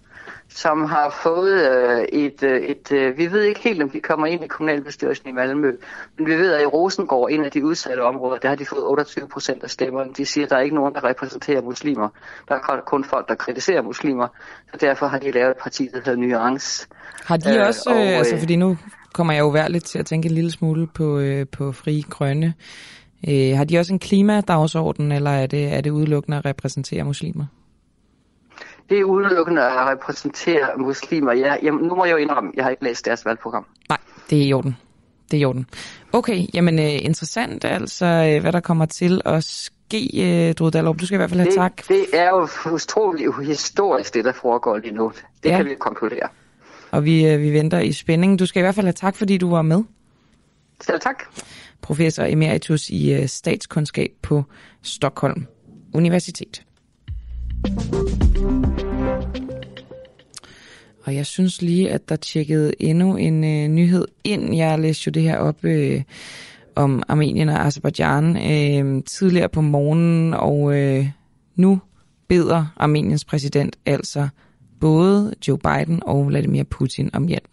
[0.55, 4.27] som har fået øh, et, øh, et øh, vi ved ikke helt, om de kommer
[4.27, 5.73] ind i kommunalbestyrelsen i Malmø,
[6.19, 8.85] men vi ved, at i Rosengård, en af de udsatte områder, der har de fået
[8.85, 10.11] 28 procent af stemmerne.
[10.17, 12.09] De siger, at der er ikke nogen, der repræsenterer muslimer.
[12.49, 14.29] Der er kun folk, der kritiserer muslimer,
[14.73, 16.87] så derfor har de lavet et parti, der hedder Nuance.
[17.25, 18.77] Har de øh, også, og, øh, altså fordi nu
[19.15, 22.55] kommer jeg jo værligt til at tænke en lille smule på, øh, på fri grønne.
[23.29, 27.45] Øh, har de også en klimadagsorden, eller er det, er det udelukkende at repræsentere muslimer?
[28.91, 31.33] Det er udelukkende at repræsentere muslimer.
[31.33, 33.67] Ja, jamen, nu må jeg jo indrømme, jeg har ikke læst deres valgprogram.
[33.89, 33.99] Nej,
[34.31, 34.77] det er i orden.
[35.31, 35.67] Det er i orden.
[36.13, 41.01] Okay, jamen øh, interessant altså, øh, hvad der kommer til at ske, øh, Dallerup.
[41.01, 41.89] Du skal i hvert fald have det, tak.
[41.89, 45.13] Det er jo utroligt historisk, det der foregår lige nu.
[45.43, 45.57] Det ja.
[45.57, 46.29] kan vi konkludere
[46.91, 48.39] og vi, øh, vi venter i spænding.
[48.39, 49.83] Du skal i hvert fald have tak, fordi du var med.
[50.81, 51.25] Selv tak.
[51.83, 54.45] Professor emeritus i øh, statskundskab på
[54.83, 55.47] Stockholm
[55.95, 56.63] Universitet.
[61.05, 64.57] Og jeg synes lige, at der tjekkede endnu en øh, nyhed ind.
[64.57, 66.03] Jeg læste jo det her op øh,
[66.75, 71.09] om Armenien og Azerbaijan øh, tidligere på morgenen, og øh,
[71.57, 71.81] nu
[72.29, 74.29] beder Armeniens præsident altså
[74.81, 77.49] både Joe Biden og Vladimir Putin om hjælp.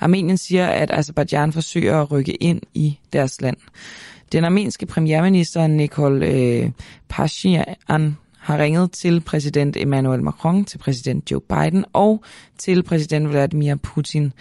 [0.00, 3.56] Armenien siger, at Azerbaijan forsøger at rykke ind i deres land.
[4.32, 6.70] Den armenske premierminister Nikol øh,
[7.08, 8.16] Pashinyan
[8.46, 12.24] har ringet til præsident Emmanuel Macron, til præsident Joe Biden og
[12.58, 14.32] til præsident Vladimir Putin.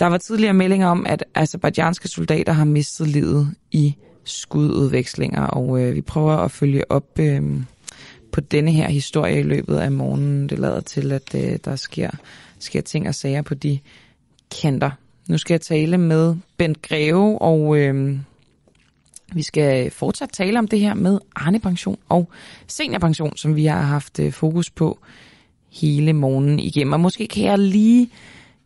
[0.00, 5.94] Der var tidligere meldinger om, at azerbaijanske soldater har mistet livet i skududvekslinger, og øh,
[5.94, 7.42] vi prøver at følge op øh,
[8.32, 10.48] på denne her historie i løbet af morgenen.
[10.48, 12.10] Det lader til, at øh, der sker,
[12.58, 13.78] sker ting og sager på de
[14.62, 14.90] kanter.
[15.28, 18.18] Nu skal jeg tale med Bent Greve, og øh,
[19.36, 22.28] vi skal fortsat tale om det her med Arne Pension og
[22.66, 24.98] seniorpension, som vi har haft øh, fokus på
[25.72, 26.92] hele morgenen igennem.
[26.92, 28.10] Og måske kan jeg lige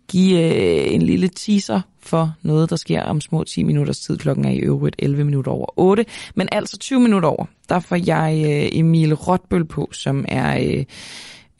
[0.08, 4.18] give øh, en lille teaser for noget, der sker om små 10 minutters tid.
[4.18, 6.04] Klokken er i øvrigt 11 minutter over 8.
[6.34, 10.84] Men altså 20 minutter over, der får jeg øh, Emil Rotbøl på, som er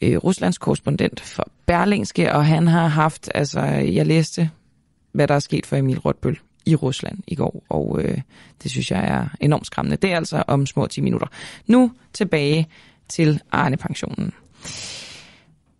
[0.03, 4.49] Ruslands korrespondent for Berlingske, og han har haft, altså jeg læste,
[5.11, 8.17] hvad der er sket for Emil Rotbøl i Rusland i går, og øh,
[8.63, 9.97] det synes jeg er enormt skræmmende.
[9.97, 11.27] Det er altså om små 10 minutter.
[11.67, 12.67] Nu tilbage
[13.09, 14.33] til Arne-pensionen.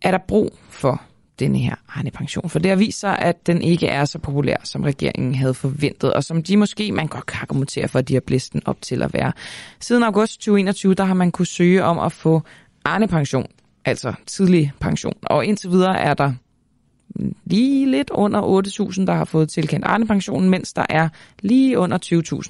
[0.02, 1.02] Er der brug for
[1.38, 2.50] denne her Arne-pension.
[2.50, 6.12] For det har vist sig, at den ikke er så populær, som regeringen havde forventet,
[6.12, 9.02] og som de måske, man godt kan argumentere for, at de har blæst op til
[9.02, 9.32] at være.
[9.80, 12.42] Siden august 2021, der har man kunne søge om at få
[12.84, 13.46] Arne-pension,
[13.84, 15.14] altså tidlig pension.
[15.22, 16.32] Og indtil videre er der
[17.44, 21.08] lige lidt under 8.000, der har fået tilkendt Arne-pensionen, mens der er
[21.42, 21.98] lige under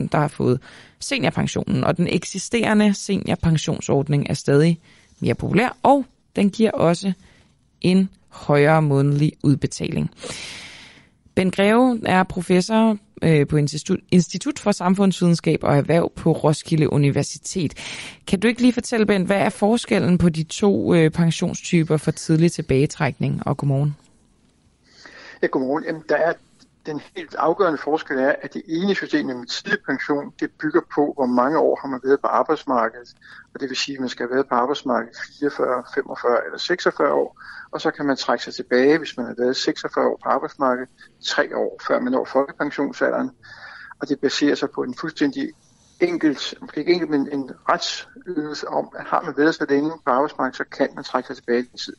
[0.03, 0.61] 20.000, der har fået
[1.01, 1.85] seniorpensionen.
[1.85, 4.81] Og den eksisterende seniorpensionsordning er stadig
[5.21, 6.05] mere populær, og
[6.37, 7.13] den giver også
[7.81, 10.11] en højere månedlig udbetaling.
[11.35, 13.57] Ben Greve er professor øh, på
[14.11, 17.75] Institut, for Samfundsvidenskab og Erhverv på Roskilde Universitet.
[18.27, 22.11] Kan du ikke lige fortælle, Ben, hvad er forskellen på de to øh, pensionstyper for
[22.11, 23.47] tidlig tilbagetrækning?
[23.47, 23.95] Og godmorgen.
[25.43, 25.85] Ja, godmorgen.
[25.85, 26.33] Jamen, der er
[26.87, 31.13] den helt afgørende forskel er, at det ene system med tidlig pension, det bygger på,
[31.17, 33.09] hvor mange år har man været på arbejdsmarkedet.
[33.55, 37.13] Og det vil sige, at man skal have været på arbejdsmarkedet 44, 45 eller 46
[37.13, 37.41] år.
[37.71, 40.89] Og så kan man trække sig tilbage, hvis man har været 46 år på arbejdsmarkedet,
[41.25, 43.31] tre år før man når folkepensionsalderen.
[44.01, 45.53] Og det baserer sig på en fuldstændig
[46.01, 50.11] enkelt, måske ikke enkelt, men en retsydelse om, at har man været så længe på
[50.11, 51.97] arbejdsmarkedet, så kan man trække sig tilbage i den tid.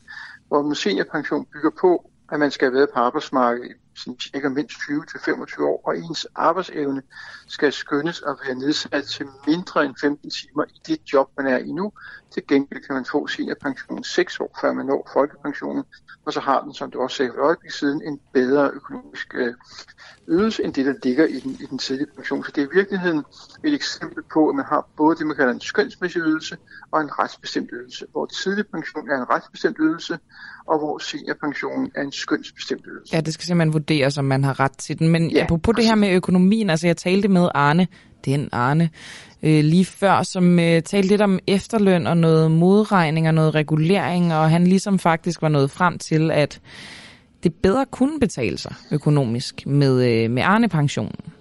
[0.48, 5.62] Hvor seniorpension bygger på, at man skal have været på arbejdsmarkedet som cirka mindst 20-25
[5.62, 7.02] år, og ens arbejdsevne
[7.46, 11.58] skal skønnes at være nedsat til mindre end 15 timer i det job, man er
[11.58, 11.92] i nu.
[12.34, 13.28] Til gengæld kan man få
[13.62, 15.84] pension 6 år, før man når folkepensionen,
[16.26, 19.54] og så har den, som du også sagde for øjeblik siden, en bedre økonomisk øh,
[20.28, 22.44] ydelse, end det, der ligger i den, i den tidlige pension.
[22.44, 23.24] Så det er i virkeligheden
[23.64, 26.56] et eksempel på, at man har både det, man kalder en skønsmæssig ydelse
[26.90, 30.18] og en retsbestemt ydelse, hvor tidlig pension er en retsbestemt ydelse,
[30.66, 33.16] og hvor seniorpensionen er en skønsbestemt ydelse.
[33.16, 35.08] Ja, det skal simpelthen vurderes, om man har ret til den.
[35.08, 37.86] Men ja, apropos det her med økonomien, altså jeg talte med Arne,
[38.24, 38.90] den Arne,
[39.44, 44.34] øh, lige før, som øh, talte lidt om efterløn og noget modregning og noget regulering,
[44.34, 46.60] og han ligesom faktisk var nået frem til, at
[47.42, 51.32] det bedre kunne betale sig økonomisk med, øh, med Arne-pensionen.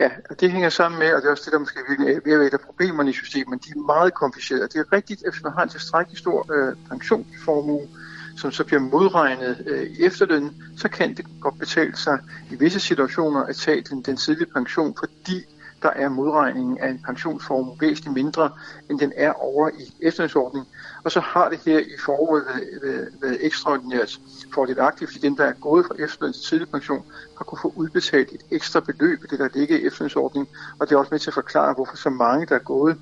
[0.00, 2.38] Ja, og det hænger sammen med, og det er også det, der måske virkelig er
[2.38, 4.62] ved at problemerne i systemet, de er meget komplicerede.
[4.62, 7.88] Det er rigtigt, at hvis man har en tilstrækkelig stor øh, pensionsformue,
[8.36, 12.18] som så bliver modregnet øh, i efterlønnen, så kan det godt betale sig
[12.50, 15.44] i visse situationer at tage den, den tidlige pension, fordi
[15.86, 18.50] der er modregningen af en pensionsformue væsentligt mindre,
[18.90, 20.68] end den er over i efterlønsordningen.
[21.04, 24.18] Og så har det her i foråret været, været, været ekstraordinært
[24.54, 27.04] fordelagtigt, fordi dem, der er gået fra efterløn til tidlig pension,
[27.38, 30.54] har kunne få udbetalt et ekstra beløb det, der ligger i efterlønsordningen.
[30.78, 32.96] Og det er også med til at forklare, hvorfor så mange, der er gået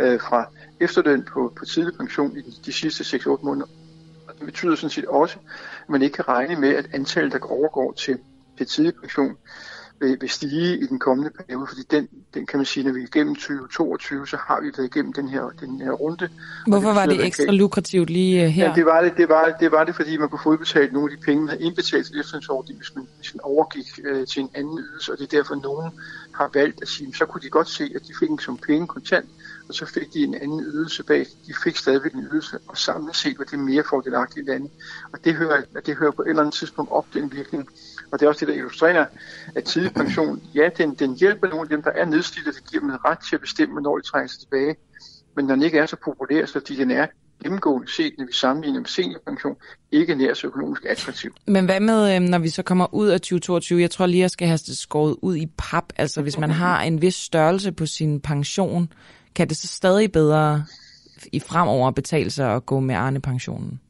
[0.00, 0.46] øh, fra
[0.80, 3.66] efterløn på, på tidlig pension i de, de sidste 6-8 måneder.
[4.28, 5.38] Og det betyder sådan set også,
[5.82, 8.18] at man ikke kan regne med, at antallet, der overgår til,
[8.58, 9.36] til tidlig pension,
[10.00, 13.00] vil, vil stige i den kommende periode, fordi den, den kan man sige, når vi
[13.00, 16.28] er igennem 2022, så har vi været igennem den her, den her runde.
[16.66, 18.68] Hvorfor det var det ekstra lukrativt lige øh, her?
[18.68, 21.12] Ja, det var det, det, var, det var det, fordi man kunne få udbetalt nogle
[21.12, 24.42] af de penge, man havde indbetalt til efterlønsordningen, hvis man, hvis man overgik øh, til
[24.42, 25.90] en anden ydelse, og det er derfor, at nogen
[26.34, 28.86] har valgt at sige, så kunne de godt se, at de fik en som penge
[28.86, 29.28] kontant,
[29.68, 31.26] og så fik de en anden ydelse bag.
[31.46, 34.70] De fik stadigvæk en ydelse, og samlet set var det mere fordelagtigt lande.
[35.12, 37.68] Og det hører, det hører på et eller andet tidspunkt op den virkning.
[38.12, 39.06] Og det er også det, der illustrerer,
[39.54, 42.80] at tidlig pension, ja, den, den hjælper nogle af dem, der er nedslidte, det giver
[42.80, 44.76] dem ret til at bestemme, hvornår de trænger sig tilbage.
[45.36, 47.06] Men når den ikke er så populær, så fordi den er
[47.42, 49.56] gennemgående set, når vi sammenligner med seniorpension,
[49.92, 51.34] ikke nær så økonomisk attraktiv.
[51.46, 53.80] Men hvad med, øhm, når vi så kommer ud af 2022?
[53.80, 55.84] Jeg tror lige, jeg skal have det skåret ud i pap.
[55.96, 58.92] Altså, hvis man har en vis størrelse på sin pension,
[59.34, 60.64] kan det så stadig bedre
[61.32, 63.80] i fremover betale sig at gå med Arne-pensionen?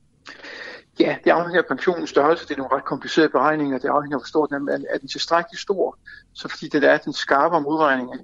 [1.00, 2.48] Ja, det afhænger af pensionens størrelse.
[2.48, 3.78] Det er nogle ret komplicerede beregninger.
[3.78, 4.78] Det afhænger af, hvor stor den er.
[4.90, 5.98] Er den tilstrækkeligt stor,
[6.34, 8.14] så fordi det er den skarpe modregning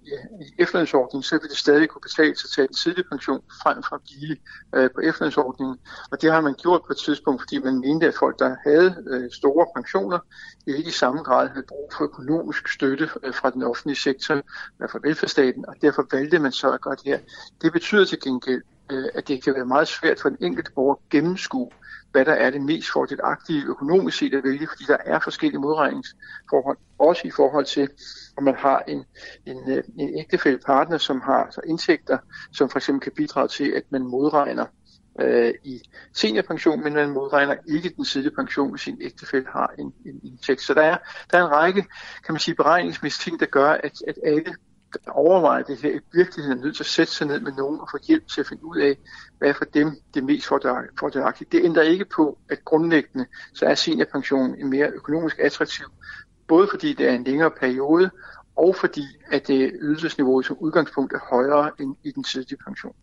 [0.40, 3.96] i efterlønsordningen, så vil det stadig kunne betale sig til en tidlig pension frem for
[3.96, 4.36] at blive
[4.74, 5.76] øh, på efterlønsordningen.
[6.10, 9.04] Og det har man gjort på et tidspunkt, fordi man mente, at folk, der havde
[9.10, 10.18] øh, store pensioner,
[10.66, 14.88] ikke i samme grad havde brug for økonomisk støtte øh, fra den offentlige sektor, øh,
[14.90, 17.18] fra velfærdsstaten, og derfor valgte man så at gøre det her.
[17.62, 20.94] Det betyder til gengæld, øh, at det kan være meget svært for den enkelte borger
[20.94, 21.70] at gennemskue,
[22.14, 26.78] hvad der er det mest fordelagtige økonomisk set at vælge, fordi der er forskellige modregningsforhold,
[26.98, 27.88] også i forhold til,
[28.36, 29.04] om man har en,
[29.46, 32.18] en, øh, en ægtefælde partner, som har så indtægter,
[32.52, 34.66] som for eksempel kan bidrage til, at man modregner
[35.20, 35.80] øh, i
[36.12, 40.60] seniorpension, men man modregner ikke den tidlige pension, hvis sin ægtefælde har en, en indtægt.
[40.60, 40.98] Så der er,
[41.32, 41.82] der er en række,
[42.24, 44.54] kan man sige, beregningsmæssige ting, der gør, at, at alle
[45.08, 47.88] overveje det her, i virkeligheden er nødt til at sætte sig ned med nogen og
[47.90, 48.96] få hjælp til at finde ud af,
[49.38, 51.48] hvad er for dem det mest fordelagtige.
[51.52, 55.86] Det ændrer ikke på, at grundlæggende så er seniorpensionen en mere økonomisk attraktiv,
[56.48, 58.10] både fordi det er en længere periode,
[58.56, 62.94] og fordi at det ydelsesniveauet som udgangspunkt er højere end i den tidlige pension.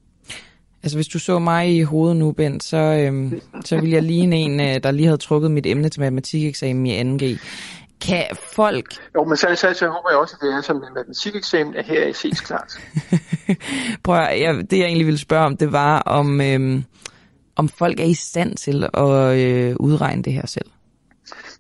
[0.84, 4.36] Altså hvis du så mig i hovedet nu, Bent, så, øhm, så ville jeg ligne
[4.36, 7.40] en, øh, der lige havde trukket mit emne til matematikeksamen i 2G.
[8.02, 8.26] Kan
[8.56, 8.86] folk...
[9.16, 11.86] Jo, men så, så, så håber jeg også, at det er som en matematikeksamen, at
[11.86, 12.74] her er ses klart.
[14.04, 16.84] Prøv at, jeg, det jeg egentlig ville spørge om, det var, om, øhm,
[17.56, 20.72] om folk er i stand til at øh, udregne det her selv.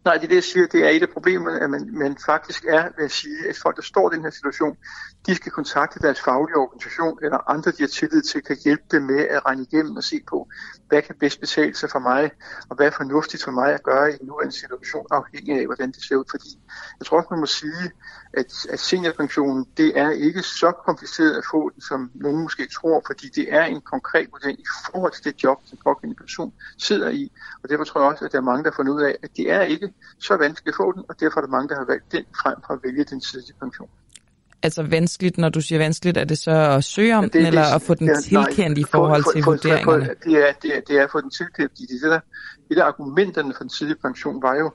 [0.05, 2.65] Nej, det er det, jeg siger, det er et af problemerne, at man, man faktisk
[2.65, 4.77] er ved at sige, at folk, der står i den her situation,
[5.25, 9.03] de skal kontakte deres faglige organisation eller andre, de har tillid til, kan hjælpe dem
[9.03, 10.47] med at regne igennem og se på,
[10.91, 12.31] hvad kan bedst betale sig for mig,
[12.69, 15.91] og hvad er fornuftigt for mig at gøre i en nuværende situation, afhængig af, hvordan
[15.91, 16.25] det ser ud.
[16.29, 16.59] Fordi
[16.99, 17.91] jeg tror også, man må sige,
[18.33, 23.03] at, at seniorpensionen, det er ikke så kompliceret at få den, som nogen måske tror,
[23.05, 27.09] fordi det er en konkret vurdering i forhold til det job, den pågældende person sidder
[27.09, 27.31] i.
[27.63, 29.29] Og derfor tror jeg også, at der er mange, der har fundet ud af, at
[29.37, 31.85] det er ikke så vanskeligt at få den, og derfor er der mange, der har
[31.85, 33.89] valgt den frem for at vælge den tidlige pension.
[34.63, 37.45] Altså vanskeligt, når du siger vanskeligt, er det så at søge om ja, det, den,
[37.45, 40.05] eller at få den tilkendt i forhold til for, vurderingerne?
[40.05, 41.71] For, det, er, det, er, det er at få den tilkendt.
[41.77, 42.19] Det, det, der,
[42.71, 44.71] et af argumenterne for den tidlige pension var jo,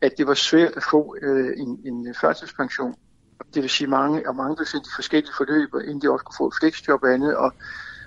[0.00, 2.94] at det var svært at få øh, en, en førtidspension.
[3.54, 6.46] Det vil sige, mange, og mange der de forskellige forløb, inden de også kunne få
[6.48, 7.52] et flexjob og andet, og,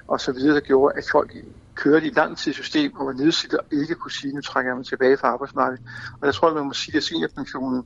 [0.07, 1.31] og så videre, der gjorde, at folk
[1.75, 4.77] kørte i lang tid system og var nedslidt og ikke kunne sige, nu trækker jeg
[4.77, 5.85] mig tilbage fra arbejdsmarkedet.
[6.21, 7.83] Og der tror jeg, man må sige, at seniorpensionen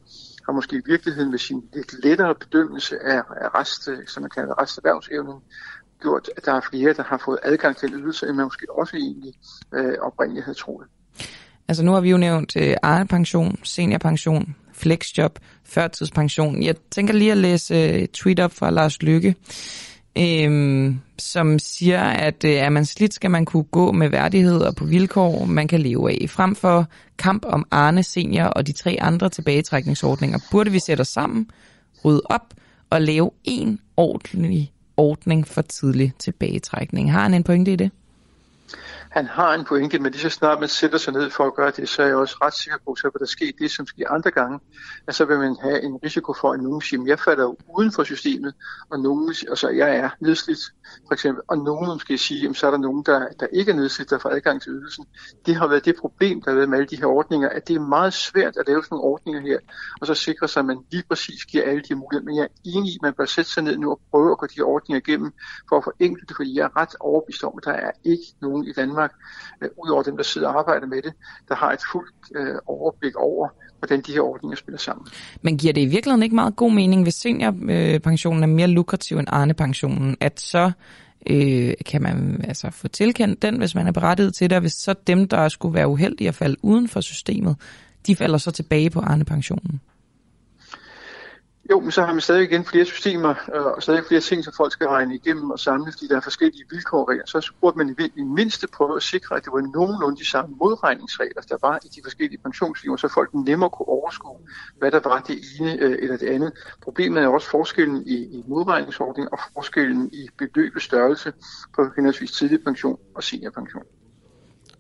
[0.48, 4.30] og måske i virkeligheden med sin lidt lettere bedømmelse af, af rest, øh, som man
[4.30, 5.40] kalder resterhvervsevnen,
[6.02, 8.66] gjort, at der er flere, der har fået adgang til en ydelse, end man måske
[8.72, 9.34] også egentlig
[9.74, 10.88] øh, oprindeligt havde troet.
[11.68, 16.64] Altså nu har vi jo nævnt øh, ejerpension, seniorpension, flexjob, førtidspension.
[16.64, 19.36] Jeg tænker lige at læse øh, tweet op fra Lars Lykke,
[20.18, 24.76] øh, som siger, at øh, er man slidt, skal man kunne gå med værdighed og
[24.76, 26.30] på vilkår, man kan leve af.
[26.30, 26.88] Frem for
[27.18, 31.50] kamp om Arne Senior og de tre andre tilbagetrækningsordninger, burde vi sætte os sammen,
[32.06, 32.54] rydde op
[32.90, 37.12] og lave en ordentlig ordning for tidlig tilbagetrækning.
[37.12, 37.92] Har han en pointe i det?
[39.14, 41.72] Han har en pointe, men lige så snart man sætter sig ned for at gøre
[41.72, 44.32] det, så er jeg også ret sikker på, at der sker det, som sker andre
[44.32, 44.60] gange,
[45.08, 47.92] at så vil man have en risiko for, at nogen siger, at jeg falder uden
[47.92, 48.54] for systemet,
[48.90, 50.60] og nogen, altså jeg er nedslidt,
[51.08, 53.76] for eksempel, og nogen måske sige, at så er der nogen, der, der ikke er
[53.76, 55.06] nedslidt, der får adgang til ydelsen.
[55.46, 57.76] Det har været det problem, der har været med alle de her ordninger, at det
[57.76, 59.60] er meget svært at lave sådan nogle ordninger her,
[60.02, 62.26] og så sikre sig, at man lige præcis giver alle de muligheder.
[62.26, 64.38] Men jeg er enig i, at man bør sætte sig ned nu og prøve at
[64.38, 65.34] gå de her ordninger igennem,
[65.70, 68.68] for at forenkle det, fordi jeg er ret overbevist om, at der er ikke nogen
[68.68, 69.12] i Danmark, Danmark,
[69.62, 71.14] øh, udover dem, der sidder og arbejder med det,
[71.50, 73.48] der har et fuldt øh, overblik over,
[73.80, 75.08] hvordan de her ordninger spiller sammen.
[75.42, 79.28] Men giver det i virkeligheden ikke meget god mening, hvis seniorpensionen er mere lukrativ end
[79.30, 80.72] Arne-pensionen, at så
[81.30, 84.74] øh, kan man altså få tilkendt den, hvis man er berettiget til det, og hvis
[84.74, 87.56] så dem, der skulle være uheldige at falde uden for systemet,
[88.08, 89.82] de falder så tilbage på Arne-pensionen?
[91.72, 94.54] Jo, men så har man stadig igen flere systemer øh, og stadig flere ting, som
[94.58, 97.26] folk skal regne igennem og samle, fordi der er forskellige vilkår.
[97.26, 101.42] Så burde man i mindste prøve at sikre, at det var nogenlunde de samme modregningsregler,
[101.42, 104.38] der var i de forskellige pensionsliver, så folk nemmere kunne overskue,
[104.80, 106.52] hvad der var det ene øh, eller det andet.
[106.82, 111.34] Problemet er også forskellen i, i modregningsordning og forskellen i beløbets størrelse
[111.76, 113.84] på henholdsvis tidlig pension og seniorpension.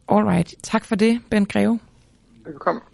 [0.08, 0.56] Alright.
[0.64, 1.80] Tak for det, Ben Greve.
[2.46, 2.93] Velkommen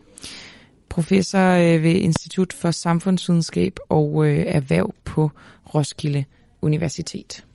[0.99, 5.31] professor øh, ved Institut for Samfundsvidenskab og øh, Erhverv på
[5.75, 6.25] Roskilde
[6.61, 7.45] Universitet.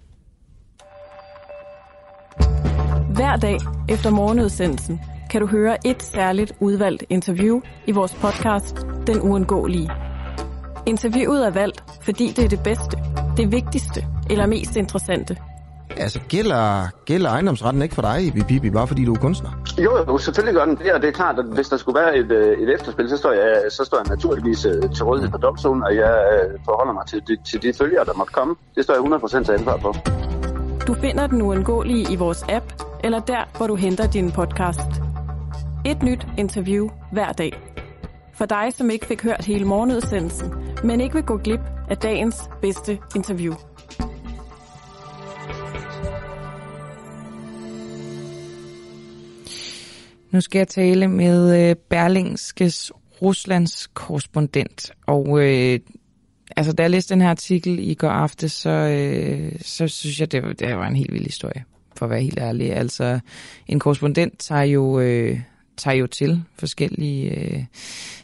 [3.15, 3.59] Hver dag
[3.89, 5.01] efter morgenudsendelsen
[5.31, 8.77] kan du høre et særligt udvalgt interview i vores podcast
[9.07, 9.91] Den Uundgåelige.
[10.87, 12.97] Interviewet er valgt, fordi det er det bedste,
[13.37, 15.37] det vigtigste eller mest interessante–
[15.97, 19.51] Altså, gælder, gælder ejendomsretten ikke for dig, Bibi, bare fordi du er kunstner?
[19.79, 22.17] Jo, jo, selvfølgelig gør den det, og det er klart, at hvis der skulle være
[22.17, 25.39] et, øh, et efterspil, så står, jeg, så står jeg naturligvis øh, til rådighed for
[25.39, 28.55] domstolen, og jeg øh, forholder mig til, til, til de følgere, der måtte komme.
[28.75, 29.03] Det står jeg
[29.41, 29.93] 100% til ansvar for.
[30.87, 32.65] Du finder den uundgåelige i vores app,
[33.05, 34.91] eller der, hvor du henter din podcast.
[35.87, 37.53] Et nyt interview hver dag.
[38.35, 40.55] For dig, som ikke fik hørt hele morgenudsendelsen,
[40.85, 41.61] men ikke vil gå glip
[41.91, 43.55] af dagens bedste interview.
[50.35, 52.93] Nu skal jeg tale med øh, Berlingskes
[53.23, 55.81] Ruslands korrespondent, og øh,
[56.57, 60.33] altså, da jeg læste den her artikel i går aftes, så, øh, så synes jeg,
[60.33, 61.65] det det var en helt vild historie,
[61.97, 62.77] for at være helt ærlig.
[62.77, 63.21] Altså,
[63.67, 65.41] en korrespondent tager jo, øh,
[65.77, 67.65] tager jo til forskellige øh,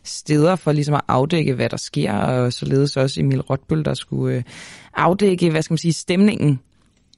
[0.05, 4.37] steder for ligesom at afdække, hvad der sker, og således også Emil Rotbøl, der skulle
[4.37, 4.43] øh,
[4.95, 6.61] afdække, hvad skal man sige, stemningen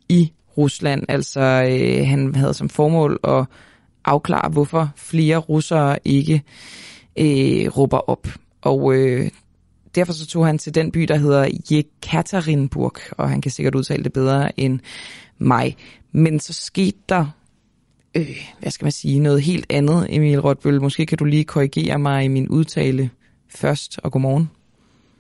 [0.08, 1.02] i Rusland.
[1.08, 3.46] Altså, øh, han havde som formål at
[4.04, 6.42] afklare, hvorfor flere russere ikke
[7.18, 8.28] øh, råber op.
[8.62, 9.30] Og øh,
[9.94, 14.04] derfor så tog han til den by, der hedder Jekaterinburg, og han kan sikkert udtale
[14.04, 14.80] det bedre end
[15.38, 15.76] mig.
[16.12, 17.26] Men så skete der,
[18.14, 20.80] øh, hvad skal man sige, noget helt andet, Emil Rotbøl.
[20.80, 23.10] Måske kan du lige korrigere mig i min udtale
[23.48, 24.50] først, og godmorgen.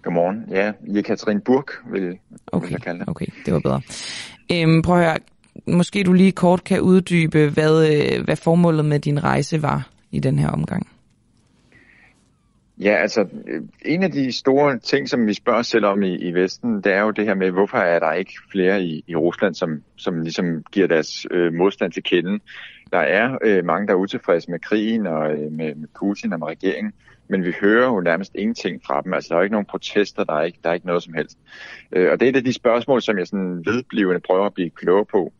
[0.02, 0.44] Godmorgen.
[0.50, 2.66] Ja, Jekaterinburg vil, okay.
[2.66, 3.08] vil jeg kalde det.
[3.08, 3.80] Okay, det var bedre.
[4.52, 5.18] Øhm, prøv at høre,
[5.66, 10.20] måske du lige kort kan uddybe, hvad, øh, hvad formålet med din rejse var i
[10.20, 10.88] den her omgang.
[12.78, 16.16] Ja, altså øh, en af de store ting, som vi spørger os selv om i,
[16.16, 19.16] i Vesten, det er jo det her med, hvorfor er der ikke flere i, i
[19.16, 22.38] Rusland, som, som ligesom giver deres øh, modstand til kende.
[22.92, 26.38] Der er øh, mange, der er utilfredse med krigen og øh, med, med Putin og
[26.38, 26.92] med regeringen,
[27.28, 29.14] men vi hører jo nærmest ingenting fra dem.
[29.14, 31.38] Altså der er ikke nogen protester, der er ikke, der er ikke noget som helst.
[31.92, 34.70] Øh, og det er et af de spørgsmål, som jeg sådan vedblivende prøver at blive
[34.70, 35.32] klogere på.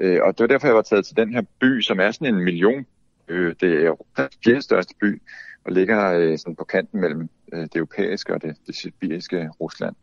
[0.00, 2.34] Øh, og det var derfor, jeg var taget til den her by, som er sådan
[2.34, 2.86] en million.
[3.28, 5.22] Øh, det er Europas fjerde største by
[5.64, 9.96] og ligger øh, sådan på kanten mellem øh, det europæiske og det, det sibiriske Rusland.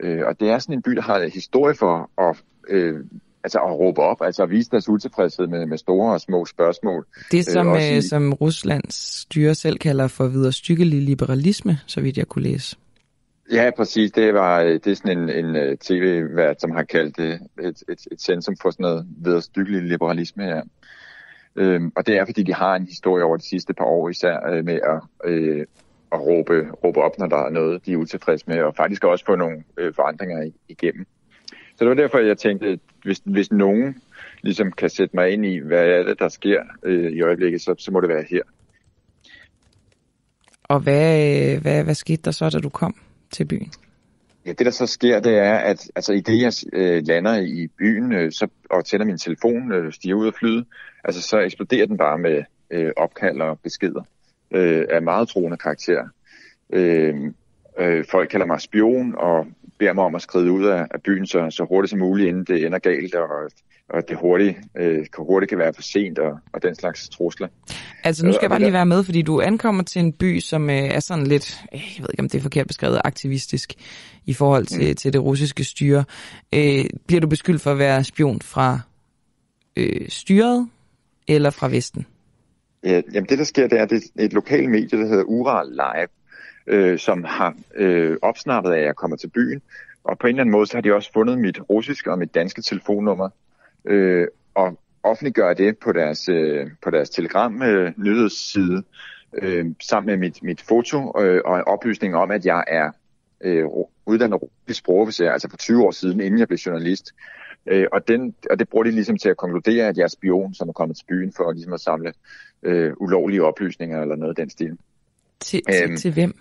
[0.00, 3.04] Øh, og det er sådan en by, der har historie for at, øh,
[3.44, 7.06] altså at råbe op, altså at vise deres utilfredshed med, med store og små spørgsmål.
[7.32, 8.02] Det, som, øh, i...
[8.02, 12.76] som Ruslands styre selv kalder for viderestykkelig liberalisme, så vidt jeg kunne læse.
[13.52, 14.12] Ja, præcis.
[14.12, 17.82] Det, var, øh, det er sådan en, en øh, tv-vært, som har kaldt det et,
[17.88, 20.60] et, et centrum for sådan noget viderestykkelig liberalisme, ja.
[21.56, 24.50] Øhm, og det er, fordi de har en historie over de sidste par år især
[24.50, 25.66] øh, med at, øh,
[26.12, 29.24] at råbe, råbe op, når der er noget, de er utilfredse med, og faktisk også
[29.24, 31.06] få nogle øh, forandringer igennem.
[31.48, 34.02] Så det var derfor, jeg tænkte, hvis, hvis nogen
[34.42, 37.74] ligesom kan sætte mig ind i, hvad er det, der sker øh, i øjeblikket, så,
[37.78, 38.42] så må det være her.
[40.64, 42.94] Og hvad, øh, hvad, hvad skete der så, da du kom
[43.32, 43.72] til byen?
[44.46, 47.68] Ja, det der så sker, det er, at altså, i det jeg øh, lander i
[47.78, 50.66] byen øh, så, og tænder min telefon, øh, stiger ud af flyet,
[51.04, 54.02] altså så eksploderer den bare med øh, opkald og beskeder
[54.50, 56.08] øh, af meget troende karakter.
[56.72, 57.14] Øh,
[57.78, 59.46] øh, folk kalder mig spion og
[59.78, 62.44] beder mig om at skride ud af, af byen så, så hurtigt som muligt, inden
[62.44, 63.28] det ender galt, og,
[63.88, 67.48] og det hurtigt, øh, hurtigt kan være for sent, og, og den slags trusler.
[68.04, 70.70] Altså nu skal jeg bare lige være med, fordi du ankommer til en by, som
[70.70, 73.74] øh, er sådan lidt, øh, jeg ved ikke om det er forkert beskrevet, aktivistisk
[74.26, 74.94] i forhold til, mm.
[74.94, 76.04] til det russiske styre.
[76.54, 78.80] Øh, bliver du beskyldt for at være spion fra
[79.76, 80.68] øh, styret
[81.28, 82.06] eller fra Vesten?
[82.84, 85.68] Ja, jamen det der sker, det er, det er et lokalt medie, der hedder Ural
[85.70, 86.08] Live,
[86.66, 89.62] øh, som har øh, opsnappet af, at jeg kommer til byen.
[90.04, 92.34] Og på en eller anden måde, så har de også fundet mit russiske og mit
[92.34, 93.28] danske telefonnummer,
[93.84, 97.92] øh, og offentliggør det på deres, øh, på deres telegram øh,
[99.42, 102.90] øh, sammen med mit, mit foto øh, og en oplysning om, at jeg er
[103.40, 103.64] øh,
[104.06, 104.40] uddannet
[104.72, 107.12] sprogofficer, altså for 20 år siden, inden jeg blev journalist.
[107.66, 110.54] Øh, og, den, og det bruger de ligesom til at konkludere, at jeg er spion,
[110.54, 112.12] som er kommet til byen for ligesom at samle
[112.62, 114.78] øh, ulovlige oplysninger eller noget af den stil.
[115.40, 116.34] Til, til, æm, til hvem?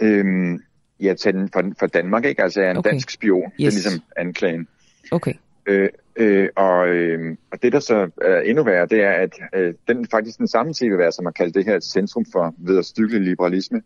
[0.00, 0.60] Øhm,
[1.00, 2.42] ja, til den, for, for Danmark, ikke?
[2.42, 2.90] Altså jeg er en okay.
[2.90, 3.42] dansk spion.
[3.42, 3.52] Yes.
[3.56, 4.68] Det er ligesom anklagen.
[5.10, 5.32] Okay.
[5.66, 9.74] Øh, øh, og, øh, og det, der så er endnu værre, det er, at øh,
[9.88, 13.82] den faktisk den samme tv som har kaldt det her et centrum for vederstykkelig liberalisme,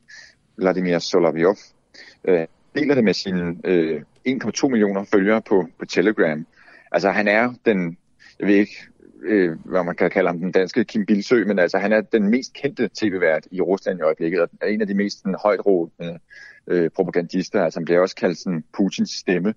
[0.57, 1.57] Vladimir Solovyov,
[2.25, 6.47] øh, deler det med sine øh, 1,2 millioner følgere på, på Telegram.
[6.93, 7.97] Altså han er den,
[8.41, 8.77] jeg ved ikke,
[9.23, 12.31] øh, hvad man kan kalde ham, den danske Kim Bilsø, men altså han er den
[12.31, 15.67] mest kendte tv-vært i Rusland i øjeblikket, og er en af de mest sådan, højt
[15.67, 16.19] rådende
[16.67, 17.65] øh, propagandister.
[17.65, 19.55] Altså han bliver også kaldt sådan, Putins stemme,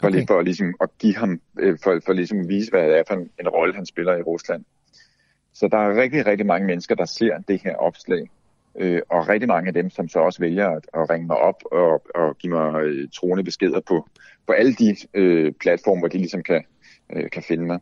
[0.00, 0.26] for, okay.
[0.26, 3.14] for ligesom, at give ham, øh, for, for ligesom at vise, hvad det er for
[3.14, 4.64] en, en rolle, han spiller i Rusland.
[5.54, 8.30] Så der er rigtig, rigtig mange mennesker, der ser det her opslag.
[8.78, 11.62] Øh, og rigtig mange af dem, som så også vælger at, at ringe mig op
[11.72, 14.08] og, og give mig øh, troende beskeder på,
[14.46, 16.64] på alle de øh, platforme, hvor de ligesom kan,
[17.12, 17.80] øh, kan finde mig.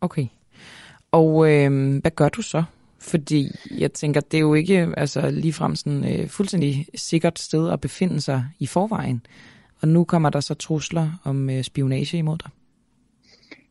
[0.00, 0.26] Okay.
[1.12, 2.64] Og øh, hvad gør du så?
[3.00, 7.80] Fordi jeg tænker, det er jo ikke altså, ligefrem sådan øh, fuldstændig sikkert sted at
[7.80, 9.26] befinde sig i forvejen.
[9.82, 12.50] Og nu kommer der så trusler om øh, spionage imod dig.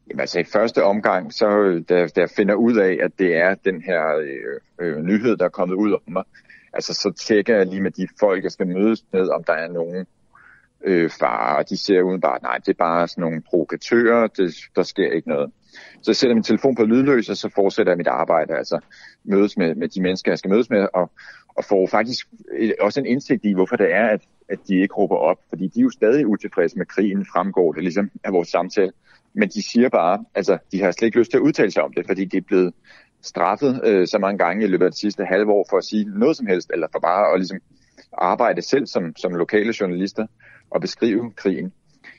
[0.10, 1.48] Jamen altså i første omgang, så
[1.90, 5.46] da, da jeg finder ud af, at det er den her øh, øh, nyhed, der
[5.46, 6.24] er kommet ud om mig,
[6.74, 9.68] altså så tjekker jeg lige med de folk, jeg skal mødes med, om der er
[9.68, 10.06] nogen
[10.84, 11.64] øh, farer.
[11.64, 15.52] De ser udenbart, nej, det er bare sådan nogle provokatører, det, der sker ikke noget.
[16.02, 18.80] Så jeg sætter min telefon på lydløs, og så fortsætter jeg mit arbejde, altså
[19.24, 21.12] mødes med, med de mennesker, jeg skal mødes med, og,
[21.58, 22.28] og får faktisk
[22.80, 25.80] også en indsigt i, hvorfor det er, at, at de ikke råber op, fordi de
[25.80, 28.92] er jo stadig utilfredse med krigen, fremgår det ligesom af vores samtale.
[29.34, 31.94] Men de siger bare, altså de har slet ikke lyst til at udtale sig om
[31.94, 32.74] det, fordi de er blevet
[33.22, 36.06] straffet øh, så mange gange i løbet af det sidste halve år for at sige
[36.20, 37.60] noget som helst, eller for bare at ligesom
[38.18, 40.28] arbejde selv som, som lokale journalister
[40.70, 41.74] og beskrive krigen.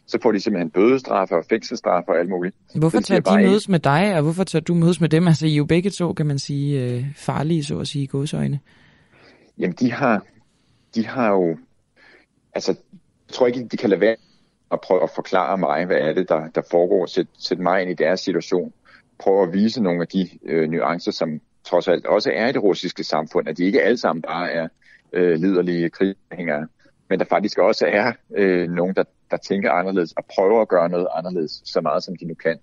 [0.08, 2.56] Så får de simpelthen bødestraffe og fængselsstraffe og alt muligt.
[2.74, 3.70] Hvorfor tager de mødes ind.
[3.70, 5.28] med dig, og hvorfor tager du mødes med dem?
[5.28, 8.06] Altså I er jo begge to, kan man sige, øh, farlige, så at sige, i
[8.06, 8.60] godsøjne.
[9.58, 10.22] Jamen de har,
[10.94, 11.56] de har jo,
[12.54, 12.72] altså
[13.28, 14.16] jeg tror ikke, de kan lade være
[14.72, 17.06] at prøve at forklare mig, hvad er det, der, der foregår.
[17.06, 18.72] Sæt, sæt mig ind i deres situation.
[19.18, 22.62] Prøve at vise nogle af de øh, nuancer, som trods alt også er i det
[22.62, 24.68] russiske samfund, at de ikke alle sammen bare er
[25.12, 26.68] øh, liderlige krighængere,
[27.08, 30.88] men der faktisk også er øh, nogen, der, der tænker anderledes og prøver at gøre
[30.88, 32.58] noget anderledes, så meget som de nu kan.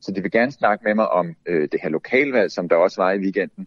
[0.00, 3.02] Så de vil gerne snakke med mig om øh, det her lokalvalg, som der også
[3.02, 3.66] var i weekenden.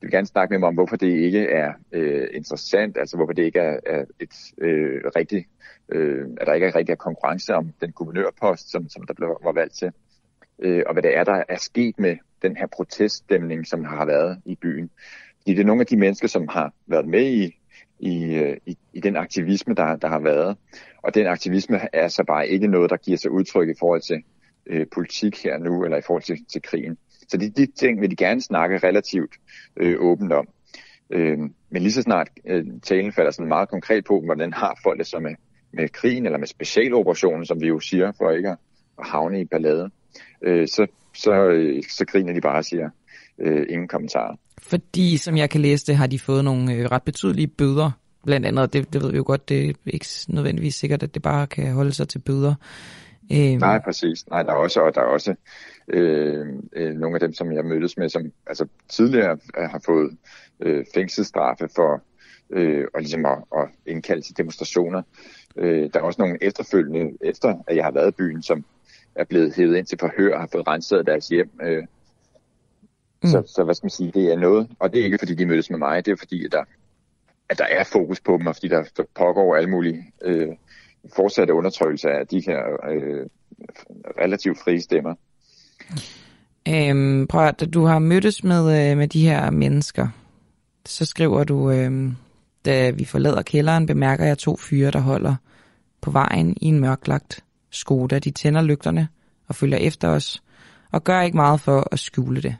[0.00, 3.42] vil gerne snakke med mig om, hvorfor det ikke er øh, interessant, altså hvorfor det
[3.42, 5.46] ikke er, er et øh, rigtigt,
[5.88, 9.52] øh, at der ikke er rigtig konkurrence om den guvernørpost, som, som der blev, var
[9.52, 9.92] valgt til,
[10.58, 14.40] øh, og hvad det er, der er sket med den her proteststemning, som har været
[14.44, 14.90] i byen.
[15.38, 17.58] Fordi det er nogle af de mennesker, som har været med i,
[17.98, 20.56] i, øh, i, i den aktivisme, der, der har været.
[21.04, 24.22] Og den aktivisme er så bare ikke noget, der giver sig udtryk i forhold til
[24.66, 26.96] øh, politik her nu, eller i forhold til, til krigen.
[27.28, 29.34] Så de, de ting vil de gerne snakke relativt
[29.76, 30.46] øh, åbent om.
[31.10, 31.38] Øh,
[31.70, 35.06] men lige så snart øh, talen falder sådan meget konkret på, hvordan har folk det
[35.06, 35.34] så med,
[35.72, 38.58] med krigen, eller med specialoperationen, som vi jo siger, for ikke at,
[38.98, 39.90] at havne i ballade,
[40.42, 42.90] øh, så, så, øh, så griner de bare og siger
[43.38, 44.36] øh, ingen kommentarer.
[44.62, 47.90] Fordi, som jeg kan læse det, har de fået nogle øh, ret betydelige bøder.
[48.24, 51.22] Blandt andet, det, det ved vi jo godt, det er ikke nødvendigvis sikkert, at det
[51.22, 52.54] bare kan holde sig til bøder.
[53.32, 53.60] Øh...
[53.60, 54.28] Nej, præcis.
[54.30, 55.34] Nej, der er også, og der er også
[55.88, 60.16] øh, øh, nogle af dem, som jeg mødtes med, som altså, tidligere har fået
[60.60, 62.02] øh, fængselsstraffe for
[62.50, 65.02] øh, og ligesom at, at indkalde til demonstrationer.
[65.56, 68.64] Øh, der er også nogle efterfølgende, efter at jeg har været i byen, som
[69.14, 71.50] er blevet hævet ind til forhør og har fået renset deres hjem.
[71.62, 71.82] Øh,
[73.22, 73.28] mm.
[73.28, 75.46] så, så hvad skal man sige, det er noget, og det er ikke fordi de
[75.46, 76.64] mødes med mig, det er fordi, at der,
[77.48, 80.48] at der er fokus på dem, og fordi der, der pågår alle mulige øh,
[81.16, 82.60] fortsatte undertrykkelse af de her
[82.90, 83.26] øh,
[84.20, 85.14] relativt frie stemmer.
[86.68, 90.08] Øhm, prøv at, du har mødtes med, øh, med de her mennesker.
[90.86, 92.12] Så skriver du, øh,
[92.64, 95.34] da vi forlader kælderen, bemærker jeg to fyre, der holder
[96.00, 98.18] på vejen i en mørklagt Skoda.
[98.18, 99.08] De tænder lygterne
[99.48, 100.42] og følger efter os,
[100.90, 102.56] og gør ikke meget for at skjule det.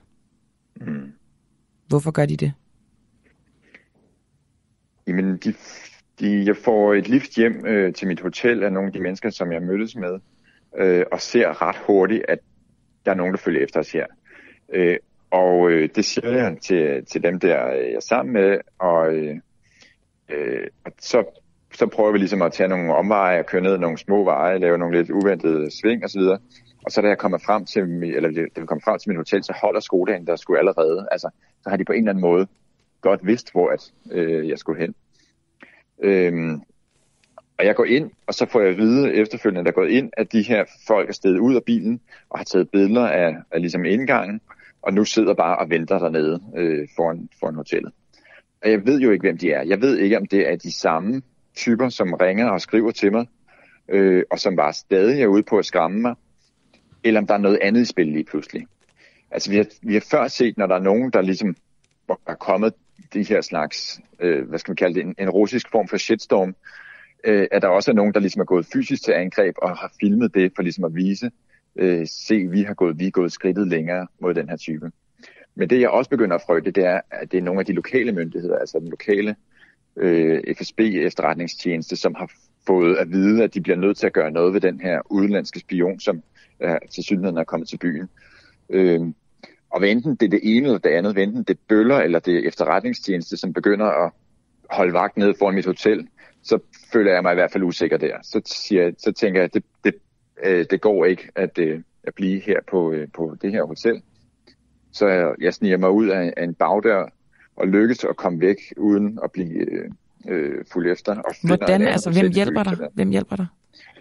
[0.81, 1.13] Mm.
[1.89, 2.53] Hvorfor gør de det?
[5.07, 5.55] Jamen, de,
[6.21, 9.31] de, jeg får et lift hjem øh, til mit hotel af nogle af de mennesker,
[9.31, 10.19] som jeg mødtes med,
[10.79, 12.39] øh, og ser ret hurtigt, at
[13.05, 14.07] der er nogen, der følger efter os her.
[14.73, 14.97] Øh,
[15.31, 19.15] og øh, det siger jeg til, til dem, der øh, jeg er sammen med, og,
[19.15, 19.37] øh,
[20.29, 20.67] øh,
[20.99, 21.25] så,
[21.73, 24.79] så prøver vi ligesom at tage nogle omveje og køre ned nogle små veje, lave
[24.79, 26.21] nogle lidt uventede sving osv.
[26.85, 27.83] Og så da jeg kommer frem til,
[28.17, 31.09] eller da vi kommer frem til mit hotel, så holder Skodaen der skulle allerede.
[31.11, 31.29] Altså,
[31.63, 32.47] så har de på en eller anden måde
[33.09, 34.95] godt vidst, hvor at, øh, jeg skulle hen.
[36.03, 36.61] Øhm,
[37.59, 40.11] og jeg går ind, og så får jeg at vide efterfølgende, der er gået ind,
[40.17, 42.01] at de her folk er steget ud af bilen
[42.31, 44.41] og har taget billeder af, af ligesom indgangen,
[44.83, 47.93] og nu sidder bare og venter dernede øh, foran, foran hotellet.
[48.63, 49.63] Og jeg ved jo ikke, hvem de er.
[49.63, 51.23] Jeg ved ikke, om det er de samme
[51.57, 53.27] typer, som ringer og skriver til mig,
[53.89, 56.15] øh, og som bare stadig er ude på at skræmme mig,
[57.05, 58.67] eller om der er noget andet i spil lige pludselig.
[59.31, 61.57] Altså vi har, vi har før set, når der er nogen, der ligesom
[62.27, 62.75] er kommet
[63.15, 66.55] de her slags, øh, hvad skal man kalde det, en, en russisk form for shitstorm,
[67.25, 69.93] øh, at der også er nogen, der ligesom er gået fysisk til angreb og har
[70.01, 71.31] filmet det for ligesom at vise,
[71.77, 74.91] øh, se, vi har gået, vi er gået skridtet længere mod den her type.
[75.55, 77.73] Men det, jeg også begynder at frygte, det er, at det er nogle af de
[77.73, 79.37] lokale myndigheder, altså den lokale
[79.97, 82.31] øh, FSB efterretningstjeneste, som har
[82.67, 85.61] fået at vide, at de bliver nødt til at gøre noget ved den her udenlandske
[85.61, 86.23] spion, som
[86.61, 88.09] øh, til synligheden er kommet til byen.
[88.71, 89.01] Øh,
[89.75, 91.99] og hvad enten det er det ene eller det andet, hvad enten det er bøller
[91.99, 94.13] eller det er efterretningstjeneste, som begynder at
[94.71, 96.09] holde vagt nede foran mit hotel,
[96.43, 96.59] så
[96.93, 98.17] føler jeg mig i hvert fald usikker der.
[98.23, 99.95] Så, siger, så tænker jeg, at det, det,
[100.45, 104.03] øh, det går ikke at, øh, at blive her på, øh, på det her hotel.
[104.93, 107.09] Så jeg, jeg sniger mig ud af, af en bagdør
[107.57, 109.91] og lykkes at komme væk uden at blive øh,
[110.29, 111.15] øh, efter.
[111.17, 111.83] Og Hvordan?
[111.83, 112.79] Altså, hvem hjælper dig?
[112.95, 113.47] Hvem hjælper dig?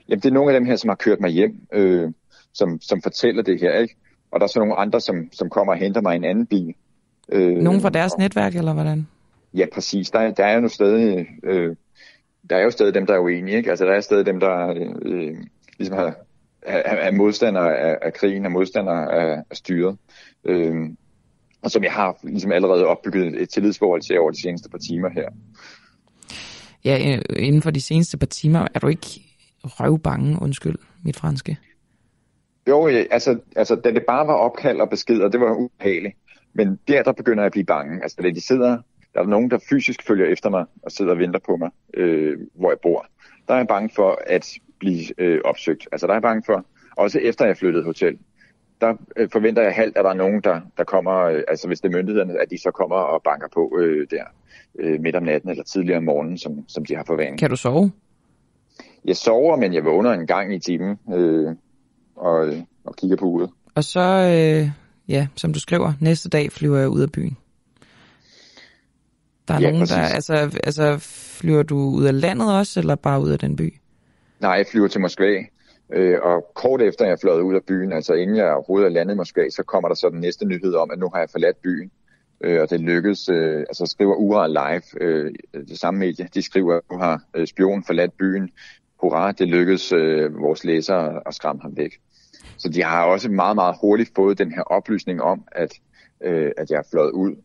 [0.10, 2.12] Jamen, det er nogle af dem her, som har kørt mig hjem, øh,
[2.54, 3.96] som, som fortæller det her, ikke?
[4.34, 6.46] Og der er så nogle andre, som, som kommer og henter mig i en anden
[6.46, 6.74] bil.
[7.32, 9.08] Øh, Nogen fra deres netværk, eller hvordan?
[9.54, 10.10] Ja, præcis.
[10.10, 11.76] Der, der er jo stadig, øh,
[12.50, 13.58] der er jo stadig dem, der er uenige.
[13.58, 13.70] Ikke?
[13.70, 14.74] Altså, der er stadig dem, der
[15.06, 15.36] øh,
[15.78, 16.16] ligesom har,
[16.62, 19.98] er, er modstandere af, af krigen, er modstandere af, af styret.
[20.46, 20.76] Øh,
[21.62, 25.10] og som jeg har ligesom allerede opbygget et tillidsforhold til over de seneste par timer
[25.10, 25.30] her.
[26.86, 29.22] Ja, inden for de seneste par timer er du ikke
[29.64, 31.58] røvbange, undskyld mit franske.
[32.68, 36.16] Jo, ja, altså, altså da det bare var opkald og beskeder, det var ubehageligt.
[36.54, 38.04] Men der, der begynder jeg at blive bange.
[38.04, 38.78] Altså da de sidder,
[39.14, 42.38] der er nogen, der fysisk følger efter mig og sidder og venter på mig, øh,
[42.54, 43.06] hvor jeg bor.
[43.48, 44.50] Der er jeg bange for at
[44.80, 45.88] blive øh, opsøgt.
[45.92, 46.66] Altså der er jeg bange for,
[46.98, 48.18] også efter jeg flyttede hotel,
[48.82, 51.82] der øh, forventer jeg halvt, at der er nogen, der, der kommer, øh, altså hvis
[51.82, 54.24] det er myndighederne, at de så kommer og banker på øh, der
[54.80, 57.40] øh, midt om natten eller tidligere om morgenen, som, som de har forvanet.
[57.40, 57.92] Kan du sove?
[59.06, 61.00] Jeg sover, men jeg vågner en gang i timen.
[61.14, 61.56] Øh,
[62.16, 62.54] og,
[62.84, 63.50] og kigger på uret.
[63.76, 64.70] Og så, øh,
[65.08, 67.38] ja, som du skriver, næste dag flyver jeg ud af byen.
[69.48, 69.96] Der er ja, nogen, præcis.
[69.96, 70.98] der, altså, altså
[71.40, 73.74] flyver du ud af landet også, eller bare ud af den by?
[74.40, 75.44] Nej, jeg flyver til Moskva,
[75.94, 79.14] øh, og kort efter jeg fløjet ud af byen, altså inden jeg overhovedet er landet
[79.14, 81.58] i Moskva, så kommer der så den næste nyhed om, at nu har jeg forladt
[81.64, 81.92] byen.
[82.44, 86.76] øh, og det lykkedes, øh, altså skriver Ura Live, øh, det samme medie, de skriver,
[86.76, 88.50] at du har øh, spion forladt byen,
[89.04, 92.00] hurra, det lykkedes øh, vores læsere at skræmme ham væk.
[92.58, 95.74] Så de har også meget, meget hurtigt fået den her oplysning om, at,
[96.24, 97.36] øh, at jeg er fløjet ud,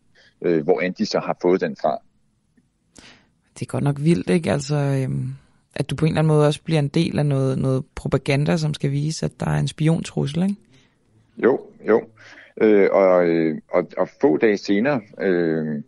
[0.41, 1.97] øh, hvor end de så har fået den fra.
[3.53, 4.51] Det er godt nok vildt, ikke?
[4.51, 5.33] Altså, øhm,
[5.75, 8.57] at du på en eller anden måde også bliver en del af noget, noget propaganda,
[8.57, 10.55] som skal vise, at der er en spiontrussel, ikke?
[11.43, 12.03] Jo, jo.
[12.61, 15.83] Øh, og, øh, og, og få dage senere, øh,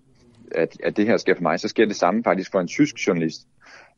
[0.55, 2.95] at, at det her sker for mig, så sker det samme faktisk for en tysk
[3.07, 3.47] journalist,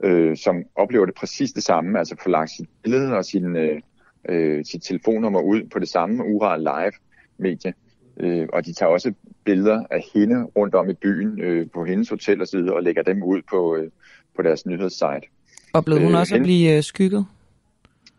[0.03, 3.81] øh, som oplever det præcis det samme, altså få lagt sit billede og sin, øh,
[4.29, 6.91] øh, sit telefonnummer ud på det samme Ura Live
[7.37, 7.73] medie.
[8.19, 9.13] Øh, og de tager også
[9.45, 12.83] billeder af hende rundt om i byen øh, på hendes hotel og så videre, og
[12.83, 13.89] lægger dem ud på, øh,
[14.35, 15.27] på deres nyhedssite.
[15.73, 17.25] Oplevede hun øh, også hende, at blive øh, skygget?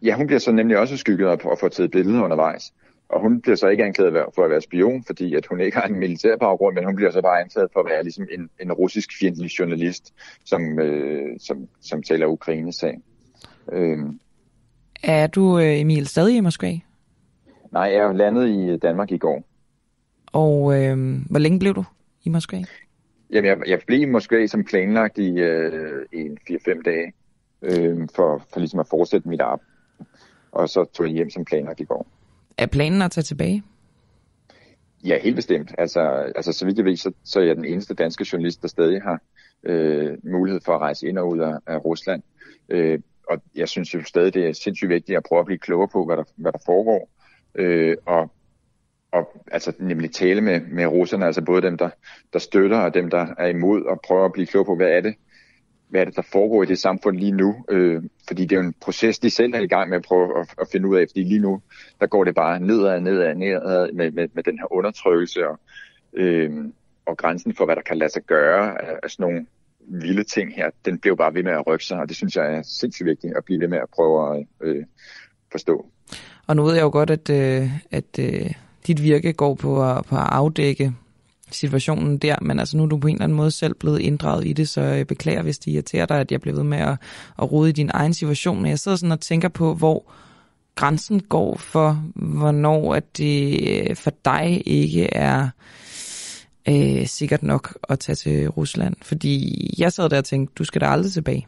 [0.03, 2.73] Ja, hun bliver så nemlig også skygget op og får taget billeder undervejs.
[3.09, 5.87] Og hun bliver så ikke anklaget for at være spion, fordi at hun ikke har
[5.87, 8.73] en militær baggrund, men hun bliver så bare anklaget for at være ligesom en, en
[8.73, 10.15] russisk fjendtlig journalist,
[10.45, 13.01] som, øh, som, som taler Ukraines sag.
[13.73, 13.99] Øh.
[15.03, 16.79] Er du, øh, Emil, stadig i Moskva?
[17.73, 19.45] Nej, jeg landet i Danmark i går.
[20.33, 21.85] Og øh, hvor længe blev du
[22.25, 22.65] i Moskva?
[23.31, 27.13] Jamen, jeg, jeg blev i Moskva som planlagt i, øh, i 4-5 dage,
[27.63, 29.71] øh, for, for ligesom at fortsætte mit arbejde.
[30.53, 32.07] Og så tog jeg hjem som planlagt i går.
[32.59, 33.63] Er planen at tage tilbage?
[35.05, 35.75] Ja, helt bestemt.
[35.79, 36.01] Altså,
[36.37, 39.03] altså så vidt jeg ved, så, så er jeg den eneste danske journalist, der stadig
[39.03, 39.21] har
[39.65, 42.23] øh, mulighed for at rejse ind og ud af, af Rusland.
[42.69, 45.89] Øh, og jeg synes jo stadig, det er sindssygt vigtigt at prøve at blive klogere
[45.89, 47.11] på, hvad der, hvad der foregår.
[47.55, 48.31] Øh, og,
[49.13, 51.91] og altså nemlig tale med, med russerne, altså både dem, der,
[52.33, 55.01] der støtter og dem, der er imod, og prøve at blive klogere på, hvad er
[55.01, 55.15] det,
[55.95, 57.65] hvad er det, der foregår i det samfund lige nu?
[57.69, 60.41] Øh, fordi det er jo en proces, de selv er i gang med at prøve
[60.41, 61.61] at, at finde ud af, fordi lige nu,
[62.01, 65.59] der går det bare nedad, nedad, nedad med, med, med den her undertrykkelse og,
[66.13, 66.51] øh,
[67.07, 69.47] og grænsen for, hvad der kan lade sig gøre af, af sådan nogle
[69.79, 72.55] vilde ting her, den bliver bare ved med at rykke sig, og det synes jeg
[72.55, 74.85] er sindssygt vigtigt at blive ved med at prøve at øh,
[75.53, 75.87] forstå.
[76.47, 78.51] Og nu ved jeg jo godt, at, øh, at øh,
[78.87, 80.93] dit virke går på at, på at afdække
[81.55, 84.47] situationen der, men altså nu er du på en eller anden måde selv blevet inddraget
[84.47, 86.97] i det, så jeg beklager, hvis det irriterer dig, at jeg bliver ved med at,
[87.39, 90.13] at rode i din egen situation, men jeg sidder sådan og tænker på, hvor
[90.75, 95.49] grænsen går for, hvornår at det øh, for dig ikke er
[96.69, 98.97] øh, sikkert nok at tage til Rusland.
[99.03, 101.47] Fordi jeg sad der og tænkte, du skal da aldrig tilbage.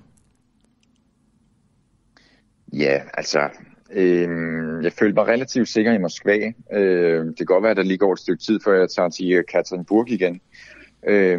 [2.72, 3.38] Ja, altså,
[3.92, 6.52] øh, jeg følte mig relativt sikker i Moskva.
[6.72, 9.08] Øh, det kan godt være, at der lige går et stykke tid, før jeg tager
[9.08, 10.40] til Katerinburg igen.
[11.08, 11.38] Øh,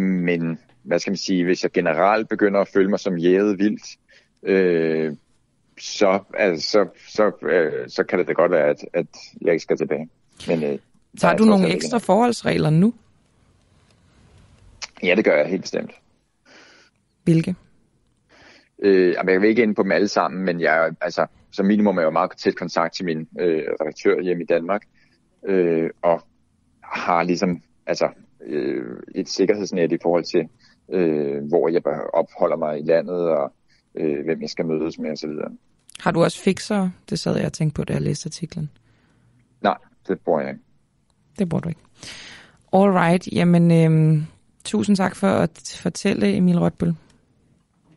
[0.00, 3.82] men hvad skal man sige, hvis jeg generelt begynder at føle mig som jæget vildt,
[4.42, 5.16] øh,
[5.80, 9.06] så, altså, så, så, øh, så kan det da godt være, at, at
[9.40, 10.08] jeg ikke skal tilbage.
[10.48, 10.78] Men, øh,
[11.18, 12.94] Tager du nogle ekstra forholdsregler nu?
[15.02, 15.90] Ja, det gør jeg helt bestemt.
[17.24, 17.54] Hvilke?
[18.82, 22.00] Øh, jeg vil ikke ind på dem alle sammen, men jeg, altså, som minimum er
[22.00, 24.82] jeg jo meget tæt kontakt til min øh, redaktør hjemme i Danmark,
[25.46, 26.22] øh, og
[26.82, 28.08] har ligesom altså,
[28.46, 28.84] øh,
[29.14, 30.48] et sikkerhedsnet i forhold til,
[30.92, 31.82] øh, hvor jeg
[32.12, 33.52] opholder mig i landet, og
[33.94, 35.30] øh, hvem jeg skal mødes med osv.
[36.00, 36.90] Har du også fixer?
[37.10, 38.70] Det sad jeg og tænkte på, da jeg læste artiklen.
[39.60, 39.76] Nej,
[40.08, 40.62] det bruger jeg ikke.
[41.38, 41.80] Det bruger du ikke.
[42.72, 44.22] All right, jamen øh,
[44.64, 46.94] tusind tak for at fortælle, Emil Rotbøl.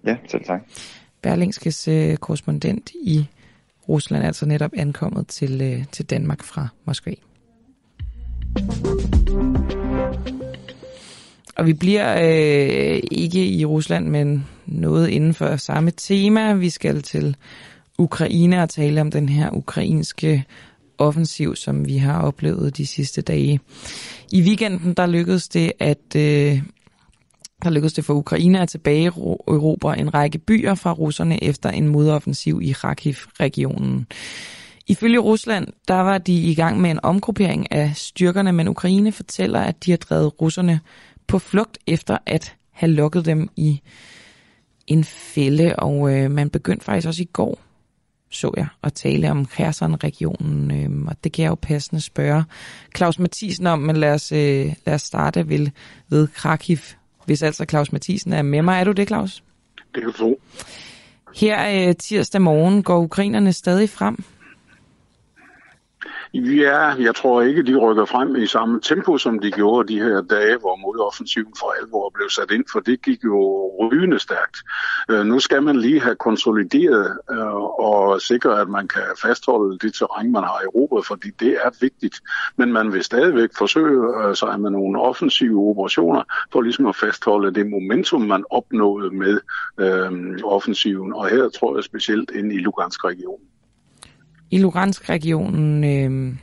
[0.05, 0.61] Ja, selv tak.
[1.21, 3.25] Berlingskes øh, korrespondent i
[3.89, 7.11] Rusland er altså netop ankommet til, øh, til Danmark fra Moskva.
[11.57, 16.53] Og vi bliver øh, ikke i Rusland, men noget inden for samme tema.
[16.53, 17.35] Vi skal til
[17.97, 20.45] Ukraine og tale om den her ukrainske
[20.97, 23.59] offensiv, som vi har oplevet de sidste dage.
[24.31, 26.61] I weekenden der lykkedes det at øh,
[27.63, 29.11] der lykkedes det for Ukraine at tilbage
[29.99, 34.07] en række byer fra russerne efter en modoffensiv i Kharkiv-regionen.
[34.87, 39.59] Ifølge Rusland, der var de i gang med en omgruppering af styrkerne, men Ukraine fortæller,
[39.59, 40.79] at de har drevet russerne
[41.27, 43.81] på flugt efter at have lukket dem i
[44.87, 47.59] en fælde, og øh, man begyndte faktisk også i går,
[48.31, 52.43] så jeg, at tale om Kherson-regionen, øh, og det kan jeg jo passende spørge
[52.97, 55.67] Claus Mathisen om, men lad os, øh, lad os starte ved,
[56.09, 56.77] ved Kharkiv
[57.29, 58.79] hvis altså Claus Mathisen er med mig.
[58.79, 59.43] Er du det, Claus?
[59.75, 60.41] Det kan du tro.
[61.35, 64.23] Her øh, tirsdag morgen går ukrainerne stadig frem.
[66.33, 70.21] Ja, jeg tror ikke, de rykker frem i samme tempo, som de gjorde de her
[70.21, 74.57] dage, hvor modoffensiven for alvor blev sat ind, for det gik jo rygende stærkt.
[75.09, 79.93] Øh, nu skal man lige have konsolideret øh, og sikre, at man kan fastholde det
[79.93, 82.21] terræn, man har i Europa, fordi det er vigtigt.
[82.57, 87.53] Men man vil stadigvæk forsøge øh, sig med nogle offensive operationer for ligesom at fastholde
[87.53, 89.39] det momentum, man opnåede med
[89.79, 90.11] øh,
[90.43, 91.13] offensiven.
[91.13, 93.48] Og her tror jeg specielt ind i Lugansk-regionen
[94.51, 95.83] i Lugansk-regionen.
[95.83, 96.35] Øh,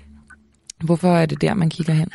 [0.85, 2.09] hvorfor er det der, man kigger hen?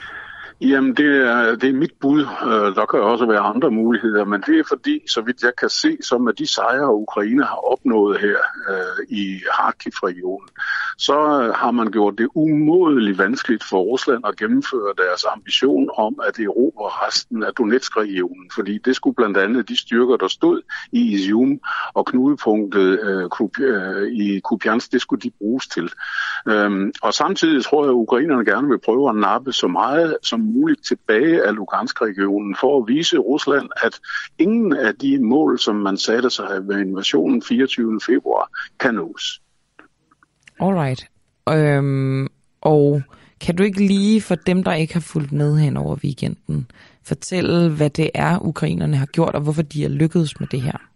[0.62, 2.22] Jamen, det er, det er mit bud.
[2.22, 5.70] Øh, der kan også være andre muligheder, men det er fordi, så vidt jeg kan
[5.70, 8.38] se, som med de sejre, Ukraine har opnået her
[8.70, 10.48] øh, i Kharkiv-regionen,
[10.98, 11.14] så
[11.56, 16.90] har man gjort det umådeligt vanskeligt for Rusland at gennemføre deres ambition om at erobre
[17.08, 20.62] resten af Donetsk-regionen, fordi det skulle blandt andet de styrker, der stod
[20.92, 21.60] i Izium
[21.94, 23.30] og knudepunktet øh,
[23.60, 25.92] øh i Kupiansk, det skulle de bruges til.
[26.48, 30.51] Øhm, og samtidig tror jeg, at ukrainerne gerne vil prøve at nappe så meget som
[30.54, 34.00] muligt tilbage af Lugansk-regionen for at vise Rusland, at
[34.38, 38.00] ingen af de mål, som man satte sig ved invasionen 24.
[38.06, 38.50] februar,
[38.80, 39.42] kan nås.
[40.60, 41.06] Alright.
[41.50, 42.28] Øhm,
[42.62, 43.02] og
[43.42, 46.72] kan du ikke lige for dem, der ikke har fulgt med hen over weekenden,
[47.04, 50.91] fortælle, hvad det er, ukrainerne har gjort, og hvorfor de er lykkedes med det her?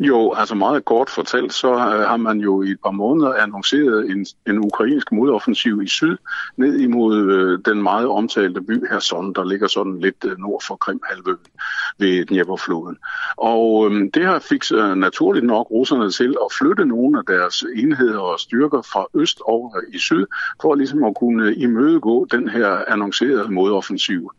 [0.00, 4.10] Jo, altså meget kort fortalt, så øh, har man jo i et par måneder annonceret
[4.10, 6.16] en, en ukrainsk modoffensiv i syd,
[6.56, 10.76] ned imod øh, den meget omtalte by Herson, der ligger sådan lidt øh, nord for
[10.76, 11.46] Krimhalvøen
[11.98, 12.96] ved Dnieperfloden.
[13.36, 17.64] Og øh, det har fik øh, naturligt nok russerne til at flytte nogle af deres
[17.76, 20.26] enheder og styrker fra øst over i syd,
[20.62, 24.32] for ligesom at kunne imødegå den her annoncerede modoffensiv.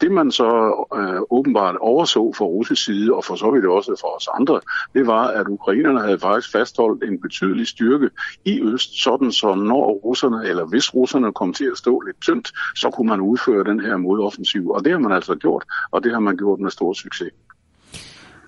[0.00, 0.50] Det man så
[0.96, 4.60] øh, åbenbart overså fra russisk side, og for så vidt også for os andre,
[4.94, 8.08] det det var, at ukrainerne havde faktisk fastholdt en betydelig styrke
[8.44, 12.52] i øst, sådan så når russerne, eller hvis russerne kom til at stå lidt tyndt,
[12.76, 14.70] så kunne man udføre den her modoffensiv.
[14.70, 17.30] Og det har man altså gjort, og det har man gjort med stor succes.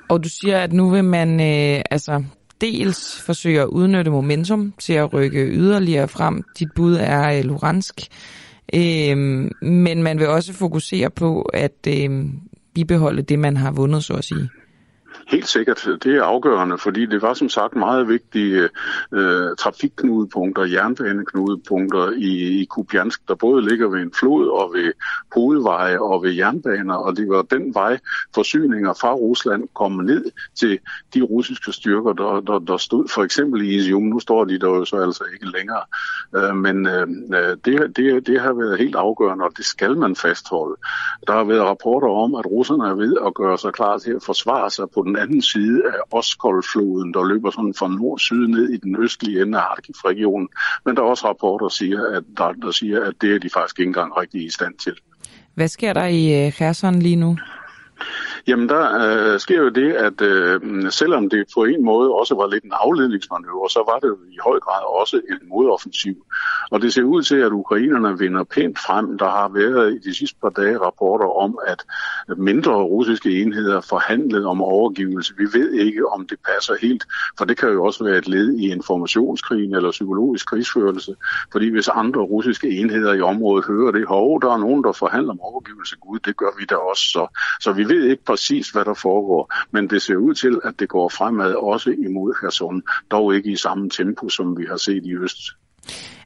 [0.09, 2.24] Og du siger, at nu vil man øh, altså
[2.60, 6.43] dels forsøge at udnytte momentum til at rykke yderligere frem.
[6.59, 8.01] Dit bud er øh, Luransk.
[8.74, 9.16] Øh,
[9.62, 12.24] men man vil også fokusere på at øh,
[12.74, 14.48] bibeholde det, man har vundet, så at sige.
[15.28, 15.88] Helt sikkert.
[16.05, 18.68] Det er afgørende, fordi det var som sagt meget vigtige
[19.12, 24.92] øh, trafikknudepunkter, jernbaneknudepunkter i, i Kupiansk, der både ligger ved en flod og ved
[25.34, 27.98] hovedveje og ved jernbaner, og det var den vej
[28.34, 30.24] forsyninger fra Rusland kom ned
[30.55, 30.78] til
[31.14, 34.02] de russiske styrker, der, der, der stod for eksempel i Izium.
[34.02, 35.82] Nu står de der jo så altså ikke længere.
[36.36, 40.16] Øh, men øh, øh det, det, det har været helt afgørende, og det skal man
[40.16, 40.76] fastholde.
[41.26, 44.22] Der har været rapporter om, at russerne er ved at gøre sig klar til at
[44.22, 48.76] forsvare sig på den anden side af Oskoldfloden, der løber sådan fra nord-syd ned i
[48.76, 50.48] den østlige ende af Kharkiv-regionen.
[50.84, 53.51] Men der er også rapporter, der siger, at, der, der siger, at det er de
[53.51, 54.94] faktisk ikke engang rigtig i stand til.
[55.55, 57.36] Hvad sker der i øh, Kherson lige nu?
[58.47, 60.61] Jamen der øh, sker jo det, at øh,
[60.91, 64.39] selvom det på en måde også var lidt en afledningsmanøvre, så var det jo i
[64.45, 66.15] høj grad også en modoffensiv.
[66.71, 69.19] Og det ser ud til, at ukrainerne vinder pænt frem.
[69.19, 71.85] Der har været i de sidste par dage rapporter om, at
[72.39, 75.35] mindre russiske enheder forhandlede om overgivelse.
[75.39, 77.05] Vi ved ikke, om det passer helt,
[77.39, 81.15] for det kan jo også være et led i informationskrigen eller psykologisk krigsførelse.
[81.53, 85.33] Fordi hvis andre russiske enheder i området hører det, hov, der er nogen, der forhandler
[85.33, 87.03] om overgivelse, gud, det gør vi da også.
[87.03, 90.74] Så, så vi ved ikke præcis, hvad der foregår, men det ser ud til, at
[90.78, 95.06] det går fremad også imod Kherson, dog ikke i samme tempo, som vi har set
[95.06, 95.39] i øst.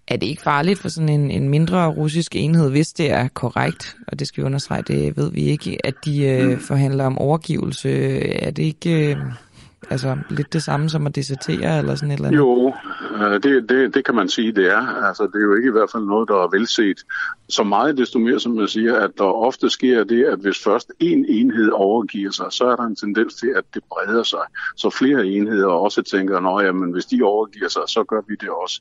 [0.09, 3.97] Er det ikke farligt for sådan en, en mindre russisk enhed, hvis det er korrekt,
[4.09, 6.59] og det skal vi understrege, det ved vi ikke, at de øh, mm.
[6.59, 7.91] forhandler om overgivelse?
[8.33, 9.11] Er det ikke...
[9.11, 9.17] Øh
[9.91, 12.39] altså lidt det samme som at desertere eller sådan et eller andet?
[12.39, 12.75] Jo,
[13.19, 15.07] Øh, det, det, det kan man sige, det er.
[15.07, 16.99] Altså, det er jo ikke i hvert fald noget, der er velset.
[17.49, 20.93] Så meget desto mere, som man siger, at der ofte sker det, at hvis først
[21.01, 24.43] en enhed overgiver sig, så er der en tendens til, at det breder sig.
[24.77, 28.49] Så flere enheder også tænker, at men hvis de overgiver sig, så gør vi det
[28.49, 28.81] også.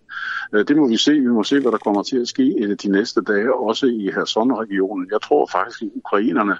[0.53, 1.11] Øh, det må vi se.
[1.11, 5.07] Vi må se, hvad der kommer til at ske de næste dage, også i Kherson-regionen.
[5.11, 6.57] Jeg tror faktisk, at ukrainerne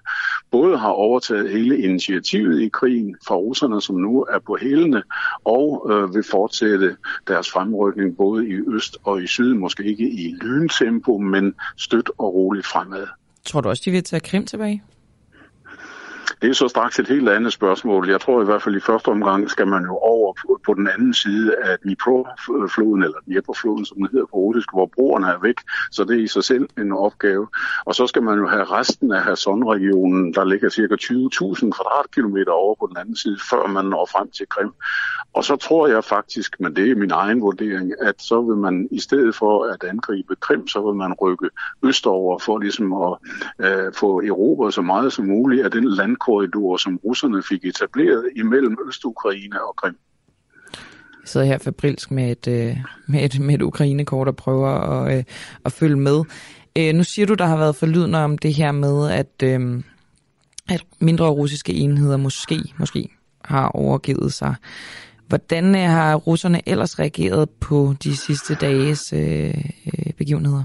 [0.52, 5.04] både har overtaget hele initiativet i krigen fra russerne, som nu er på hælene,
[5.46, 6.98] og øh, vil fortsætte
[7.28, 12.34] deres fremrykning både i øst og i syd, måske ikke i lyntempo, men støt og
[12.34, 13.08] roligt fremad.
[13.46, 14.84] Tror du også, de vil tage Krim tilbage?
[16.42, 18.10] Det er så straks et helt andet spørgsmål.
[18.10, 20.88] Jeg tror i hvert fald i første omgang skal man jo over på, på den
[20.88, 25.56] anden side af Dnipro-floden, eller Dnipro-floden, som den hedder på russisk, hvor broerne er væk.
[25.92, 27.48] Så det er i sig selv en opgave.
[27.86, 32.76] Og så skal man jo have resten af Hassan-regionen, der ligger cirka 20.000 kvadratkilometer over
[32.80, 34.72] på den anden side, før man når frem til Krim.
[35.34, 38.88] Og så tror jeg faktisk, men det er min egen vurdering, at så vil man
[38.92, 41.50] i stedet for at angribe Krim, så vil man rykke
[41.84, 43.18] østover for ligesom at
[43.60, 45.88] øh, få Europa så meget som muligt af den
[46.28, 49.98] landkorridor, som russerne fik etableret imellem Øst-Ukraine og Krim.
[51.22, 52.78] Jeg sidder her fabrilsk med et, øh,
[53.08, 55.24] med et, med et ukrainekort og prøver at, øh,
[55.66, 56.24] at følge med.
[56.78, 59.44] Øh, nu siger du, der har været forlydende om det her med, at,
[60.70, 63.10] at mindre russiske enheder måske, måske
[63.46, 64.56] har overgivet sig.
[65.28, 69.14] Hvordan har russerne ellers reageret på de sidste dages
[70.18, 70.64] begivenheder?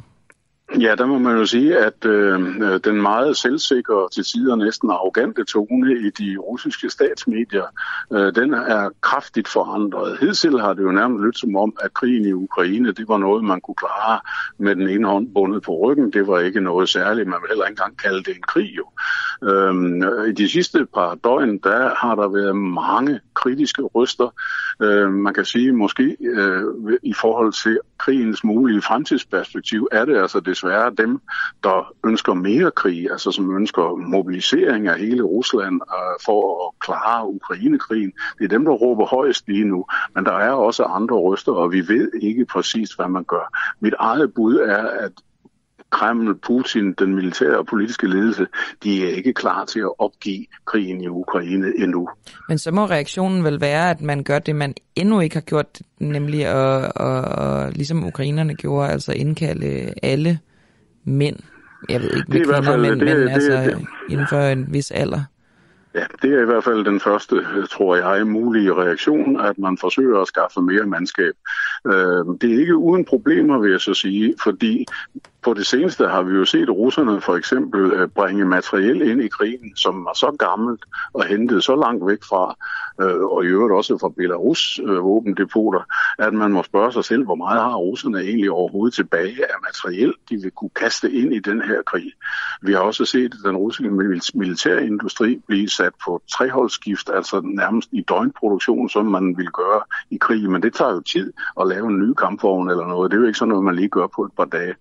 [0.81, 4.90] Ja, der må man jo sige, at øh, øh, den meget selvsikre, til tider næsten
[4.90, 7.66] arrogante tone i de russiske statsmedier,
[8.12, 10.19] øh, den er kraftigt forandret.
[10.20, 13.44] Hidtil har det jo nærmest lyttet som om, at krigen i Ukraine, det var noget,
[13.44, 14.20] man kunne klare
[14.59, 16.12] med den ene hånd bundet på ryggen.
[16.12, 17.28] Det var ikke noget særligt.
[17.28, 18.77] Man vil heller ikke engang kalde det en krig.
[18.77, 18.85] Jo.
[19.43, 24.35] Øhm, øh, I de sidste par døgn, der har der været mange kritiske røster.
[24.82, 26.64] Øhm, man kan sige, måske øh,
[27.02, 31.20] i forhold til krigens mulige fremtidsperspektiv, er det altså desværre dem,
[31.64, 37.28] der ønsker mere krig, altså som ønsker mobilisering af hele Rusland øh, for at klare
[37.28, 38.12] Ukrainekrigen.
[38.39, 41.73] Det er dem, der råber højst lige nu, men der er også andre røster, og
[41.73, 43.59] vi ved ikke præcis, hvad man gør.
[43.81, 45.12] Mit eget bud er, at
[45.93, 48.47] Kreml, Putin, den militære og politiske ledelse,
[48.82, 52.09] de er ikke klar til at opgive krigen i Ukraine endnu.
[52.48, 55.78] Men så må reaktionen vel være, at man gør det, man endnu ikke har gjort,
[55.98, 60.39] nemlig at, at, at ligesom ukrainerne gjorde, altså indkalde alle
[61.05, 61.36] mænd.
[61.89, 64.90] Jeg ved ikke, hvad kvinder, men, det, men det, altså det, inden for en vis
[64.90, 65.24] alder.
[65.94, 67.36] Ja, det er i hvert fald den første,
[67.70, 71.35] tror jeg, mulige reaktion, at man forsøger at skaffe mere mandskab.
[71.86, 74.86] Øh, det er ikke uden problemer, vil jeg så sige, fordi
[75.43, 79.28] på det seneste har vi jo set russerne for eksempel øh, bringe materiel ind i
[79.28, 82.56] krigen, som var så gammelt og hentet så langt væk fra,
[83.01, 85.81] øh, og i øvrigt også fra Belarus øh, våbendepoter,
[86.19, 90.14] at man må spørge sig selv, hvor meget har russerne egentlig overhovedet tilbage af materiel,
[90.31, 92.12] de vil kunne kaste ind i den her krig.
[92.62, 93.90] Vi har også set den russiske
[94.35, 100.51] militærindustri blive sat på treholdsskift, altså nærmest i døgnproduktion, som man vil gøre i krig,
[100.51, 103.10] men det tager jo tid at lave en ny kampvogn eller noget.
[103.10, 104.74] Det er jo ikke sådan noget, man lige gør på et par dage.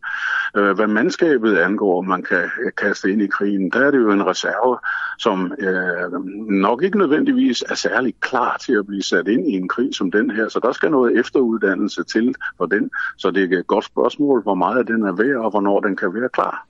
[0.57, 4.25] Øh, hvad mandskabet angår, man kan kaste ind i krigen, der er det jo en
[4.27, 4.77] reserve,
[5.19, 9.67] som øh, nok ikke nødvendigvis er særlig klar til at blive sat ind i en
[9.67, 10.49] krig som den her.
[10.49, 12.89] Så der skal noget efteruddannelse til for den.
[13.17, 16.13] Så det er et godt spørgsmål, hvor meget den er værd, og hvornår den kan
[16.13, 16.67] være klar.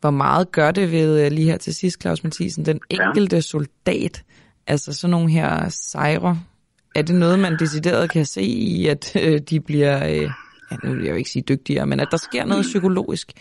[0.00, 3.40] Hvor meget gør det ved, øh, lige her til sidst, Claus Mathisen, den enkelte ja.
[3.40, 4.24] soldat,
[4.66, 6.38] altså sådan nogle her sejre,
[6.94, 10.08] er det noget, man decideret kan se i, at øh, de bliver...
[10.08, 10.30] Øh,
[10.72, 13.32] ja, nu vil jeg jo ikke sige dygtigere, men at der sker noget psykologisk.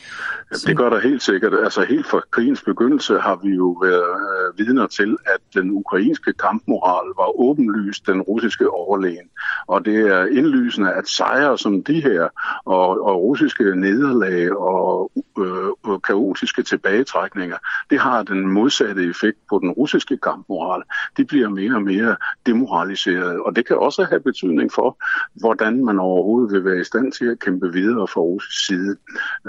[0.52, 0.68] Som...
[0.68, 1.54] Det gør der helt sikkert.
[1.64, 6.34] Altså helt fra krigens begyndelse har vi jo været øh, vidner til, at den ukrainske
[6.34, 9.28] kampmoral var åbenlyst den russiske overlegen.
[9.68, 12.28] Og det er indlysende, at sejre som de her,
[12.66, 17.58] og, og russiske nederlag og øh, kaotiske tilbagetrækninger,
[17.90, 20.84] det har den modsatte effekt på den russiske kampmoral.
[21.18, 24.98] De bliver mere og mere demoraliseret, og det kan også have betydning for,
[25.40, 28.96] hvordan man overhovedet vil være i stand til at kæmpe videre fra russisk side.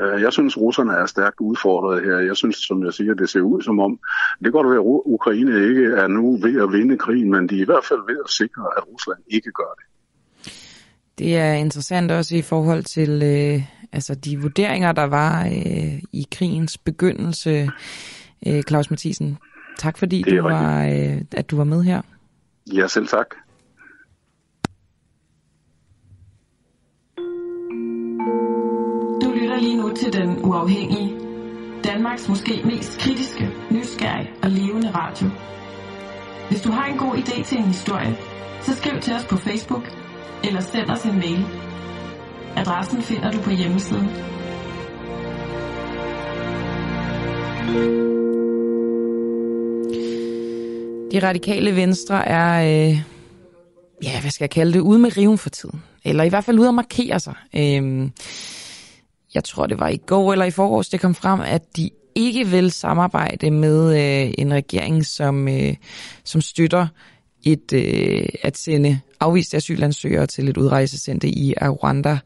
[0.01, 2.19] Øh, jeg synes, russerne er stærkt udfordret her.
[2.19, 3.99] Jeg synes, som jeg siger, det ser ud som om,
[4.45, 7.57] det går godt være, at Ukraine ikke er nu ved at vinde krigen, men de
[7.57, 9.85] er i hvert fald ved at sikre, at Rusland ikke gør det.
[11.19, 13.63] Det er interessant også i forhold til øh,
[13.93, 17.71] altså de vurderinger, der var øh, i krigens begyndelse.
[18.47, 19.39] Øh, Claus Mathisen,
[19.79, 22.03] tak fordi du var, øh, at du var med her.
[22.75, 23.27] Ja, selv tak.
[30.03, 31.15] Til Den Uafhængige.
[31.85, 35.29] Danmarks måske mest kritiske, nysgerrige og levende radio.
[36.51, 38.17] Hvis du har en god idé til en historie,
[38.63, 39.83] så skriv til os på Facebook
[40.45, 41.47] eller send os en mail.
[42.57, 44.09] Adressen finder du på hjemmesiden.
[51.13, 52.97] De radikale venstre er, øh,
[54.03, 55.83] ja, hvad skal jeg kalde det, ude med riven for tiden.
[56.05, 57.35] Eller i hvert fald ude at markere sig.
[57.57, 58.11] Øh,
[59.35, 62.47] jeg tror det var i går eller i forårs, det kom frem, at de ikke
[62.47, 65.75] vil samarbejde med øh, en regering, som, øh,
[66.25, 66.87] som støtter
[67.45, 72.19] et, øh, at sende afviste asylansøgere til et udrejsecenter i Rwanda.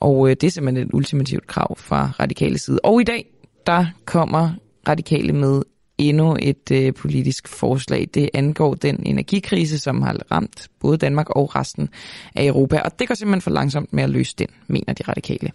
[0.00, 2.80] Og øh, det er simpelthen et ultimativt krav fra radikale side.
[2.84, 3.26] Og i dag,
[3.66, 4.50] der kommer
[4.88, 5.62] radikale med
[5.98, 8.08] endnu et øh, politisk forslag.
[8.14, 11.88] Det angår den energikrise, som har ramt både Danmark og resten
[12.34, 12.80] af Europa.
[12.84, 15.50] Og det går simpelthen for langsomt med at løse den, mener de radikale.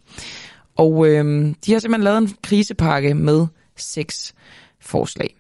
[0.76, 3.48] Og øh, de har simpelthen lavet en krisepakke med
[3.78, 4.34] seks
[4.80, 5.36] forslag.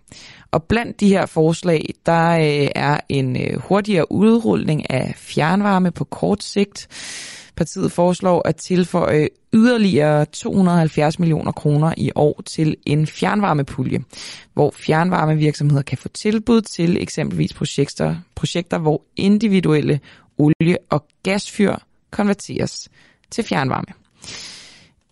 [0.51, 6.03] Og blandt de her forslag, der øh, er en øh, hurtigere udrulning af fjernvarme på
[6.03, 6.87] kort sigt.
[7.55, 14.03] Partiet foreslår at tilføje yderligere 270 millioner kroner i år til en fjernvarmepulje,
[14.53, 19.99] hvor fjernvarmevirksomheder kan få tilbud til eksempelvis projekter, projekter hvor individuelle
[20.37, 21.75] olie- og gasfyr
[22.11, 22.89] konverteres
[23.31, 23.93] til fjernvarme.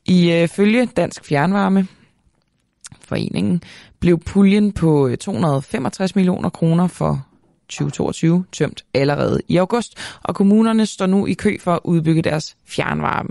[0.06, 1.88] I øh, følge Dansk Fjernvarme
[3.02, 3.62] Foreningen
[4.00, 7.26] blev puljen på øh, 265 millioner kroner for
[7.70, 12.58] 2022 tømt allerede i august, og kommunerne står nu i kø for at udbygge deres
[12.66, 13.30] fjernvarme.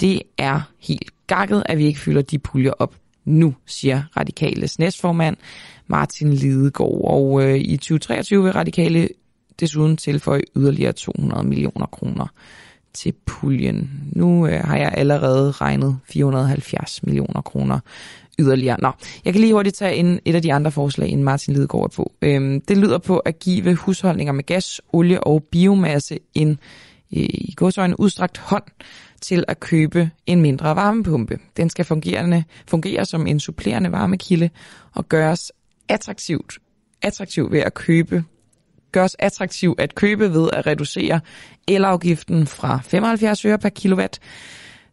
[0.00, 2.94] Det er helt gakket, at vi ikke fylder de puljer op
[3.24, 5.36] nu, siger Radikales næstformand
[5.86, 7.00] Martin Lidegaard.
[7.04, 9.08] Og øh, i 2023 vil Radikale
[9.60, 12.26] desuden tilføje yderligere 200 millioner kroner
[12.94, 13.90] til puljen.
[14.12, 17.78] Nu øh, har jeg allerede regnet 470 millioner kroner
[18.38, 18.80] yderligere.
[18.80, 18.90] Nå,
[19.24, 21.88] jeg kan lige hurtigt tage en, et af de andre forslag, end Martin Lidegaard er
[21.96, 22.12] på.
[22.22, 26.58] Øhm, det lyder på at give husholdninger med gas, olie og biomasse en øh,
[27.10, 28.64] i en udstrakt hånd
[29.20, 31.38] til at købe en mindre varmepumpe.
[31.56, 34.50] Den skal fungerende, fungere som en supplerende varmekilde
[34.94, 35.52] og gøres
[35.88, 36.58] attraktivt,
[37.02, 38.24] attraktiv ved at købe
[38.92, 41.20] gøres attraktiv at købe ved at reducere
[41.68, 44.20] elafgiften fra 75 øre per kilowatt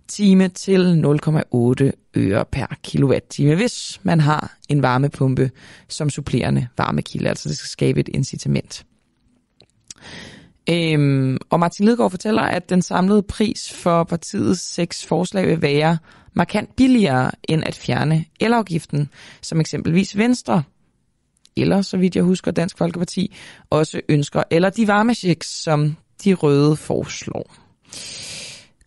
[0.07, 5.52] time til 0,8 øre per kilowatt-time, hvis man har en varmepumpe
[5.88, 7.30] som supplerende varmekilde.
[7.30, 8.86] Altså det skal skabe et incitament.
[10.69, 15.98] Øhm, og Martin Lidegaard fortæller, at den samlede pris for partiets seks forslag vil være
[16.34, 19.10] markant billigere end at fjerne elafgiften,
[19.41, 20.64] som eksempelvis Venstre,
[21.61, 23.35] eller så vidt jeg husker Dansk Folkeparti,
[23.69, 27.55] også ønsker, eller de varmechecks, som de røde foreslår.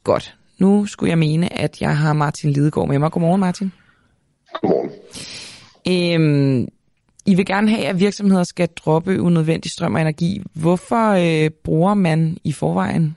[0.04, 0.36] Godt.
[0.58, 3.12] Nu skulle jeg mene, at jeg har Martin Lidegaard med mig.
[3.12, 3.72] Godmorgen, Martin.
[4.60, 4.90] Godmorgen.
[5.88, 6.68] Øhm,
[7.26, 10.42] I vil gerne have, at virksomheder skal droppe unødvendig strøm og energi.
[10.54, 13.16] Hvorfor øh, bruger man i forvejen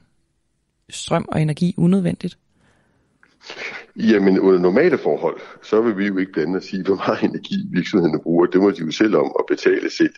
[0.89, 2.37] strøm og energi unødvendigt?
[3.95, 7.55] Jamen, under normale forhold, så vil vi jo ikke blande og sige, hvor meget energi
[7.71, 8.45] virksomhederne bruger.
[8.45, 10.13] Det må de jo selv om at betale selv.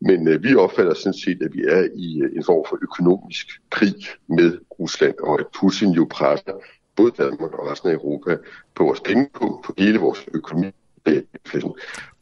[0.00, 3.46] Men øh, vi opfatter sådan set, at vi er i øh, en form for økonomisk
[3.70, 3.94] krig
[4.28, 6.52] med Rusland, og at Putin jo presser
[6.96, 8.36] både Danmark og resten af Europa
[8.74, 10.66] på vores penge, på, på hele vores økonomi.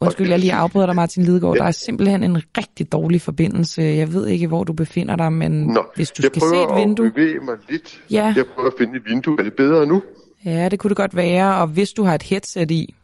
[0.01, 1.55] Undskyld, jeg lige afbryder dig, Martin Lidegaard.
[1.55, 1.61] Ja.
[1.61, 3.83] Der er simpelthen en rigtig dårlig forbindelse.
[3.83, 7.05] Jeg ved ikke, hvor du befinder dig, men Nå, hvis du skal se et vindue...
[7.05, 8.03] Jeg prøver at mig lidt.
[8.11, 8.35] Ja.
[8.37, 9.37] Jeg prøver at finde et vindue.
[9.39, 10.03] Er det bedre nu?
[10.45, 12.95] Ja, det kunne det godt være, og hvis du har et headset i,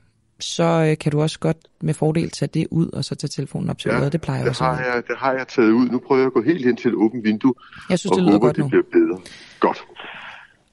[0.41, 3.71] så øh, kan du også godt med fordel tage det ud, og så tage telefonen
[3.71, 4.13] op til ja, øret.
[4.13, 5.89] Det plejer det også har jeg, det har jeg taget ud.
[5.89, 7.55] Nu prøver jeg at gå helt hen til et åbent vindue,
[7.91, 8.69] jeg synes, og det lyder håber, godt det nu.
[8.69, 9.21] bliver bedre.
[9.61, 9.85] Godt.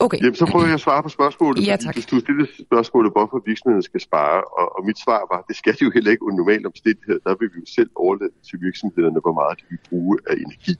[0.05, 0.17] Okay.
[0.21, 1.67] Jamen, så prøver jeg at svare på spørgsmålet.
[1.67, 1.93] Ja, tak.
[1.95, 5.73] Hvis du stiller spørgsmålet, hvorfor virksomheden skal spare, og, og mit svar var, det skal
[5.73, 7.19] de jo heller ikke under normale omstændigheder.
[7.25, 10.75] Der vil vi jo selv overlade til virksomhederne, hvor meget de vil bruge af energi.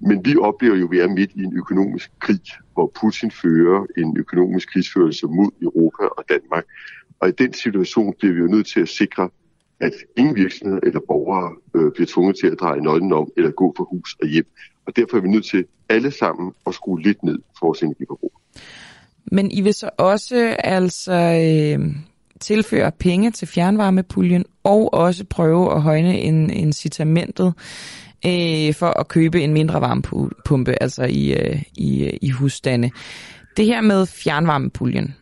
[0.00, 3.86] Men vi oplever jo, at vi er midt i en økonomisk krig, hvor Putin fører
[3.96, 6.64] en økonomisk krigsførelse mod Europa og Danmark.
[7.20, 9.28] Og i den situation bliver vi jo nødt til at sikre,
[9.80, 13.74] at ingen virksomheder eller borgere øh, bliver tvunget til at dreje nøglen om eller gå
[13.76, 14.46] fra hus og hjem.
[14.86, 18.32] Og derfor er vi nødt til alle sammen at skrue lidt ned for vores energiforbrug.
[19.32, 21.94] Men I vil så også altså øh,
[22.40, 27.54] tilføre penge til fjernvarmepuljen, og også prøve at højne en, incitamentet
[28.26, 32.90] øh, for at købe en mindre varmepumpe, altså i, øh, i, øh, i husstande.
[33.56, 35.14] Det her med fjernvarmepuljen,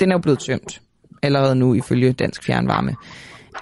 [0.00, 0.80] den er jo blevet tømt
[1.22, 2.96] allerede nu ifølge Dansk Fjernvarme.